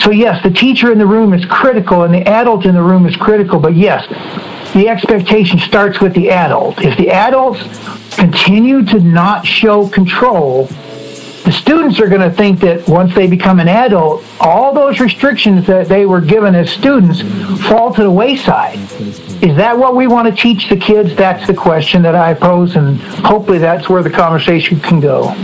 So, 0.00 0.10
yes, 0.10 0.42
the 0.42 0.50
teacher 0.50 0.90
in 0.90 0.98
the 0.98 1.06
room 1.06 1.34
is 1.34 1.44
critical 1.44 2.02
and 2.02 2.14
the 2.14 2.26
adult 2.28 2.64
in 2.64 2.74
the 2.74 2.82
room 2.82 3.06
is 3.06 3.16
critical, 3.16 3.58
but 3.60 3.76
yes, 3.76 4.06
the 4.74 4.88
expectation 4.88 5.58
starts 5.58 6.00
with 6.00 6.14
the 6.14 6.30
adult. 6.30 6.80
If 6.82 6.98
the 6.98 7.10
adults 7.10 7.62
continue 8.16 8.84
to 8.86 9.00
not 9.00 9.46
show 9.46 9.88
control, 9.88 10.66
the 11.44 11.52
students 11.52 12.00
are 12.00 12.08
going 12.08 12.28
to 12.28 12.34
think 12.34 12.60
that 12.60 12.88
once 12.88 13.14
they 13.14 13.26
become 13.26 13.60
an 13.60 13.68
adult, 13.68 14.24
all 14.40 14.74
those 14.74 14.98
restrictions 14.98 15.66
that 15.66 15.88
they 15.88 16.06
were 16.06 16.20
given 16.20 16.54
as 16.54 16.70
students 16.70 17.22
fall 17.68 17.92
to 17.94 18.02
the 18.02 18.10
wayside. 18.10 18.78
Is 19.42 19.56
that 19.56 19.76
what 19.76 19.94
we 19.94 20.06
want 20.06 20.26
to 20.26 20.34
teach 20.34 20.68
the 20.68 20.76
kids? 20.76 21.14
That's 21.14 21.46
the 21.46 21.54
question 21.54 22.02
that 22.02 22.14
I 22.14 22.34
pose, 22.34 22.76
and 22.76 22.98
hopefully 22.98 23.58
that's 23.58 23.88
where 23.88 24.02
the 24.02 24.10
conversation 24.10 24.80
can 24.80 25.00
go. 25.00 25.34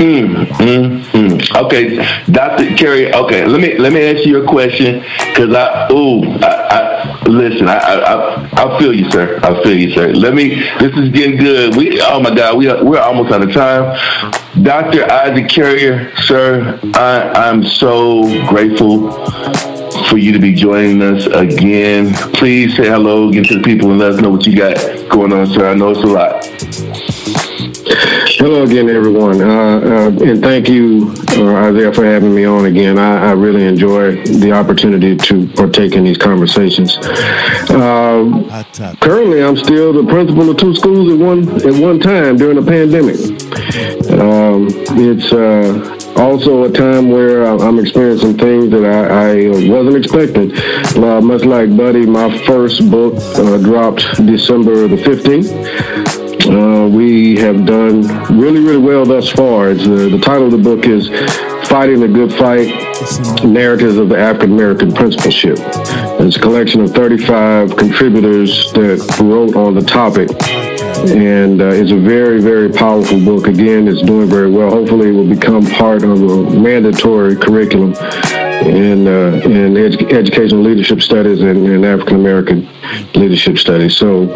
Mm, 0.00 0.46
mm, 0.46 1.02
mm. 1.12 1.64
Okay, 1.66 1.96
Doctor 2.32 2.74
Kerry. 2.74 3.12
Okay, 3.12 3.44
let 3.44 3.60
me 3.60 3.76
let 3.76 3.92
me 3.92 4.00
ask 4.02 4.24
you 4.26 4.42
a 4.42 4.48
question 4.48 5.00
because 5.00 5.54
I 5.54 5.88
oh 5.90 6.22
I, 6.40 6.46
I 6.46 7.28
listen. 7.28 7.68
I, 7.68 7.76
I 7.76 8.48
I 8.64 8.78
feel 8.78 8.94
you, 8.94 9.10
sir. 9.10 9.38
I 9.42 9.62
feel 9.62 9.76
you, 9.76 9.90
sir. 9.92 10.12
Let 10.12 10.32
me. 10.32 10.54
This 10.78 10.96
is 10.96 11.10
getting 11.10 11.36
good. 11.36 11.76
We 11.76 12.00
oh 12.00 12.18
my 12.18 12.34
God, 12.34 12.56
we 12.56 12.66
we're 12.82 12.98
almost 12.98 13.30
out 13.30 13.42
of 13.42 13.52
time. 13.52 13.94
Doctor 14.62 15.04
Isaac 15.04 15.50
Carrier, 15.50 16.16
sir. 16.16 16.80
I 16.94 17.30
I'm 17.34 17.62
so 17.62 18.22
grateful 18.48 19.12
for 20.08 20.16
you 20.16 20.32
to 20.32 20.38
be 20.38 20.54
joining 20.54 21.02
us 21.02 21.26
again. 21.26 22.14
Please 22.32 22.74
say 22.74 22.86
hello 22.88 23.28
again 23.28 23.44
to 23.44 23.58
the 23.58 23.62
people 23.62 23.90
and 23.90 23.98
let 23.98 24.12
us 24.12 24.20
know 24.20 24.30
what 24.30 24.46
you 24.46 24.56
got 24.56 24.76
going 25.10 25.34
on, 25.34 25.46
sir. 25.48 25.68
I 25.68 25.74
know 25.74 25.90
it's 25.90 26.00
a 26.00 26.06
lot. 26.06 26.46
Hello 27.92 28.62
again, 28.62 28.88
everyone, 28.88 29.42
uh, 29.42 29.46
uh, 29.48 30.24
and 30.24 30.40
thank 30.40 30.68
you, 30.68 31.12
uh, 31.30 31.68
Isaiah, 31.68 31.92
for 31.92 32.04
having 32.04 32.32
me 32.32 32.44
on 32.44 32.66
again. 32.66 32.98
I, 32.98 33.30
I, 33.30 33.32
really 33.32 33.64
enjoy 33.64 34.22
the 34.24 34.52
opportunity 34.52 35.16
to 35.16 35.48
partake 35.48 35.94
in 35.94 36.04
these 36.04 36.16
conversations. 36.16 36.96
Um, 37.70 38.48
currently, 39.00 39.42
I'm 39.42 39.56
still 39.56 39.92
the 39.92 40.04
principal 40.08 40.50
of 40.50 40.56
two 40.56 40.74
schools 40.76 41.12
at 41.12 41.18
one 41.18 41.48
at 41.66 41.82
one 41.82 41.98
time 41.98 42.36
during 42.36 42.62
the 42.62 42.70
pandemic. 42.70 43.18
Um, 44.20 44.68
it's 44.96 45.32
uh, 45.32 46.20
also 46.20 46.64
a 46.64 46.70
time 46.70 47.10
where 47.10 47.44
I'm 47.44 47.78
experiencing 47.80 48.38
things 48.38 48.70
that 48.70 48.84
I, 48.84 49.48
I 49.48 49.68
wasn't 49.68 49.96
expecting. 49.96 50.56
Uh, 51.02 51.20
much 51.20 51.44
like 51.44 51.76
Buddy, 51.76 52.06
my 52.06 52.38
first 52.46 52.88
book 52.88 53.14
uh, 53.36 53.58
dropped 53.58 54.02
December 54.26 54.86
the 54.86 54.96
15th. 54.96 56.19
Uh, 56.80 56.88
we 56.88 57.36
have 57.36 57.66
done 57.66 58.00
really, 58.38 58.60
really 58.60 58.78
well 58.78 59.04
thus 59.04 59.28
far. 59.28 59.70
It's, 59.70 59.82
uh, 59.82 60.08
the 60.08 60.18
title 60.18 60.46
of 60.46 60.52
the 60.52 60.58
book 60.58 60.86
is 60.86 61.08
Fighting 61.68 62.00
the 62.00 62.08
Good 62.08 62.32
Fight 62.32 62.68
Narratives 63.44 63.98
of 63.98 64.08
the 64.08 64.16
African 64.16 64.52
American 64.52 64.90
Principalship. 64.90 65.58
It's 65.58 66.36
a 66.36 66.40
collection 66.40 66.80
of 66.80 66.92
35 66.92 67.76
contributors 67.76 68.72
that 68.72 69.18
wrote 69.20 69.56
on 69.56 69.74
the 69.74 69.82
topic 69.82 70.30
and 71.08 71.60
uh, 71.60 71.66
it's 71.66 71.92
a 71.92 71.96
very, 71.96 72.40
very 72.40 72.70
powerful 72.70 73.22
book. 73.24 73.46
Again, 73.46 73.88
it's 73.88 74.02
doing 74.02 74.28
very 74.28 74.50
well. 74.50 74.70
Hopefully, 74.70 75.08
it 75.08 75.12
will 75.12 75.28
become 75.28 75.64
part 75.64 76.02
of 76.02 76.22
a 76.22 76.50
mandatory 76.58 77.36
curriculum 77.36 77.94
in 78.62 79.06
uh, 79.06 79.40
in 79.44 79.74
edu- 79.74 80.12
educational 80.12 80.62
leadership 80.62 81.02
studies 81.02 81.40
and, 81.40 81.66
and 81.66 81.84
African 81.84 82.16
American 82.16 82.68
leadership 83.14 83.58
studies. 83.58 83.96
So, 83.96 84.30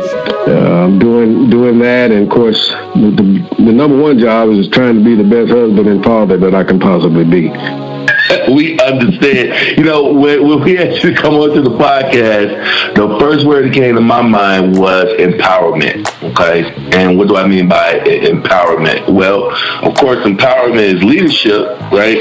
uh, 0.47 0.85
I'm 0.85 0.99
doing 0.99 1.51
doing 1.51 1.79
that, 1.81 2.11
and 2.11 2.25
of 2.25 2.31
course, 2.31 2.71
the, 2.71 3.13
the, 3.17 3.65
the 3.65 3.73
number 3.73 3.97
one 3.97 4.19
job 4.19 4.51
is 4.51 4.69
trying 4.69 4.99
to 4.99 5.05
be 5.05 5.15
the 5.15 5.29
best 5.29 5.51
husband 5.51 5.89
and 5.89 6.03
father 6.05 6.37
that 6.39 6.55
I 6.55 6.65
can 6.65 6.79
possibly 6.79 7.25
be. 7.25 7.94
we 8.55 8.79
understand. 8.81 9.79
You 9.79 9.85
know, 9.85 10.13
when, 10.13 10.47
when 10.47 10.61
we 10.61 10.79
actually 10.79 11.15
come 11.15 11.35
onto 11.35 11.63
the 11.63 11.71
podcast, 11.71 12.95
the 12.95 13.19
first 13.19 13.47
word 13.47 13.67
that 13.67 13.75
came 13.75 13.95
to 13.95 14.01
my 14.01 14.23
mind 14.23 14.79
was 14.79 15.05
empowerment. 15.19 16.07
Okay, 16.31 16.73
and 16.97 17.19
what 17.19 17.29
do 17.29 17.37
I 17.37 17.47
mean 17.47 17.69
by 17.69 17.95
empowerment? 18.01 19.09
Well, 19.13 19.51
of 19.87 19.95
course, 19.97 20.19
empowerment 20.25 20.97
is 20.97 21.03
leadership, 21.03 21.81
right? 21.91 22.19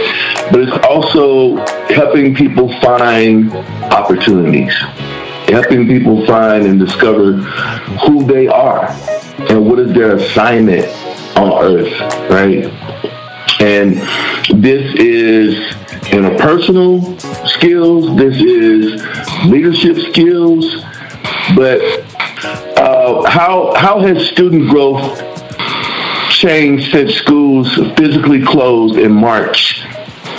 But 0.51 0.61
it's 0.61 0.85
also 0.85 1.57
helping 1.93 2.35
people 2.35 2.69
find 2.81 3.51
opportunities, 3.91 4.73
helping 5.47 5.87
people 5.87 6.25
find 6.25 6.65
and 6.65 6.79
discover 6.79 7.33
who 8.05 8.25
they 8.25 8.47
are 8.47 8.89
and 9.49 9.65
what 9.65 9.79
is 9.79 9.93
their 9.93 10.15
assignment 10.15 10.87
on 11.37 11.63
earth, 11.63 12.29
right? 12.29 12.82
And 13.59 13.95
this 14.61 14.95
is 14.95 15.55
interpersonal 16.11 17.19
skills, 17.47 18.15
this 18.17 18.35
is 18.37 19.01
leadership 19.45 19.97
skills, 20.11 20.83
but 21.55 21.79
uh, 22.77 23.23
how, 23.29 23.73
how 23.75 23.99
has 23.99 24.27
student 24.27 24.69
growth 24.69 25.19
changed 26.29 26.91
since 26.91 27.13
schools 27.15 27.73
physically 27.97 28.43
closed 28.43 28.97
in 28.97 29.11
March 29.11 29.83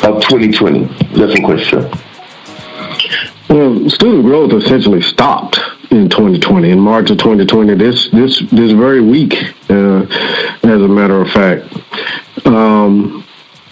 of 0.02 0.22
2020? 0.22 0.84
That's 1.18 1.38
a 1.38 1.42
question. 1.42 1.90
Well, 3.48 3.88
student 3.88 4.24
growth 4.24 4.52
essentially 4.52 5.00
stopped 5.02 5.60
in 5.90 6.08
2020, 6.08 6.70
in 6.70 6.80
March 6.80 7.10
of 7.10 7.18
2020. 7.18 7.74
This 7.74 8.08
this 8.08 8.42
this 8.50 8.72
very 8.72 9.00
week, 9.00 9.34
uh, 9.70 10.02
as 10.62 10.82
a 10.82 10.88
matter 10.88 11.20
of 11.20 11.30
fact. 11.30 11.72
Um, 12.44 13.24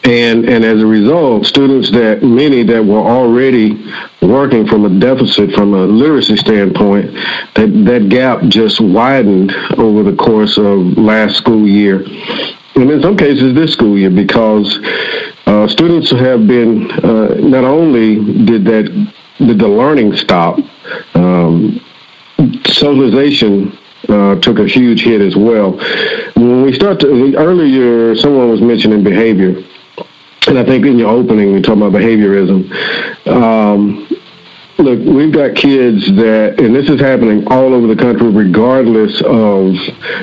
and 0.04 0.48
and 0.48 0.64
as 0.64 0.82
a 0.82 0.86
result, 0.86 1.46
students 1.46 1.90
that 1.92 2.22
many 2.22 2.64
that 2.64 2.84
were 2.84 2.98
already 2.98 3.88
working 4.20 4.66
from 4.66 4.84
a 4.84 4.98
deficit 4.98 5.52
from 5.52 5.74
a 5.74 5.84
literacy 5.84 6.36
standpoint, 6.36 7.12
that 7.54 7.68
that 7.86 8.08
gap 8.08 8.42
just 8.48 8.80
widened 8.80 9.52
over 9.78 10.02
the 10.02 10.16
course 10.16 10.58
of 10.58 10.98
last 10.98 11.36
school 11.36 11.68
year, 11.68 12.02
and 12.74 12.90
in 12.90 13.00
some 13.00 13.16
cases 13.16 13.54
this 13.54 13.72
school 13.72 13.96
year 13.96 14.10
because 14.10 14.80
uh, 15.46 15.68
students 15.68 16.10
have 16.10 16.48
been 16.48 16.90
uh, 16.90 17.34
not 17.34 17.64
only 17.64 18.16
did 18.44 18.64
that 18.64 18.84
did 19.38 19.58
the 19.58 19.68
learning 19.68 20.16
stop, 20.16 20.58
um, 21.14 21.80
socialization 22.66 23.78
uh, 24.08 24.36
took 24.40 24.58
a 24.58 24.66
huge 24.66 25.02
hit 25.02 25.20
as 25.20 25.36
well. 25.36 25.72
When 26.34 26.62
we 26.62 26.72
start 26.72 27.00
to 27.00 27.36
earlier, 27.36 28.14
someone 28.16 28.50
was 28.50 28.60
mentioning 28.60 29.02
behavior 29.02 29.62
and 30.46 30.58
I 30.58 30.64
think 30.64 30.84
in 30.84 30.98
your 30.98 31.10
opening, 31.10 31.52
we 31.52 31.62
talked 31.62 31.78
about 31.78 31.92
behaviorism. 31.92 32.68
Um, 33.28 34.08
look, 34.78 34.98
we've 34.98 35.32
got 35.32 35.54
kids 35.54 36.06
that, 36.16 36.60
and 36.60 36.74
this 36.74 36.88
is 36.90 37.00
happening 37.00 37.46
all 37.46 37.72
over 37.72 37.86
the 37.86 37.96
country, 37.96 38.28
regardless 38.28 39.20
of 39.22 39.74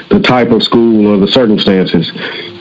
the 0.10 0.20
type 0.22 0.50
of 0.52 0.62
school 0.62 1.08
or 1.08 1.18
the 1.18 1.28
circumstances. 1.28 2.12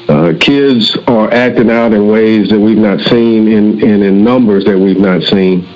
Uh, 0.09 0.35
kids 0.41 0.97
are 1.09 1.31
acting 1.33 1.71
out 1.71 1.93
in 1.93 2.07
ways 2.07 2.49
that 2.49 2.59
we've 2.59 2.79
not 2.79 3.01
seen 3.01 3.49
in, 3.49 3.83
in, 3.83 4.03
in, 4.03 4.25
numbers 4.25 4.64
that 4.64 4.79
we've 4.79 4.99
not 4.99 5.23
seen 5.23 5.69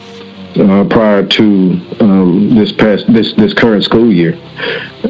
uh, 0.56 0.84
prior 0.88 1.26
to 1.26 1.80
um, 2.00 2.54
this 2.54 2.72
past 2.72 3.12
this 3.12 3.32
this 3.34 3.54
current 3.54 3.84
school 3.84 4.12
year. 4.12 4.38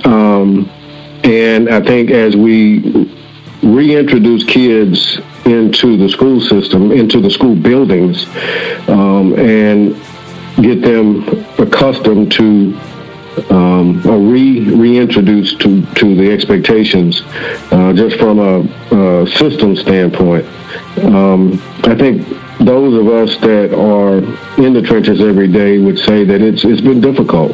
Um, 0.04 0.70
and 1.24 1.68
I 1.68 1.80
think 1.80 2.10
as 2.10 2.36
we 2.36 3.10
reintroduce 3.62 4.44
kids 4.44 5.18
into 5.44 5.96
the 5.96 6.08
school 6.08 6.40
system, 6.40 6.92
into 6.92 7.20
the 7.20 7.30
school 7.30 7.54
buildings, 7.54 8.26
um, 8.88 9.34
and 9.38 9.94
get 10.62 10.82
them 10.82 11.28
accustomed 11.58 12.32
to 12.32 12.78
um, 13.50 14.02
re 14.02 14.60
reintroduced 14.60 15.60
to 15.60 15.84
to 15.94 16.14
the 16.14 16.30
expectations, 16.30 17.22
uh, 17.72 17.92
just 17.94 18.18
from 18.18 18.38
a, 18.38 18.60
a 18.94 19.26
system 19.26 19.76
standpoint. 19.76 20.46
Um, 20.98 21.62
I 21.84 21.94
think 21.94 22.26
those 22.64 22.94
of 22.98 23.08
us 23.08 23.36
that 23.38 23.74
are 23.74 24.18
in 24.62 24.72
the 24.72 24.82
trenches 24.82 25.20
every 25.20 25.48
day 25.48 25.78
would 25.78 25.98
say 25.98 26.24
that 26.24 26.40
it's 26.40 26.64
it's 26.64 26.80
been 26.80 27.00
difficult. 27.00 27.52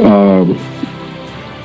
Um, 0.00 0.56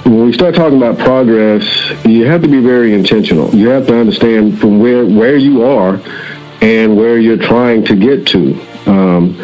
when 0.03 0.25
we 0.25 0.33
start 0.33 0.53
talking 0.53 0.77
about 0.77 0.97
progress, 0.99 1.63
you 2.05 2.25
have 2.25 2.41
to 2.41 2.47
be 2.47 2.59
very 2.59 2.93
intentional. 2.93 3.53
You 3.55 3.69
have 3.69 3.87
to 3.87 3.97
understand 3.97 4.59
from 4.59 4.79
where 4.79 5.05
where 5.05 5.37
you 5.37 5.63
are 5.63 5.99
and 6.61 6.95
where 6.95 7.17
you're 7.17 7.37
trying 7.37 7.83
to 7.85 7.95
get 7.95 8.27
to. 8.27 8.59
Um, 8.85 9.39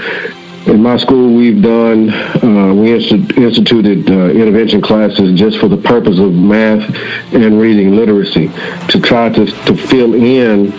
in 0.66 0.84
my 0.84 0.98
school, 0.98 1.34
we've 1.34 1.62
done 1.62 2.10
uh, 2.10 2.74
we 2.74 2.94
instituted 2.94 4.10
uh, 4.12 4.30
intervention 4.30 4.82
classes 4.82 5.38
just 5.40 5.58
for 5.58 5.68
the 5.68 5.78
purpose 5.78 6.20
of 6.20 6.34
math 6.34 6.84
and 7.34 7.60
reading 7.60 7.96
literacy 7.96 8.50
to 8.90 9.00
try 9.02 9.30
to 9.30 9.46
to 9.46 9.76
fill 9.76 10.14
in 10.14 10.72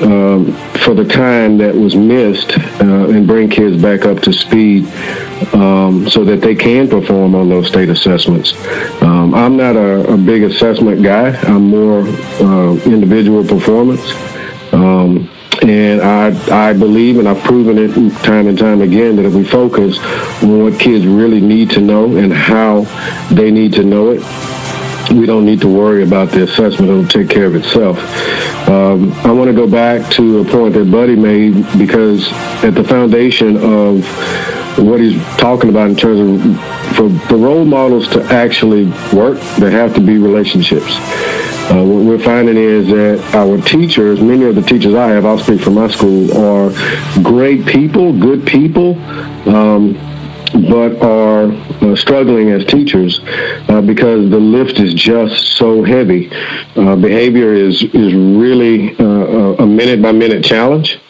um, 0.00 0.52
for 0.84 0.94
the 0.94 1.04
time 1.04 1.58
that 1.58 1.74
was 1.74 1.94
missed 1.94 2.58
uh, 2.80 3.08
and 3.08 3.26
bring 3.26 3.48
kids 3.48 3.80
back 3.80 4.04
up 4.04 4.20
to 4.22 4.32
speed 4.32 4.86
um, 5.54 6.08
so 6.08 6.24
that 6.24 6.40
they 6.40 6.54
can 6.54 6.88
perform 6.88 7.34
on 7.34 7.48
those 7.48 7.68
state 7.68 7.88
assessments. 7.88 8.54
Um, 9.02 9.34
I'm 9.34 9.56
not 9.56 9.76
a, 9.76 10.12
a, 10.12 10.16
big 10.16 10.42
assessment 10.42 11.02
guy. 11.02 11.36
I'm 11.42 11.68
more 11.68 12.00
uh, 12.00 12.74
individual 12.84 13.44
performance. 13.44 14.02
Um, 14.72 15.28
and 15.62 16.00
I, 16.00 16.70
I 16.70 16.72
believe, 16.72 17.18
and 17.18 17.28
I've 17.28 17.42
proven 17.44 17.78
it 17.78 17.92
time 18.24 18.48
and 18.48 18.58
time 18.58 18.80
again, 18.80 19.16
that 19.16 19.24
if 19.26 19.34
we 19.34 19.44
focus 19.44 19.98
on 20.42 20.64
what 20.64 20.80
kids 20.80 21.06
really 21.06 21.40
need 21.40 21.70
to 21.70 21.80
know 21.80 22.16
and 22.16 22.32
how 22.32 22.82
they 23.30 23.50
need 23.50 23.72
to 23.74 23.84
know 23.84 24.10
it, 24.10 24.22
we 25.10 25.26
don't 25.26 25.44
need 25.44 25.60
to 25.60 25.68
worry 25.68 26.02
about 26.02 26.30
the 26.30 26.44
assessment. 26.44 26.90
It'll 26.90 27.06
take 27.06 27.28
care 27.28 27.46
of 27.46 27.54
itself. 27.54 27.98
Um, 28.68 29.12
I 29.24 29.32
want 29.32 29.48
to 29.48 29.54
go 29.54 29.68
back 29.68 30.10
to 30.14 30.40
a 30.40 30.44
point 30.44 30.74
that 30.74 30.90
Buddy 30.90 31.16
made 31.16 31.54
because 31.78 32.28
at 32.62 32.74
the 32.74 32.84
foundation 32.84 33.56
of 33.56 34.06
what 34.78 35.00
he's 35.00 35.20
talking 35.36 35.68
about 35.68 35.90
in 35.90 35.96
terms 35.96 36.46
of 36.46 36.96
for 36.96 37.08
the 37.08 37.36
role 37.36 37.64
models 37.64 38.08
to 38.08 38.22
actually 38.24 38.86
work, 39.12 39.40
there 39.58 39.70
have 39.70 39.94
to 39.94 40.00
be 40.00 40.18
relationships. 40.18 40.96
Uh, 41.70 41.82
what 41.84 42.04
we're 42.04 42.18
finding 42.18 42.56
is 42.56 42.86
that 42.88 43.22
our 43.34 43.56
teachers, 43.62 44.20
many 44.20 44.44
of 44.44 44.54
the 44.54 44.62
teachers 44.62 44.94
I 44.94 45.08
have, 45.08 45.24
I'll 45.24 45.38
speak 45.38 45.60
for 45.60 45.70
my 45.70 45.88
school, 45.88 46.36
are 46.36 46.70
great 47.22 47.64
people, 47.66 48.12
good 48.18 48.46
people. 48.46 48.98
Um, 49.48 50.11
but 50.52 51.00
are 51.02 51.50
uh, 51.52 51.96
struggling 51.96 52.50
as 52.50 52.64
teachers 52.64 53.20
uh, 53.68 53.80
because 53.80 54.30
the 54.30 54.38
lift 54.38 54.78
is 54.78 54.94
just 54.94 55.56
so 55.56 55.82
heavy. 55.82 56.30
Uh, 56.76 56.96
behavior 56.96 57.52
is 57.54 57.82
is 57.82 58.14
really 58.14 58.96
uh, 58.98 59.62
a 59.62 59.66
minute 59.66 60.02
by 60.02 60.12
minute 60.12 60.44
challenge. 60.44 61.00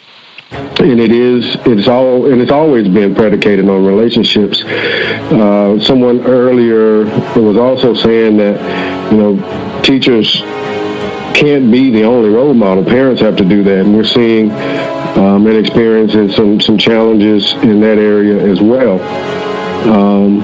And 0.51 0.99
it 0.99 1.11
is. 1.11 1.55
It's 1.65 1.87
all, 1.87 2.31
and 2.31 2.39
it's 2.39 2.51
always 2.51 2.87
been 2.87 3.15
predicated 3.15 3.67
on 3.67 3.83
relationships. 3.85 4.63
Uh, 4.63 5.79
someone 5.79 6.23
earlier 6.25 7.05
was 7.39 7.57
also 7.57 7.95
saying 7.95 8.37
that, 8.37 9.11
you 9.11 9.17
know, 9.17 9.81
teachers 9.81 10.41
can't 11.33 11.71
be 11.71 11.89
the 11.89 12.03
only 12.03 12.29
role 12.29 12.53
model. 12.53 12.83
Parents 12.83 13.19
have 13.21 13.35
to 13.37 13.45
do 13.45 13.63
that, 13.63 13.79
and 13.79 13.95
we're 13.95 14.03
seeing 14.03 14.49
um, 15.17 15.45
and 15.47 15.57
experiencing 15.57 16.31
some 16.31 16.59
some 16.59 16.77
challenges 16.77 17.53
in 17.53 17.79
that 17.81 17.97
area 17.97 18.37
as 18.37 18.61
well. 18.61 18.99
Um, 19.89 20.41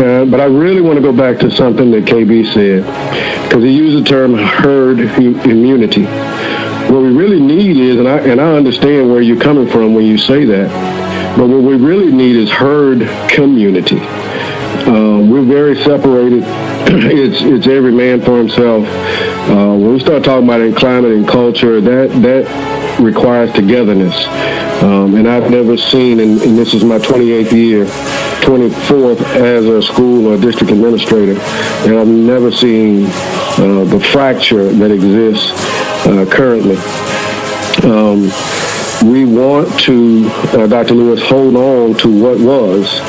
uh, 0.00 0.24
but 0.24 0.40
I 0.40 0.44
really 0.44 0.80
want 0.80 0.96
to 0.96 1.02
go 1.02 1.12
back 1.12 1.38
to 1.40 1.50
something 1.50 1.90
that 1.90 2.04
KB 2.04 2.50
said 2.52 2.84
because 3.46 3.62
he 3.62 3.70
used 3.70 3.98
the 3.98 4.08
term 4.08 4.34
herd 4.34 5.00
immunity. 5.46 6.04
What 6.90 7.02
we 7.02 7.12
really 7.12 7.40
need 7.40 7.76
is, 7.76 7.96
and 7.96 8.08
I 8.08 8.18
and 8.20 8.40
I 8.40 8.54
understand 8.56 9.10
where 9.10 9.20
you're 9.20 9.40
coming 9.40 9.68
from 9.68 9.94
when 9.94 10.06
you 10.06 10.16
say 10.16 10.44
that, 10.46 11.36
but 11.36 11.48
what 11.48 11.62
we 11.62 11.76
really 11.76 12.12
need 12.12 12.36
is 12.36 12.50
herd 12.50 13.00
community. 13.28 14.00
Um, 14.86 15.30
we're 15.30 15.44
very 15.44 15.76
separated 15.84 16.42
it's 16.92 17.42
it's 17.42 17.66
every 17.66 17.92
man 17.92 18.20
for 18.20 18.38
himself. 18.38 18.84
Uh, 19.48 19.76
when 19.76 19.94
we 19.94 20.00
start 20.00 20.22
talking 20.22 20.48
about 20.48 20.76
climate 20.76 21.12
and 21.12 21.26
culture, 21.26 21.80
that 21.80 22.10
that 22.22 23.00
requires 23.00 23.52
togetherness. 23.52 24.14
Um, 24.82 25.14
and 25.14 25.28
I've 25.28 25.50
never 25.50 25.76
seen, 25.76 26.20
and, 26.20 26.40
and, 26.40 26.56
this 26.56 26.72
is 26.72 26.84
my 26.84 26.98
28th 26.98 27.52
year, 27.52 27.84
24th 28.42 29.20
as 29.36 29.66
a 29.66 29.82
school 29.82 30.28
or 30.28 30.40
district 30.40 30.72
administrator, 30.72 31.38
and 31.40 31.98
I've 31.98 32.06
never 32.06 32.50
seen 32.50 33.06
uh, 33.06 33.84
the 33.84 34.00
fracture 34.12 34.68
that 34.72 34.90
exists 34.90 35.50
uh, 36.06 36.26
currently. 36.30 36.76
Um, 37.84 38.22
we 39.10 39.24
want 39.24 39.68
to, 39.80 40.26
uh, 40.58 40.66
Dr. 40.66 40.94
Lewis, 40.94 41.22
hold 41.22 41.56
on 41.56 41.94
to 41.98 42.22
what 42.22 42.38
was 42.38 43.00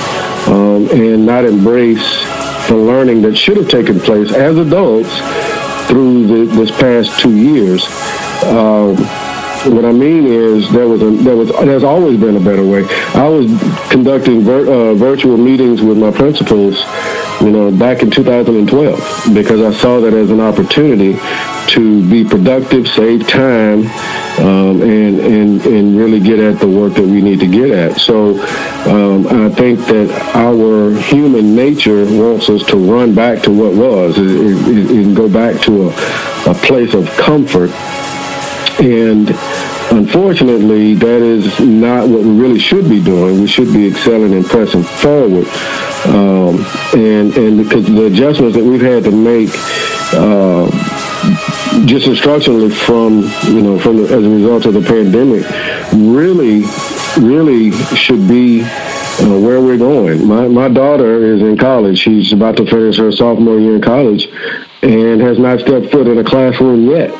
um, 0.47 0.89
and 0.91 1.25
not 1.25 1.45
embrace 1.45 2.23
the 2.67 2.75
learning 2.75 3.21
that 3.21 3.35
should 3.35 3.57
have 3.57 3.69
taken 3.69 3.99
place 3.99 4.31
as 4.33 4.57
adults 4.57 5.09
through 5.91 6.25
the, 6.25 6.55
this 6.55 6.71
past 6.71 7.19
two 7.19 7.35
years. 7.35 7.83
Um, 8.45 8.95
what 9.75 9.83
I 9.83 9.91
mean 9.91 10.25
is 10.25 10.71
there 10.71 10.87
was 10.87 11.01
a, 11.01 11.11
there 11.11 11.35
was 11.35 11.49
there's 11.49 11.83
always 11.83 12.17
been 12.17 12.37
a 12.37 12.39
better 12.39 12.65
way. 12.65 12.85
I 13.13 13.27
was 13.27 13.51
conducting 13.91 14.41
vir, 14.41 14.71
uh, 14.71 14.93
virtual 14.95 15.35
meetings 15.35 15.81
with 15.81 15.97
my 15.97 16.09
principals, 16.09 16.81
you 17.41 17.51
know, 17.51 17.71
back 17.77 18.03
in 18.03 18.09
2012 18.09 19.33
because 19.33 19.61
I 19.61 19.77
saw 19.77 19.99
that 19.99 20.13
as 20.13 20.31
an 20.31 20.39
opportunity 20.39 21.19
to 21.71 22.07
be 22.09 22.23
productive, 22.23 22.87
save 22.87 23.27
time, 23.27 23.85
um, 24.39 24.81
and, 24.81 25.19
and, 25.19 25.65
and 25.65 25.97
really 25.97 26.19
get 26.19 26.39
at 26.39 26.59
the 26.59 26.67
work 26.67 26.93
that 26.93 27.03
we 27.03 27.21
need 27.21 27.39
to 27.39 27.47
get 27.47 27.71
at. 27.71 27.99
So 27.99 28.39
um, 28.89 29.27
I 29.27 29.49
think 29.49 29.79
that 29.87 30.09
our 30.35 30.91
human 31.01 31.55
nature 31.55 32.05
wants 32.05 32.49
us 32.49 32.63
to 32.67 32.77
run 32.77 33.15
back 33.15 33.41
to 33.43 33.51
what 33.51 33.73
was 33.73 34.17
and 34.17 35.15
go 35.15 35.29
back 35.29 35.61
to 35.63 35.89
a, 35.89 36.51
a 36.51 36.53
place 36.55 36.93
of 36.93 37.09
comfort. 37.17 37.71
And 38.81 39.29
unfortunately, 39.91 40.95
that 40.95 41.21
is 41.21 41.59
not 41.59 42.07
what 42.07 42.21
we 42.23 42.31
really 42.31 42.59
should 42.59 42.89
be 42.89 43.01
doing. 43.01 43.41
We 43.41 43.47
should 43.47 43.71
be 43.71 43.87
excelling 43.87 44.33
and 44.33 44.45
pressing 44.45 44.83
forward. 44.83 45.47
Um, 46.05 46.65
and, 46.93 47.31
and 47.37 47.57
because 47.63 47.85
the 47.85 48.05
adjustments 48.07 48.57
that 48.57 48.63
we've 48.63 48.81
had 48.81 49.03
to 49.03 49.11
make 49.11 49.49
uh, 50.13 50.65
just 51.85 52.05
instructionally 52.05 52.71
from 52.71 53.21
you 53.53 53.61
know 53.61 53.79
from 53.79 53.97
the, 53.97 54.03
as 54.03 54.23
a 54.25 54.29
result 54.29 54.65
of 54.65 54.73
the 54.73 54.81
pandemic 54.81 55.45
really 55.93 56.63
really 57.17 57.71
should 57.95 58.27
be 58.27 58.61
uh, 58.61 59.39
where 59.39 59.61
we're 59.61 59.77
going. 59.77 60.27
My 60.27 60.47
my 60.47 60.67
daughter 60.67 61.23
is 61.33 61.41
in 61.41 61.57
college. 61.57 61.99
She's 61.99 62.33
about 62.33 62.57
to 62.57 62.65
finish 62.65 62.97
her 62.97 63.11
sophomore 63.11 63.59
year 63.59 63.75
in 63.75 63.81
college, 63.81 64.27
and 64.81 65.21
has 65.21 65.39
not 65.39 65.61
stepped 65.61 65.91
foot 65.91 66.07
in 66.07 66.17
a 66.17 66.23
classroom 66.23 66.89
yet. 66.89 67.11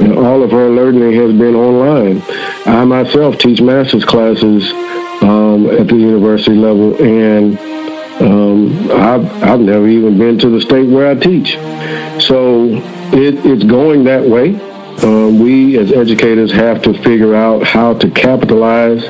And 0.00 0.18
all 0.18 0.42
of 0.42 0.50
her 0.50 0.70
learning 0.70 1.12
has 1.12 1.32
been 1.32 1.54
online. 1.54 2.22
I 2.66 2.84
myself 2.84 3.38
teach 3.38 3.60
master's 3.60 4.04
classes 4.04 4.72
um, 5.22 5.70
at 5.70 5.86
the 5.86 5.96
university 5.96 6.56
level, 6.56 7.00
and 7.00 7.58
um, 8.20 8.90
I've, 8.90 9.42
I've 9.42 9.60
never 9.60 9.88
even 9.88 10.18
been 10.18 10.38
to 10.40 10.48
the 10.48 10.60
state 10.60 10.88
where 10.88 11.10
I 11.10 11.14
teach. 11.14 11.54
So 12.22 12.80
it, 13.12 13.44
it's 13.44 13.64
going 13.64 14.04
that 14.04 14.24
way. 14.24 14.54
Um, 15.02 15.40
we 15.40 15.76
as 15.76 15.92
educators 15.92 16.52
have 16.52 16.80
to 16.82 16.94
figure 17.02 17.34
out 17.34 17.64
how 17.64 17.94
to 17.94 18.10
capitalize 18.10 19.04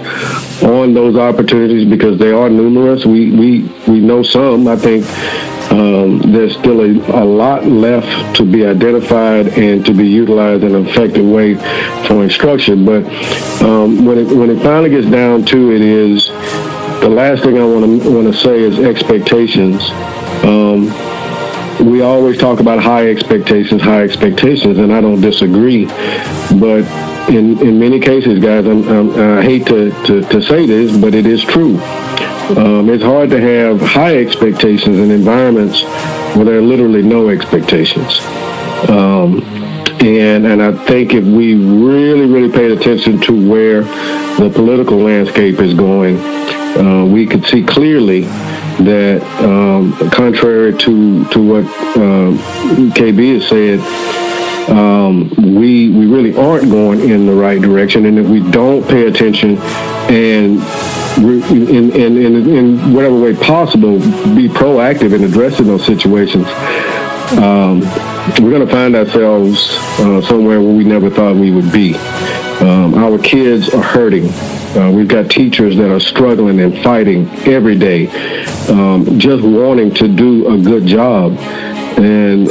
on 0.63 0.95
those 0.95 1.17
opportunities 1.17 1.89
because 1.89 2.19
they 2.19 2.33
are 2.33 2.49
numerous. 2.49 3.05
We 3.05 3.31
we, 3.31 3.63
we 3.87 4.01
know 4.01 4.23
some. 4.23 4.67
I 4.67 4.77
think 4.77 5.05
um, 5.71 6.33
there's 6.33 6.57
still 6.57 6.81
a, 6.81 7.23
a 7.23 7.25
lot 7.25 7.67
left 7.67 8.37
to 8.37 8.45
be 8.45 8.65
identified 8.65 9.49
and 9.59 9.85
to 9.85 9.93
be 9.93 10.07
utilized 10.07 10.65
in 10.65 10.75
an 10.75 10.87
effective 10.87 11.25
way 11.25 11.55
for 12.07 12.25
instruction. 12.25 12.85
But 12.85 13.05
um, 13.63 14.05
when 14.05 14.19
it 14.19 14.35
when 14.35 14.51
it 14.51 14.63
finally 14.63 14.91
gets 14.91 15.09
down 15.11 15.45
to 15.47 15.73
it, 15.73 15.83
is 15.83 16.27
the 17.01 17.11
last 17.11 17.43
thing 17.43 17.59
I 17.59 17.65
want 17.65 18.03
to 18.03 18.11
want 18.11 18.33
to 18.33 18.41
say 18.41 18.61
is 18.61 18.79
expectations. 18.79 19.83
We 21.81 22.03
always 22.03 22.39
talk 22.39 22.61
about 22.61 22.79
high 22.79 23.09
expectations, 23.09 23.83
high 23.83 24.03
expectations, 24.03 24.79
and 24.79 24.93
I 24.93 25.01
don't 25.01 25.21
disagree. 25.21 25.87
But 25.87 26.85
in, 27.29 27.59
in 27.61 27.79
many 27.79 28.01
cases, 28.01 28.39
guys, 28.39 28.67
I'm, 28.67 28.89
I'm, 28.89 29.39
i 29.39 29.43
hate 29.43 29.67
to, 29.67 29.91
to, 30.05 30.23
to, 30.23 30.43
say 30.43 30.67
this, 30.67 30.97
but 30.97 31.15
it 31.15 31.27
is 31.27 31.43
true. 31.43 31.79
Um, 32.57 32.91
it's 32.91 33.03
hard 33.03 33.31
to 33.31 33.41
have 33.41 33.81
high 33.81 34.17
expectations 34.19 34.99
in 34.99 35.11
environments 35.11 35.83
where 36.37 36.45
there 36.45 36.59
are 36.59 36.63
literally 36.63 37.03
no 37.03 37.29
expectations. 37.29 38.21
Um, 38.89 39.43
and, 40.01 40.47
and 40.47 40.63
I 40.63 40.73
think 40.87 41.15
if 41.15 41.25
we 41.25 41.55
really, 41.55 42.27
really 42.27 42.53
paid 42.53 42.71
attention 42.71 43.21
to 43.23 43.51
where 43.51 43.83
the 44.37 44.51
political 44.55 44.99
landscape 44.99 45.61
is 45.61 45.75
going, 45.75 46.19
uh, 46.19 47.07
we 47.07 47.27
could 47.27 47.45
see 47.47 47.65
clearly 47.65 48.25
that, 48.79 49.23
um, 49.43 49.93
contrary 50.11 50.77
to 50.79 51.25
to 51.27 51.43
what 51.43 51.65
uh, 51.97 52.33
KB 52.95 53.35
has 53.35 53.49
said, 53.49 53.81
um, 54.71 55.31
we 55.55 55.91
we 55.91 56.07
really 56.07 56.37
aren't 56.37 56.71
going 56.71 57.01
in 57.09 57.27
the 57.27 57.35
right 57.35 57.61
direction, 57.61 58.07
and 58.07 58.19
if 58.19 58.27
we 58.27 58.41
don't 58.51 58.87
pay 58.89 59.07
attention 59.07 59.59
and 60.09 60.61
in, 61.19 61.93
in, 61.93 62.17
in, 62.17 62.49
in 62.49 62.93
whatever 62.93 63.19
way 63.21 63.35
possible, 63.35 63.99
be 64.35 64.49
proactive 64.49 65.15
in 65.15 65.25
addressing 65.25 65.67
those 65.67 65.85
situations. 65.85 66.47
Um, 67.39 67.81
we're 68.41 68.51
going 68.51 68.67
to 68.67 68.73
find 68.73 68.97
ourselves 68.97 69.77
uh, 70.01 70.21
somewhere 70.23 70.61
where 70.61 70.75
we 70.75 70.85
never 70.85 71.11
thought 71.11 71.37
we 71.37 71.51
would 71.51 71.73
be. 71.73 71.95
Um, 72.61 72.95
our 72.95 73.19
kids 73.19 73.69
are 73.71 73.83
hurting. 73.83 74.25
Uh, 74.77 74.91
we've 74.91 75.07
got 75.07 75.31
teachers 75.31 75.77
that 75.77 75.89
are 75.89 76.01
struggling 76.01 76.59
and 76.59 76.83
fighting 76.83 77.29
every 77.47 77.79
day, 77.79 78.09
um, 78.69 79.21
just 79.21 79.45
wanting 79.45 79.95
to 79.95 80.09
do 80.09 80.53
a 80.53 80.59
good 80.59 80.85
job. 80.85 81.33
And 81.97 82.49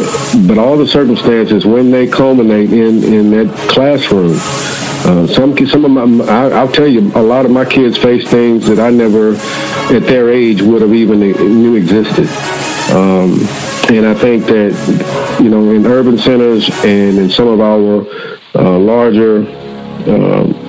but 0.47 0.57
all 0.57 0.77
the 0.77 0.87
circumstances 0.87 1.65
when 1.65 1.91
they 1.91 2.07
culminate 2.07 2.71
in 2.71 3.03
in 3.03 3.29
that 3.31 3.53
classroom, 3.69 4.37
uh, 5.05 5.27
some 5.27 5.57
some 5.67 5.83
of 5.83 5.91
my 5.91 6.23
I, 6.25 6.63
will 6.63 6.71
tell 6.71 6.87
you 6.87 7.11
a 7.13 7.21
lot 7.21 7.43
of 7.43 7.51
my 7.51 7.65
kids 7.65 7.97
face 7.97 8.25
things 8.29 8.67
that 8.67 8.79
I 8.79 8.89
never 8.89 9.35
at 9.93 10.03
their 10.03 10.29
age 10.29 10.61
would 10.61 10.81
have 10.81 10.93
even 10.93 11.19
knew 11.19 11.75
existed. 11.75 12.29
Um, 12.93 13.33
and 13.89 14.05
I 14.05 14.13
think 14.13 14.45
that 14.45 15.39
you 15.41 15.49
know 15.49 15.71
in 15.71 15.85
urban 15.85 16.17
centers 16.17 16.69
and 16.85 17.17
in 17.17 17.29
some 17.29 17.49
of 17.49 17.59
our 17.59 18.07
uh, 18.55 18.77
larger 18.79 19.39
um, 20.07 20.62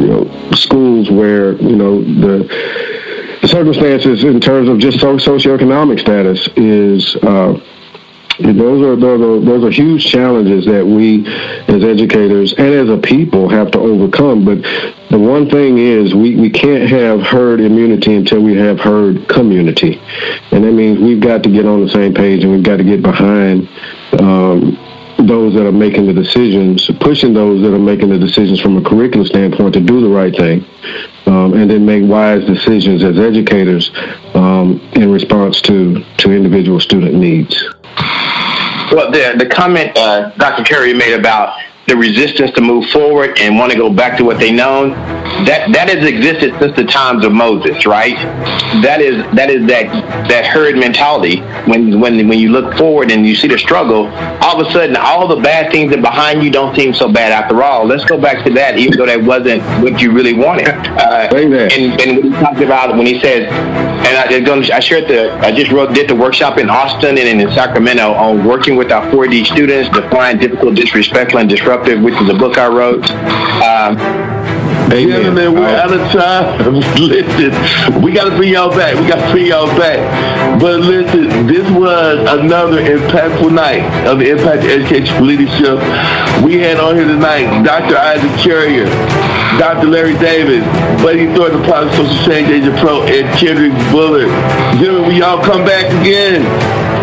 you 0.00 0.06
know 0.06 0.50
schools 0.52 1.10
where 1.10 1.52
you 1.60 1.76
know 1.76 2.02
the 2.02 3.46
circumstances 3.46 4.24
in 4.24 4.40
terms 4.40 4.68
of 4.68 4.78
just 4.78 4.98
socioeconomic 4.98 6.00
status 6.00 6.48
is 6.56 7.16
uh, 7.16 7.58
those 8.40 8.82
are, 8.82 8.96
those 8.96 9.20
are 9.20 9.44
those 9.44 9.64
are 9.64 9.70
huge 9.70 10.06
challenges 10.06 10.64
that 10.64 10.86
we 10.86 11.26
as 11.68 11.84
educators 11.84 12.54
and 12.54 12.68
as 12.68 12.88
a 12.88 12.96
people 12.96 13.48
have 13.50 13.70
to 13.72 13.78
overcome. 13.78 14.44
But 14.44 14.62
the 15.10 15.18
one 15.18 15.50
thing 15.50 15.76
is 15.76 16.14
we, 16.14 16.36
we 16.36 16.48
can't 16.48 16.88
have 16.88 17.20
herd 17.20 17.60
immunity 17.60 18.14
until 18.14 18.40
we 18.40 18.56
have 18.56 18.80
herd 18.80 19.28
community. 19.28 20.00
And 20.52 20.64
that 20.64 20.72
means 20.72 21.00
we've 21.00 21.20
got 21.20 21.42
to 21.42 21.50
get 21.50 21.66
on 21.66 21.84
the 21.84 21.90
same 21.90 22.14
page 22.14 22.42
and 22.42 22.52
we've 22.52 22.62
got 22.62 22.78
to 22.78 22.84
get 22.84 23.02
behind 23.02 23.68
um, 24.18 24.78
those 25.26 25.54
that 25.54 25.66
are 25.66 25.72
making 25.72 26.06
the 26.06 26.12
decisions, 26.12 26.90
pushing 27.00 27.32
those 27.32 27.62
that 27.62 27.74
are 27.74 27.78
making 27.78 28.08
the 28.08 28.18
decisions 28.18 28.60
from 28.60 28.76
a 28.76 28.82
curriculum 28.82 29.26
standpoint 29.26 29.74
to 29.74 29.80
do 29.80 30.00
the 30.00 30.08
right 30.08 30.34
thing, 30.34 30.64
um, 31.26 31.54
and 31.54 31.70
then 31.70 31.84
make 31.84 32.02
wise 32.08 32.44
decisions 32.46 33.02
as 33.02 33.18
educators 33.18 33.90
um, 34.34 34.80
in 34.94 35.10
response 35.10 35.60
to, 35.62 36.04
to 36.16 36.32
individual 36.32 36.80
student 36.80 37.14
needs. 37.14 37.62
Well, 38.92 39.10
the, 39.10 39.36
the 39.38 39.46
comment 39.46 39.96
uh, 39.96 40.30
Dr. 40.30 40.64
Curry 40.64 40.94
made 40.94 41.14
about 41.14 41.56
the 41.90 41.96
resistance 41.96 42.52
to 42.52 42.60
move 42.60 42.88
forward 42.90 43.36
and 43.40 43.58
want 43.58 43.72
to 43.72 43.76
go 43.76 43.90
back 43.90 44.16
to 44.16 44.24
what 44.24 44.38
they 44.38 44.52
know, 44.52 44.90
that 45.44 45.72
that 45.72 45.88
has 45.88 46.06
existed 46.06 46.54
since 46.60 46.76
the 46.76 46.84
times 46.84 47.24
of 47.24 47.32
Moses, 47.32 47.84
right? 47.84 48.14
That 48.82 49.00
is 49.00 49.24
that 49.34 49.50
is 49.50 49.66
that 49.66 49.90
that 50.28 50.46
herd 50.46 50.76
mentality. 50.76 51.40
When 51.66 52.00
when 52.00 52.28
when 52.28 52.38
you 52.38 52.50
look 52.50 52.76
forward 52.76 53.10
and 53.10 53.26
you 53.26 53.34
see 53.34 53.48
the 53.48 53.58
struggle, 53.58 54.06
all 54.40 54.60
of 54.60 54.66
a 54.66 54.70
sudden 54.70 54.94
all 54.94 55.26
the 55.26 55.42
bad 55.42 55.72
things 55.72 55.90
that 55.90 56.00
behind 56.00 56.44
you 56.44 56.50
don't 56.50 56.76
seem 56.76 56.94
so 56.94 57.10
bad 57.10 57.32
after 57.32 57.60
all. 57.62 57.84
Let's 57.86 58.04
go 58.04 58.16
back 58.16 58.44
to 58.44 58.52
that, 58.54 58.78
even 58.78 58.96
though 58.96 59.06
that 59.06 59.22
wasn't 59.22 59.62
what 59.82 60.00
you 60.00 60.12
really 60.12 60.34
wanted. 60.34 60.68
Uh, 60.68 61.28
and, 61.34 61.54
and 62.00 62.16
when 62.16 62.22
he 62.22 62.30
talked 62.30 62.60
about 62.60 62.96
when 62.96 63.06
he 63.06 63.18
says, 63.18 63.50
and 63.50 64.48
I, 64.48 64.76
I 64.76 64.80
shared 64.80 65.08
the 65.08 65.32
I 65.40 65.50
just 65.50 65.72
wrote 65.72 65.92
did 65.92 66.08
the 66.08 66.14
workshop 66.14 66.58
in 66.58 66.70
Austin 66.70 67.18
and 67.18 67.40
in 67.40 67.50
Sacramento 67.50 68.12
on 68.12 68.44
working 68.46 68.76
with 68.76 68.92
our 68.92 69.02
4D 69.10 69.46
students, 69.46 69.88
define 69.90 70.38
difficult, 70.38 70.76
disrespectful, 70.76 71.40
and 71.40 71.48
disruptive, 71.48 71.79
which 71.88 72.14
is 72.14 72.28
a 72.28 72.34
book 72.34 72.58
I 72.58 72.68
wrote. 72.68 73.10
Um, 73.60 73.96
Amen. 74.92 75.22
Gentlemen, 75.22 75.54
we're 75.54 75.68
out 75.68 75.92
of 75.92 76.00
time. 76.10 76.74
listen, 76.98 78.02
we 78.02 78.12
got 78.12 78.28
to 78.28 78.36
bring 78.36 78.52
y'all 78.52 78.70
back. 78.70 78.98
We 78.98 79.06
got 79.06 79.24
to 79.24 79.32
bring 79.32 79.46
y'all 79.46 79.68
back. 79.78 80.00
But 80.60 80.80
listen, 80.80 81.46
this 81.46 81.68
was 81.70 82.18
another 82.28 82.82
impactful 82.82 83.54
night 83.54 83.86
of 84.06 84.18
the 84.18 84.30
Impact 84.30 84.64
Education 84.64 85.24
Leadership. 85.24 85.78
We 86.44 86.58
had 86.58 86.80
on 86.80 86.96
here 86.96 87.06
tonight 87.06 87.62
Dr. 87.62 87.96
Isaac 87.96 88.32
Carrier, 88.42 88.86
Dr. 89.58 89.86
Larry 89.86 90.18
Davis, 90.18 90.66
Buddy 91.02 91.32
Thornton, 91.34 91.62
Product 91.62 91.94
Social 91.94 92.24
Change 92.26 92.48
Agent 92.50 92.76
Pro, 92.78 93.04
and 93.04 93.38
Kendrick 93.38 93.72
Bullard. 93.92 94.28
Gentlemen, 94.82 95.08
we 95.08 95.22
all 95.22 95.40
come 95.42 95.64
back 95.64 95.86
again. 96.02 96.42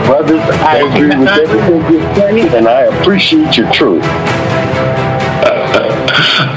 Brothers, 0.06 0.42
I 0.60 0.80
agree 0.80 1.08
with 1.08 1.28
everything 1.28 1.94
you're 1.94 2.16
saying, 2.16 2.50
and 2.54 2.68
I 2.68 2.82
appreciate 2.84 3.56
your 3.56 3.72
truth. 3.72 4.04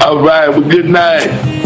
All 0.05 0.19
right, 0.19 0.49
well, 0.49 0.61
good 0.61 0.89
night. 0.89 1.60